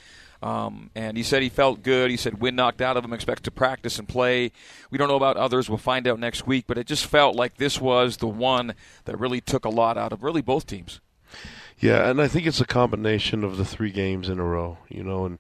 Um, 0.41 0.89
and 0.95 1.17
he 1.17 1.23
said 1.23 1.43
he 1.43 1.49
felt 1.49 1.83
good. 1.83 2.09
He 2.09 2.17
said 2.17 2.41
wind 2.41 2.57
knocked 2.57 2.81
out 2.81 2.97
of 2.97 3.05
him, 3.05 3.13
expects 3.13 3.41
to 3.43 3.51
practice 3.51 3.99
and 3.99 4.07
play. 4.07 4.51
We 4.89 4.97
don't 4.97 5.07
know 5.07 5.15
about 5.15 5.37
others. 5.37 5.69
We'll 5.69 5.77
find 5.77 6.07
out 6.07 6.19
next 6.19 6.47
week. 6.47 6.65
But 6.67 6.77
it 6.77 6.87
just 6.87 7.05
felt 7.05 7.35
like 7.35 7.57
this 7.57 7.79
was 7.79 8.17
the 8.17 8.27
one 8.27 8.73
that 9.05 9.19
really 9.19 9.41
took 9.41 9.65
a 9.65 9.69
lot 9.69 9.97
out 9.97 10.11
of 10.11 10.23
really 10.23 10.41
both 10.41 10.65
teams. 10.65 10.99
Yeah, 11.77 12.09
and 12.09 12.21
I 12.21 12.27
think 12.27 12.45
it's 12.45 12.61
a 12.61 12.65
combination 12.65 13.43
of 13.43 13.57
the 13.57 13.65
three 13.65 13.91
games 13.91 14.29
in 14.29 14.39
a 14.39 14.43
row. 14.43 14.79
You 14.89 15.03
know, 15.03 15.25
and 15.25 15.39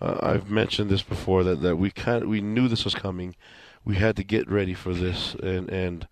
uh, 0.00 0.18
I've 0.20 0.50
mentioned 0.50 0.90
this 0.90 1.02
before 1.02 1.44
that, 1.44 1.62
that 1.62 1.76
we 1.76 1.90
kind 1.90 2.28
we 2.28 2.40
knew 2.40 2.68
this 2.68 2.84
was 2.84 2.94
coming. 2.94 3.36
We 3.84 3.96
had 3.96 4.16
to 4.16 4.24
get 4.24 4.50
ready 4.50 4.74
for 4.74 4.92
this 4.92 5.34
and 5.42 5.68
and 5.70 6.08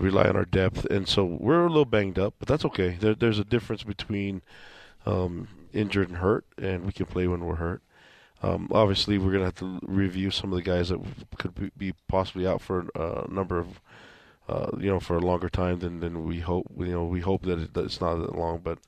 rely 0.00 0.28
on 0.28 0.36
our 0.36 0.44
depth. 0.44 0.84
And 0.86 1.06
so 1.06 1.24
we're 1.24 1.64
a 1.64 1.68
little 1.68 1.84
banged 1.84 2.18
up, 2.18 2.34
but 2.38 2.48
that's 2.48 2.64
okay. 2.64 2.96
There, 2.98 3.14
there's 3.14 3.38
a 3.38 3.44
difference 3.44 3.82
between 3.82 4.42
um, 5.06 5.48
injured 5.72 6.08
and 6.08 6.18
hurt, 6.18 6.44
and 6.58 6.84
we 6.84 6.92
can 6.92 7.06
play 7.06 7.26
when 7.26 7.44
we're 7.44 7.56
hurt. 7.56 7.82
Um, 8.42 8.68
obviously, 8.72 9.18
we're 9.18 9.32
gonna 9.32 9.44
have 9.44 9.54
to 9.56 9.78
review 9.82 10.30
some 10.30 10.52
of 10.52 10.56
the 10.56 10.62
guys 10.62 10.88
that 10.88 11.00
could 11.36 11.76
be- 11.76 11.94
possibly 12.08 12.46
out 12.46 12.62
for 12.62 12.86
a 12.94 13.26
number 13.30 13.58
of, 13.58 13.80
uh, 14.48 14.70
you 14.78 14.88
know, 14.88 15.00
for 15.00 15.16
a 15.16 15.20
longer 15.20 15.48
time 15.48 15.80
than, 15.80 16.00
than 16.00 16.24
we 16.24 16.40
hope. 16.40 16.66
You 16.78 16.86
know, 16.86 17.04
we 17.04 17.20
hope 17.20 17.42
that, 17.42 17.58
it, 17.58 17.74
that 17.74 17.84
it's 17.84 18.00
not 18.00 18.16
that 18.16 18.34
long, 18.34 18.60
but 18.64 18.78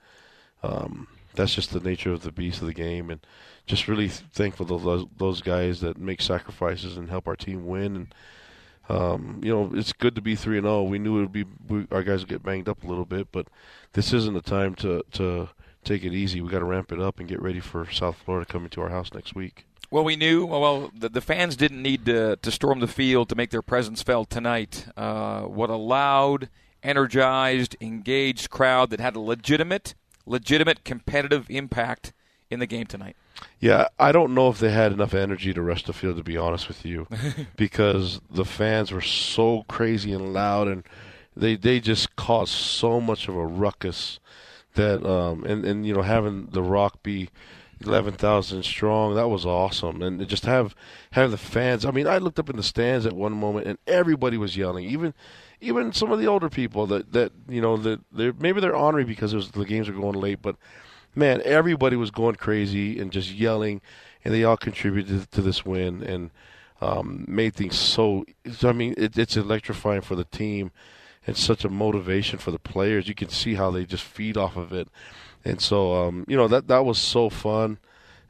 um, 0.62 1.06
that's 1.34 1.54
just 1.54 1.72
the 1.72 1.80
nature 1.80 2.12
of 2.12 2.22
the 2.22 2.32
beast 2.32 2.60
of 2.60 2.66
the 2.66 2.74
game, 2.74 3.10
and 3.10 3.20
just 3.66 3.88
really 3.88 4.08
thankful 4.08 4.66
to 4.66 4.78
those, 4.78 5.06
those 5.18 5.40
guys 5.42 5.80
that 5.80 5.98
make 5.98 6.22
sacrifices 6.22 6.96
and 6.96 7.10
help 7.10 7.28
our 7.28 7.36
team 7.36 7.66
win. 7.66 7.96
And 7.96 8.14
um, 8.88 9.40
you 9.42 9.52
know, 9.54 9.70
it's 9.74 9.92
good 9.92 10.14
to 10.16 10.20
be 10.20 10.34
three 10.34 10.58
and 10.58 10.64
zero. 10.64 10.82
We 10.82 10.98
knew 10.98 11.18
it 11.18 11.20
would 11.22 11.32
be 11.32 11.44
we, 11.68 11.86
our 11.90 12.02
guys 12.02 12.20
would 12.20 12.28
get 12.28 12.42
banged 12.42 12.68
up 12.68 12.82
a 12.82 12.86
little 12.86 13.04
bit, 13.04 13.28
but 13.32 13.46
this 13.92 14.12
isn't 14.12 14.34
the 14.34 14.40
time 14.40 14.74
to 14.76 15.02
to 15.12 15.50
take 15.84 16.04
it 16.04 16.12
easy. 16.12 16.40
We 16.40 16.50
got 16.50 16.60
to 16.60 16.64
ramp 16.64 16.92
it 16.92 17.00
up 17.00 17.18
and 17.18 17.28
get 17.28 17.40
ready 17.40 17.60
for 17.60 17.90
South 17.90 18.16
Florida 18.24 18.50
coming 18.50 18.70
to 18.70 18.82
our 18.82 18.88
house 18.88 19.12
next 19.14 19.34
week. 19.34 19.66
Well, 19.90 20.04
we 20.04 20.16
knew. 20.16 20.46
Well, 20.46 20.90
the, 20.98 21.10
the 21.10 21.20
fans 21.20 21.54
didn't 21.54 21.82
need 21.82 22.06
to, 22.06 22.36
to 22.36 22.50
storm 22.50 22.80
the 22.80 22.88
field 22.88 23.28
to 23.28 23.34
make 23.34 23.50
their 23.50 23.62
presence 23.62 24.02
felt 24.02 24.30
tonight. 24.30 24.86
Uh, 24.96 25.42
what 25.42 25.68
a 25.68 25.76
loud, 25.76 26.48
energized, 26.82 27.76
engaged 27.80 28.48
crowd 28.48 28.90
that 28.90 29.00
had 29.00 29.16
a 29.16 29.20
legitimate, 29.20 29.94
legitimate 30.24 30.84
competitive 30.84 31.46
impact 31.50 32.14
in 32.50 32.58
the 32.58 32.66
game 32.66 32.86
tonight. 32.86 33.16
Yeah, 33.60 33.88
I 33.98 34.12
don't 34.12 34.34
know 34.34 34.48
if 34.48 34.58
they 34.58 34.70
had 34.70 34.92
enough 34.92 35.14
energy 35.14 35.52
to 35.52 35.62
rush 35.62 35.84
the 35.84 35.92
field, 35.92 36.16
to 36.16 36.22
be 36.22 36.36
honest 36.36 36.68
with 36.68 36.84
you, 36.84 37.06
because 37.56 38.20
the 38.30 38.44
fans 38.44 38.92
were 38.92 39.00
so 39.00 39.64
crazy 39.68 40.12
and 40.12 40.32
loud, 40.32 40.68
and 40.68 40.84
they 41.36 41.56
they 41.56 41.80
just 41.80 42.16
caused 42.16 42.52
so 42.52 43.00
much 43.00 43.28
of 43.28 43.36
a 43.36 43.46
ruckus 43.46 44.20
that 44.74 45.04
um 45.04 45.44
and 45.44 45.64
and 45.64 45.86
you 45.86 45.94
know 45.94 46.02
having 46.02 46.46
the 46.46 46.62
Rock 46.62 47.02
be 47.02 47.28
eleven 47.80 48.14
thousand 48.14 48.62
strong, 48.64 49.14
that 49.14 49.28
was 49.28 49.44
awesome, 49.44 50.02
and 50.02 50.26
just 50.28 50.46
have 50.46 50.74
have 51.12 51.30
the 51.30 51.38
fans. 51.38 51.84
I 51.84 51.90
mean, 51.90 52.06
I 52.06 52.18
looked 52.18 52.38
up 52.38 52.50
in 52.50 52.56
the 52.56 52.62
stands 52.62 53.06
at 53.06 53.12
one 53.12 53.32
moment, 53.32 53.66
and 53.66 53.78
everybody 53.86 54.36
was 54.36 54.56
yelling, 54.56 54.84
even. 54.86 55.14
Even 55.64 55.92
some 55.92 56.10
of 56.10 56.18
the 56.18 56.26
older 56.26 56.48
people 56.48 56.88
that, 56.88 57.12
that 57.12 57.30
you 57.48 57.60
know 57.60 57.76
that 57.76 58.00
they're 58.10 58.32
maybe 58.32 58.60
they're 58.60 58.74
honoring 58.74 59.06
because 59.06 59.32
was, 59.32 59.52
the 59.52 59.64
games 59.64 59.88
were 59.88 59.94
going 59.94 60.18
late, 60.18 60.42
but 60.42 60.56
man, 61.14 61.40
everybody 61.44 61.94
was 61.94 62.10
going 62.10 62.34
crazy 62.34 62.98
and 62.98 63.12
just 63.12 63.30
yelling, 63.30 63.80
and 64.24 64.34
they 64.34 64.42
all 64.42 64.56
contributed 64.56 65.30
to 65.30 65.40
this 65.40 65.64
win 65.64 66.02
and 66.02 66.30
um, 66.80 67.24
made 67.28 67.54
things 67.54 67.78
so. 67.78 68.24
I 68.64 68.72
mean, 68.72 68.94
it, 68.96 69.16
it's 69.16 69.36
electrifying 69.36 70.00
for 70.00 70.16
the 70.16 70.24
team 70.24 70.72
and 71.26 71.36
such 71.36 71.64
a 71.64 71.68
motivation 71.68 72.38
for 72.38 72.50
the 72.50 72.58
players. 72.58 73.08
You 73.08 73.14
can 73.14 73.28
see 73.28 73.54
how 73.54 73.70
they 73.70 73.84
just 73.84 74.04
feed 74.04 74.36
off 74.36 74.56
of 74.56 74.72
it, 74.72 74.88
and 75.44 75.60
so 75.60 75.94
um, 75.94 76.24
you 76.28 76.36
know 76.36 76.48
that 76.48 76.68
that 76.68 76.84
was 76.84 76.98
so 76.98 77.30
fun, 77.30 77.78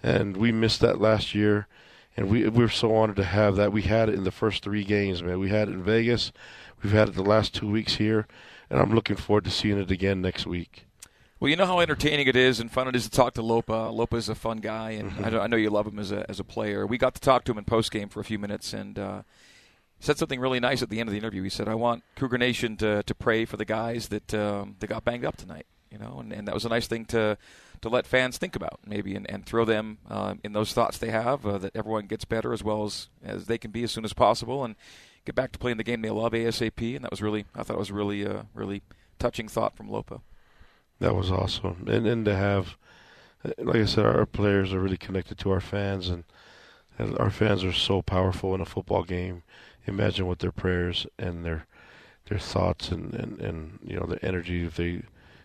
and 0.02 0.36
we 0.36 0.52
missed 0.52 0.80
that 0.80 1.00
last 1.00 1.34
year. 1.34 1.66
And 2.14 2.28
we 2.28 2.46
we 2.48 2.62
were 2.62 2.68
so 2.68 2.94
honored 2.94 3.16
to 3.16 3.24
have 3.24 3.56
that. 3.56 3.72
We 3.72 3.82
had 3.82 4.10
it 4.10 4.14
in 4.14 4.24
the 4.24 4.30
first 4.30 4.62
three 4.62 4.84
games, 4.84 5.22
man. 5.22 5.38
We 5.38 5.48
had 5.48 5.68
it 5.68 5.72
in 5.72 5.82
Vegas, 5.82 6.30
we've 6.82 6.92
had 6.92 7.08
it 7.08 7.14
the 7.14 7.22
last 7.22 7.54
two 7.54 7.70
weeks 7.70 7.94
here, 7.96 8.26
and 8.68 8.78
I'm 8.78 8.94
looking 8.94 9.16
forward 9.16 9.44
to 9.44 9.50
seeing 9.50 9.78
it 9.78 9.90
again 9.90 10.20
next 10.20 10.46
week. 10.46 10.84
Well, 11.42 11.48
you 11.48 11.56
know 11.56 11.66
how 11.66 11.80
entertaining 11.80 12.28
it 12.28 12.36
is 12.36 12.60
and 12.60 12.70
fun 12.70 12.86
it 12.86 12.94
is 12.94 13.02
to 13.04 13.10
talk 13.10 13.34
to 13.34 13.42
Lopa. 13.42 13.90
Lopa 13.90 14.14
is 14.14 14.28
a 14.28 14.34
fun 14.34 14.58
guy, 14.58 14.90
and 14.90 15.10
mm-hmm. 15.10 15.36
I, 15.36 15.40
I, 15.40 15.46
know 15.48 15.56
you 15.56 15.70
love 15.70 15.88
him 15.88 15.98
as 15.98 16.12
a 16.12 16.24
as 16.28 16.38
a 16.38 16.44
player. 16.44 16.86
We 16.86 16.98
got 16.98 17.14
to 17.14 17.20
talk 17.20 17.44
to 17.44 17.52
him 17.52 17.58
in 17.58 17.64
post 17.64 17.90
game 17.90 18.08
for 18.08 18.20
a 18.20 18.24
few 18.24 18.38
minutes, 18.38 18.72
and 18.72 18.96
uh, 18.96 19.22
said 20.02 20.18
something 20.18 20.40
really 20.40 20.60
nice 20.60 20.82
at 20.82 20.90
the 20.90 21.00
end 21.00 21.08
of 21.08 21.12
the 21.12 21.18
interview. 21.18 21.42
He 21.42 21.48
said, 21.48 21.68
"I 21.68 21.74
want 21.74 22.02
Cougar 22.16 22.38
Nation 22.38 22.76
to 22.78 23.02
to 23.02 23.14
pray 23.14 23.44
for 23.44 23.56
the 23.56 23.64
guys 23.64 24.08
that 24.08 24.34
um, 24.34 24.76
that 24.80 24.88
got 24.88 25.04
banged 25.04 25.24
up 25.24 25.36
tonight." 25.36 25.66
You 25.90 25.98
know, 25.98 26.18
and, 26.20 26.32
and 26.32 26.48
that 26.48 26.54
was 26.54 26.64
a 26.64 26.68
nice 26.68 26.86
thing 26.86 27.04
to 27.06 27.38
to 27.82 27.88
let 27.88 28.06
fans 28.06 28.38
think 28.38 28.56
about 28.56 28.80
maybe 28.86 29.14
and, 29.14 29.28
and 29.30 29.44
throw 29.44 29.64
them 29.64 29.98
uh, 30.08 30.34
in 30.42 30.52
those 30.52 30.72
thoughts 30.72 30.98
they 30.98 31.10
have 31.10 31.44
uh, 31.44 31.58
that 31.58 31.76
everyone 31.76 32.06
gets 32.06 32.24
better 32.24 32.52
as 32.52 32.62
well 32.62 32.84
as 32.84 33.08
as 33.22 33.46
they 33.46 33.58
can 33.58 33.70
be 33.70 33.82
as 33.82 33.92
soon 33.92 34.04
as 34.04 34.12
possible 34.12 34.64
and 34.64 34.76
get 35.24 35.34
back 35.34 35.52
to 35.52 35.58
playing 35.58 35.76
the 35.76 35.84
game 35.84 36.02
they 36.02 36.10
love 36.10 36.32
ASAP. 36.32 36.96
And 36.96 37.04
that 37.04 37.10
was 37.10 37.22
really 37.22 37.44
I 37.54 37.62
thought 37.62 37.74
it 37.76 37.78
was 37.78 37.92
really 37.92 38.26
uh, 38.26 38.44
really 38.54 38.82
touching 39.18 39.48
thought 39.48 39.76
from 39.76 39.88
Lopa. 39.88 40.20
That 40.98 41.14
was 41.14 41.30
awesome, 41.30 41.84
and 41.88 42.06
and 42.06 42.24
to 42.24 42.36
have, 42.36 42.76
like 43.58 43.76
I 43.76 43.84
said, 43.86 44.06
our 44.06 44.26
players 44.26 44.72
are 44.72 44.80
really 44.80 44.96
connected 44.96 45.36
to 45.38 45.50
our 45.50 45.60
fans, 45.60 46.08
and, 46.08 46.22
and 46.96 47.18
our 47.18 47.30
fans 47.30 47.64
are 47.64 47.72
so 47.72 48.02
powerful 48.02 48.54
in 48.54 48.60
a 48.60 48.64
football 48.64 49.02
game. 49.02 49.42
Imagine 49.86 50.26
what 50.26 50.38
their 50.38 50.52
prayers 50.52 51.06
and 51.18 51.44
their 51.44 51.66
their 52.28 52.38
thoughts 52.38 52.90
and, 52.90 53.12
and, 53.14 53.40
and 53.40 53.78
you 53.82 53.98
know 53.98 54.06
the 54.06 54.24
energy 54.24 54.64
if 54.64 54.76
they 54.76 55.02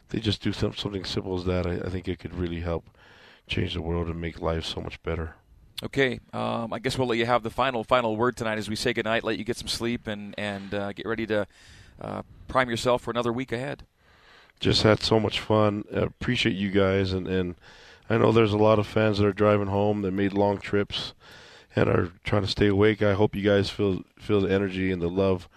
they 0.09 0.19
just 0.19 0.41
do 0.41 0.53
some, 0.53 0.73
something 0.73 1.03
simple 1.03 1.37
as 1.37 1.45
that. 1.45 1.65
I, 1.65 1.85
I 1.85 1.89
think 1.89 2.07
it 2.07 2.19
could 2.19 2.35
really 2.35 2.61
help 2.61 2.85
change 3.47 3.73
the 3.73 3.81
world 3.81 4.07
and 4.07 4.21
make 4.21 4.39
life 4.39 4.63
so 4.63 4.79
much 4.81 5.01
better. 5.03 5.35
Okay, 5.83 6.19
um, 6.33 6.71
I 6.73 6.79
guess 6.79 6.97
we'll 6.97 7.07
let 7.07 7.17
you 7.17 7.25
have 7.25 7.43
the 7.43 7.49
final 7.49 7.83
final 7.83 8.15
word 8.15 8.37
tonight 8.37 8.57
as 8.57 8.69
we 8.69 8.75
say 8.75 8.93
goodnight. 8.93 9.23
Let 9.23 9.37
you 9.37 9.43
get 9.43 9.57
some 9.57 9.67
sleep 9.67 10.07
and 10.07 10.35
and 10.37 10.73
uh, 10.73 10.93
get 10.93 11.05
ready 11.05 11.25
to 11.27 11.47
uh, 11.99 12.21
prime 12.47 12.69
yourself 12.69 13.01
for 13.01 13.11
another 13.11 13.33
week 13.33 13.51
ahead 13.51 13.83
just 14.59 14.83
had 14.83 15.01
so 15.01 15.19
much 15.19 15.39
fun. 15.39 15.83
I 15.93 15.99
appreciate 15.99 16.55
you 16.55 16.71
guys, 16.71 17.13
and 17.13 17.27
and 17.27 17.55
I 18.09 18.17
know 18.17 18.31
there's 18.31 18.53
a 18.53 18.57
lot 18.57 18.79
of 18.79 18.87
fans 18.87 19.17
that 19.17 19.27
are 19.27 19.33
driving 19.33 19.67
home 19.67 20.01
that 20.01 20.11
made 20.11 20.33
long 20.33 20.57
trips 20.57 21.13
and 21.77 21.87
are 21.89 22.11
trying 22.23 22.41
to 22.41 22.47
stay 22.47 22.67
awake. 22.67 23.03
I 23.03 23.13
hope 23.13 23.35
you 23.35 23.43
guys 23.43 23.69
feel 23.69 24.01
feel 24.17 24.41
the 24.41 24.51
energy 24.51 24.91
and 24.91 24.99
the 24.99 25.09
love 25.09 25.47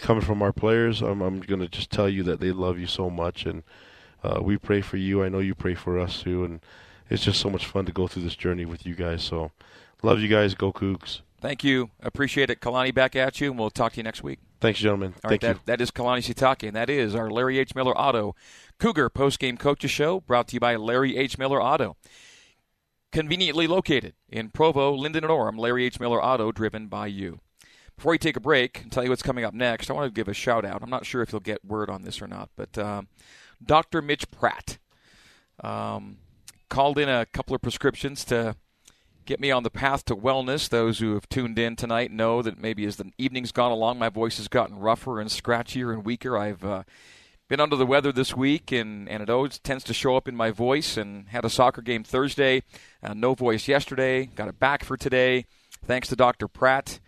coming 0.00 0.24
from 0.24 0.42
our 0.42 0.52
players. 0.52 1.00
I'm 1.00 1.22
I'm 1.22 1.40
gonna 1.40 1.68
just 1.68 1.90
tell 1.90 2.08
you 2.08 2.24
that 2.24 2.40
they 2.40 2.50
love 2.50 2.78
you 2.78 2.88
so 2.88 3.08
much, 3.08 3.46
and 3.46 3.62
uh, 4.24 4.40
we 4.42 4.58
pray 4.58 4.80
for 4.80 4.96
you. 4.96 5.22
I 5.22 5.28
know 5.28 5.38
you 5.38 5.54
pray 5.54 5.74
for 5.74 6.00
us 6.00 6.20
too, 6.22 6.44
and 6.44 6.60
it's 7.08 7.22
just 7.22 7.40
so 7.40 7.48
much 7.48 7.64
fun 7.64 7.86
to 7.86 7.92
go 7.92 8.08
through 8.08 8.24
this 8.24 8.34
journey 8.34 8.64
with 8.64 8.84
you 8.84 8.96
guys. 8.96 9.22
So, 9.22 9.52
love 10.02 10.18
you 10.18 10.28
guys. 10.28 10.54
Go 10.54 10.72
Cougs. 10.72 11.20
Thank 11.40 11.62
you. 11.62 11.90
Appreciate 12.00 12.50
it. 12.50 12.60
Kalani 12.60 12.92
back 12.92 13.14
at 13.14 13.40
you, 13.40 13.50
and 13.50 13.58
we'll 13.58 13.70
talk 13.70 13.92
to 13.92 13.96
you 13.98 14.04
next 14.04 14.22
week. 14.22 14.40
Thanks, 14.60 14.80
gentlemen. 14.80 15.14
All 15.24 15.30
Thank 15.30 15.42
right, 15.42 15.48
you. 15.48 15.54
That, 15.54 15.66
that 15.66 15.80
is 15.80 15.90
Kalani 15.90 16.22
Sitake, 16.22 16.66
and 16.66 16.76
that 16.76 16.88
is 16.88 17.14
our 17.14 17.30
Larry 17.30 17.58
H. 17.58 17.74
Miller 17.74 17.96
Auto 17.96 18.34
Cougar 18.78 19.10
post-game 19.10 19.56
coaches 19.56 19.90
show 19.90 20.20
brought 20.20 20.48
to 20.48 20.54
you 20.54 20.60
by 20.60 20.76
Larry 20.76 21.16
H. 21.16 21.38
Miller 21.38 21.60
Auto. 21.60 21.96
Conveniently 23.12 23.66
located 23.66 24.14
in 24.30 24.48
Provo, 24.48 24.94
Lindon, 24.94 25.24
and 25.24 25.30
Orem, 25.30 25.58
Larry 25.58 25.84
H. 25.84 26.00
Miller 26.00 26.22
Auto, 26.24 26.50
driven 26.50 26.88
by 26.88 27.06
you. 27.06 27.40
Before 27.94 28.12
we 28.12 28.18
take 28.18 28.36
a 28.36 28.40
break 28.40 28.80
and 28.82 28.90
tell 28.90 29.04
you 29.04 29.10
what's 29.10 29.22
coming 29.22 29.44
up 29.44 29.52
next, 29.52 29.90
I 29.90 29.92
want 29.92 30.12
to 30.12 30.18
give 30.18 30.28
a 30.28 30.34
shout 30.34 30.64
out. 30.64 30.82
I'm 30.82 30.90
not 30.90 31.04
sure 31.04 31.20
if 31.20 31.30
you'll 31.30 31.40
get 31.40 31.64
word 31.64 31.90
on 31.90 32.02
this 32.02 32.22
or 32.22 32.26
not, 32.26 32.48
but 32.56 32.76
um, 32.78 33.08
Dr. 33.64 34.00
Mitch 34.00 34.30
Pratt 34.30 34.78
um, 35.62 36.16
called 36.70 36.98
in 36.98 37.10
a 37.10 37.26
couple 37.26 37.54
of 37.54 37.60
prescriptions 37.60 38.24
to 38.24 38.56
get 39.26 39.40
me 39.40 39.50
on 39.50 39.62
the 39.62 39.70
path 39.70 40.06
to 40.06 40.16
wellness. 40.16 40.68
Those 40.68 40.98
who 40.98 41.12
have 41.14 41.28
tuned 41.28 41.58
in 41.58 41.76
tonight 41.76 42.10
know 42.10 42.40
that 42.40 42.58
maybe 42.58 42.86
as 42.86 42.96
the 42.96 43.12
evening's 43.18 43.52
gone 43.52 43.72
along, 43.72 43.98
my 43.98 44.08
voice 44.08 44.38
has 44.38 44.48
gotten 44.48 44.78
rougher 44.78 45.20
and 45.20 45.28
scratchier 45.28 45.92
and 45.92 46.04
weaker. 46.04 46.36
I've 46.36 46.64
uh, 46.64 46.82
been 47.52 47.60
under 47.60 47.76
the 47.76 47.84
weather 47.84 48.12
this 48.12 48.34
week, 48.34 48.72
and, 48.72 49.06
and 49.10 49.22
it 49.22 49.28
always 49.28 49.58
tends 49.58 49.84
to 49.84 49.92
show 49.92 50.16
up 50.16 50.26
in 50.26 50.34
my 50.34 50.50
voice. 50.50 50.96
And 50.96 51.28
had 51.28 51.44
a 51.44 51.50
soccer 51.50 51.82
game 51.82 52.02
Thursday, 52.02 52.62
uh, 53.02 53.12
no 53.12 53.34
voice 53.34 53.68
yesterday, 53.68 54.24
got 54.24 54.48
it 54.48 54.58
back 54.58 54.82
for 54.82 54.96
today, 54.96 55.44
thanks 55.84 56.08
to 56.08 56.16
Dr. 56.16 56.48
Pratt 56.48 56.98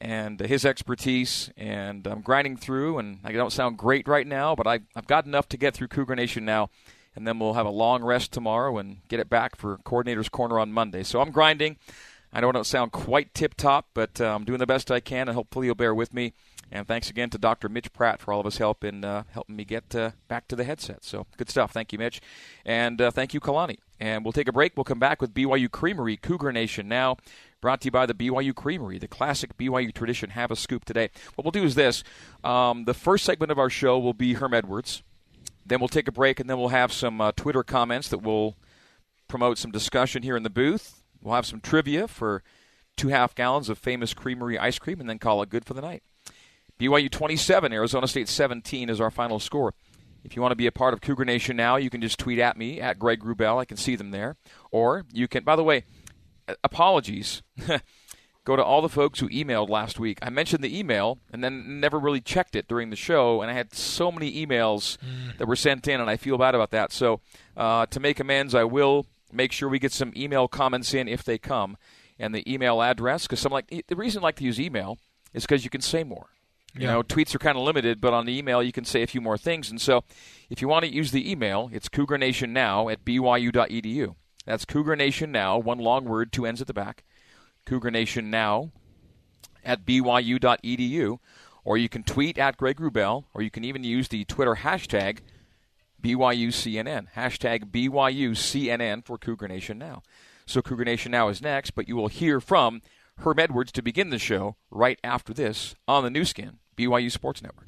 and 0.00 0.40
his 0.40 0.66
expertise. 0.66 1.52
And 1.56 2.04
I'm 2.08 2.22
grinding 2.22 2.56
through, 2.56 2.98
and 2.98 3.20
I 3.22 3.30
don't 3.30 3.52
sound 3.52 3.78
great 3.78 4.08
right 4.08 4.26
now, 4.26 4.56
but 4.56 4.66
I, 4.66 4.80
I've 4.96 5.06
got 5.06 5.24
enough 5.24 5.48
to 5.50 5.56
get 5.56 5.74
through 5.74 5.86
Cougar 5.86 6.16
Nation 6.16 6.44
now 6.44 6.68
and 7.14 7.24
then 7.24 7.38
we'll 7.38 7.54
have 7.54 7.64
a 7.64 7.70
long 7.70 8.02
rest 8.02 8.32
tomorrow 8.32 8.78
and 8.78 8.98
get 9.06 9.20
it 9.20 9.30
back 9.30 9.54
for 9.54 9.78
Coordinator's 9.84 10.28
Corner 10.28 10.58
on 10.58 10.72
Monday. 10.72 11.04
So 11.04 11.20
I'm 11.20 11.30
grinding. 11.30 11.76
I 12.32 12.40
know 12.40 12.48
I 12.48 12.52
don't 12.52 12.66
sound 12.66 12.90
quite 12.90 13.32
tip 13.34 13.54
top, 13.54 13.86
but 13.94 14.20
uh, 14.20 14.34
I'm 14.34 14.44
doing 14.44 14.58
the 14.58 14.66
best 14.66 14.90
I 14.90 14.98
can, 14.98 15.28
and 15.28 15.36
hopefully 15.36 15.66
you'll 15.66 15.76
bear 15.76 15.94
with 15.94 16.12
me. 16.12 16.34
And 16.70 16.86
thanks 16.86 17.08
again 17.10 17.30
to 17.30 17.38
Dr. 17.38 17.68
Mitch 17.68 17.92
Pratt 17.92 18.20
for 18.20 18.32
all 18.32 18.40
of 18.40 18.44
his 18.44 18.58
help 18.58 18.82
in 18.82 19.04
uh, 19.04 19.22
helping 19.30 19.56
me 19.56 19.64
get 19.64 19.94
uh, 19.94 20.10
back 20.28 20.48
to 20.48 20.56
the 20.56 20.64
headset. 20.64 21.04
So 21.04 21.26
good 21.36 21.48
stuff. 21.48 21.70
Thank 21.72 21.92
you, 21.92 21.98
Mitch. 21.98 22.20
And 22.64 23.00
uh, 23.00 23.10
thank 23.10 23.32
you, 23.34 23.40
Kalani. 23.40 23.78
And 24.00 24.24
we'll 24.24 24.32
take 24.32 24.48
a 24.48 24.52
break. 24.52 24.76
We'll 24.76 24.84
come 24.84 24.98
back 24.98 25.20
with 25.20 25.32
BYU 25.32 25.70
Creamery, 25.70 26.16
Cougar 26.16 26.52
Nation 26.52 26.88
now. 26.88 27.16
Brought 27.60 27.80
to 27.82 27.86
you 27.86 27.90
by 27.90 28.04
the 28.04 28.14
BYU 28.14 28.54
Creamery, 28.54 28.98
the 28.98 29.08
classic 29.08 29.56
BYU 29.56 29.92
tradition. 29.94 30.30
Have 30.30 30.50
a 30.50 30.56
scoop 30.56 30.84
today. 30.84 31.10
What 31.34 31.44
we'll 31.44 31.52
do 31.52 31.64
is 31.64 31.74
this 31.74 32.04
um, 32.44 32.84
the 32.84 32.94
first 32.94 33.24
segment 33.24 33.50
of 33.50 33.58
our 33.58 33.70
show 33.70 33.98
will 33.98 34.12
be 34.12 34.34
Herm 34.34 34.52
Edwards. 34.52 35.02
Then 35.64 35.80
we'll 35.80 35.88
take 35.88 36.06
a 36.06 36.12
break, 36.12 36.38
and 36.38 36.48
then 36.48 36.58
we'll 36.58 36.68
have 36.68 36.92
some 36.92 37.20
uh, 37.20 37.32
Twitter 37.32 37.64
comments 37.64 38.08
that 38.08 38.22
will 38.22 38.56
promote 39.26 39.58
some 39.58 39.72
discussion 39.72 40.22
here 40.22 40.36
in 40.36 40.42
the 40.42 40.50
booth. 40.50 41.02
We'll 41.22 41.34
have 41.34 41.46
some 41.46 41.60
trivia 41.60 42.06
for 42.06 42.44
two 42.96 43.08
half 43.08 43.34
gallons 43.34 43.68
of 43.68 43.78
famous 43.78 44.14
creamery 44.14 44.58
ice 44.58 44.78
cream, 44.78 45.00
and 45.00 45.08
then 45.08 45.18
call 45.18 45.42
it 45.42 45.48
good 45.48 45.64
for 45.64 45.74
the 45.74 45.80
night. 45.80 46.02
BYU 46.78 47.10
27, 47.10 47.72
Arizona 47.72 48.06
State 48.06 48.28
17 48.28 48.90
is 48.90 49.00
our 49.00 49.10
final 49.10 49.38
score. 49.38 49.74
If 50.24 50.36
you 50.36 50.42
want 50.42 50.52
to 50.52 50.56
be 50.56 50.66
a 50.66 50.72
part 50.72 50.92
of 50.92 51.00
Cougar 51.00 51.24
Nation 51.24 51.56
now, 51.56 51.76
you 51.76 51.88
can 51.88 52.00
just 52.00 52.18
tweet 52.18 52.38
at 52.38 52.56
me 52.56 52.80
at 52.80 52.98
Greg 52.98 53.22
Wrubell. 53.22 53.58
I 53.58 53.64
can 53.64 53.76
see 53.76 53.96
them 53.96 54.10
there. 54.10 54.36
Or 54.70 55.04
you 55.12 55.28
can, 55.28 55.44
by 55.44 55.56
the 55.56 55.62
way, 55.62 55.84
apologies. 56.64 57.42
go 58.46 58.56
to 58.56 58.64
all 58.64 58.80
the 58.80 58.88
folks 58.88 59.18
who 59.20 59.28
emailed 59.28 59.68
last 59.68 59.98
week. 59.98 60.18
I 60.22 60.30
mentioned 60.30 60.62
the 60.62 60.78
email 60.78 61.18
and 61.32 61.44
then 61.44 61.80
never 61.80 61.98
really 61.98 62.20
checked 62.20 62.54
it 62.54 62.68
during 62.68 62.90
the 62.90 62.96
show, 62.96 63.42
and 63.42 63.50
I 63.50 63.54
had 63.54 63.74
so 63.74 64.10
many 64.10 64.46
emails 64.46 64.96
mm. 64.98 65.36
that 65.36 65.46
were 65.46 65.56
sent 65.56 65.86
in, 65.88 66.00
and 66.00 66.08
I 66.08 66.16
feel 66.16 66.38
bad 66.38 66.54
about 66.54 66.70
that. 66.70 66.92
So 66.92 67.20
uh, 67.56 67.86
to 67.86 68.00
make 68.00 68.20
amends, 68.20 68.54
I 68.54 68.64
will 68.64 69.06
make 69.32 69.52
sure 69.52 69.68
we 69.68 69.80
get 69.80 69.92
some 69.92 70.12
email 70.16 70.48
comments 70.48 70.94
in 70.94 71.08
if 71.08 71.24
they 71.24 71.38
come, 71.38 71.76
and 72.18 72.34
the 72.34 72.50
email 72.50 72.80
address 72.80 73.24
because 73.26 73.40
some 73.40 73.52
like 73.52 73.84
the 73.88 73.96
reason 73.96 74.22
I 74.22 74.24
like 74.24 74.36
to 74.36 74.44
use 74.44 74.60
email 74.60 74.98
is 75.34 75.42
because 75.42 75.64
you 75.64 75.70
can 75.70 75.82
say 75.82 76.04
more. 76.04 76.28
You 76.76 76.86
yeah. 76.86 76.92
know, 76.92 77.02
tweets 77.02 77.34
are 77.34 77.38
kind 77.38 77.56
of 77.56 77.64
limited, 77.64 78.00
but 78.00 78.12
on 78.12 78.26
the 78.26 78.36
email 78.36 78.62
you 78.62 78.72
can 78.72 78.84
say 78.84 79.02
a 79.02 79.06
few 79.06 79.20
more 79.20 79.38
things. 79.38 79.70
And 79.70 79.80
so, 79.80 80.04
if 80.50 80.60
you 80.60 80.68
want 80.68 80.84
to 80.84 80.92
use 80.92 81.10
the 81.10 81.30
email, 81.30 81.70
it's 81.72 81.88
Cougar 81.88 82.18
Nation 82.18 82.52
Now 82.52 82.88
at 82.88 83.04
byu.edu. 83.04 84.14
That's 84.44 84.64
Cougar 84.64 84.96
Nation 84.96 85.32
Now, 85.32 85.58
one 85.58 85.78
long 85.78 86.04
word, 86.04 86.32
two 86.32 86.46
ends 86.46 86.60
at 86.60 86.66
the 86.66 86.74
back 86.74 87.02
Cougar 87.66 87.90
Nation 87.90 88.30
now 88.30 88.70
at 89.64 89.84
byu.edu, 89.84 91.18
or 91.64 91.76
you 91.76 91.88
can 91.88 92.04
tweet 92.04 92.38
at 92.38 92.56
Greg 92.56 92.76
Wrubell, 92.76 93.24
or 93.34 93.42
you 93.42 93.50
can 93.50 93.64
even 93.64 93.84
use 93.84 94.08
the 94.08 94.24
Twitter 94.24 94.54
hashtag 94.54 95.18
BYUCNN, 96.00 97.08
hashtag 97.16 97.70
BYUCNN 97.72 99.04
for 99.04 99.18
Cougar 99.18 99.48
Nation 99.48 99.76
Now. 99.78 100.02
So 100.46 100.62
Cougar 100.62 100.84
Nation 100.84 101.10
Now 101.10 101.28
is 101.28 101.42
next, 101.42 101.72
but 101.72 101.88
you 101.88 101.96
will 101.96 102.06
hear 102.06 102.40
from 102.40 102.82
Herm 103.18 103.40
Edwards 103.40 103.72
to 103.72 103.82
begin 103.82 104.10
the 104.10 104.18
show 104.18 104.56
right 104.70 105.00
after 105.02 105.34
this 105.34 105.74
on 105.88 106.04
the 106.04 106.10
Nu 106.10 106.24
Skin, 106.24 106.58
BYU 106.76 107.10
Sports 107.10 107.42
Network. 107.42 107.66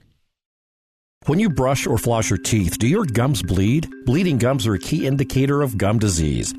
When 1.26 1.40
you 1.40 1.50
brush 1.50 1.86
or 1.86 1.98
floss 1.98 2.30
your 2.30 2.38
teeth, 2.38 2.78
do 2.78 2.86
your 2.86 3.04
gums 3.04 3.42
bleed? 3.42 3.88
Bleeding 4.06 4.38
gums 4.38 4.66
are 4.66 4.74
a 4.74 4.78
key 4.78 5.06
indicator 5.06 5.62
of 5.62 5.76
gum 5.76 5.98
disease. 5.98 6.54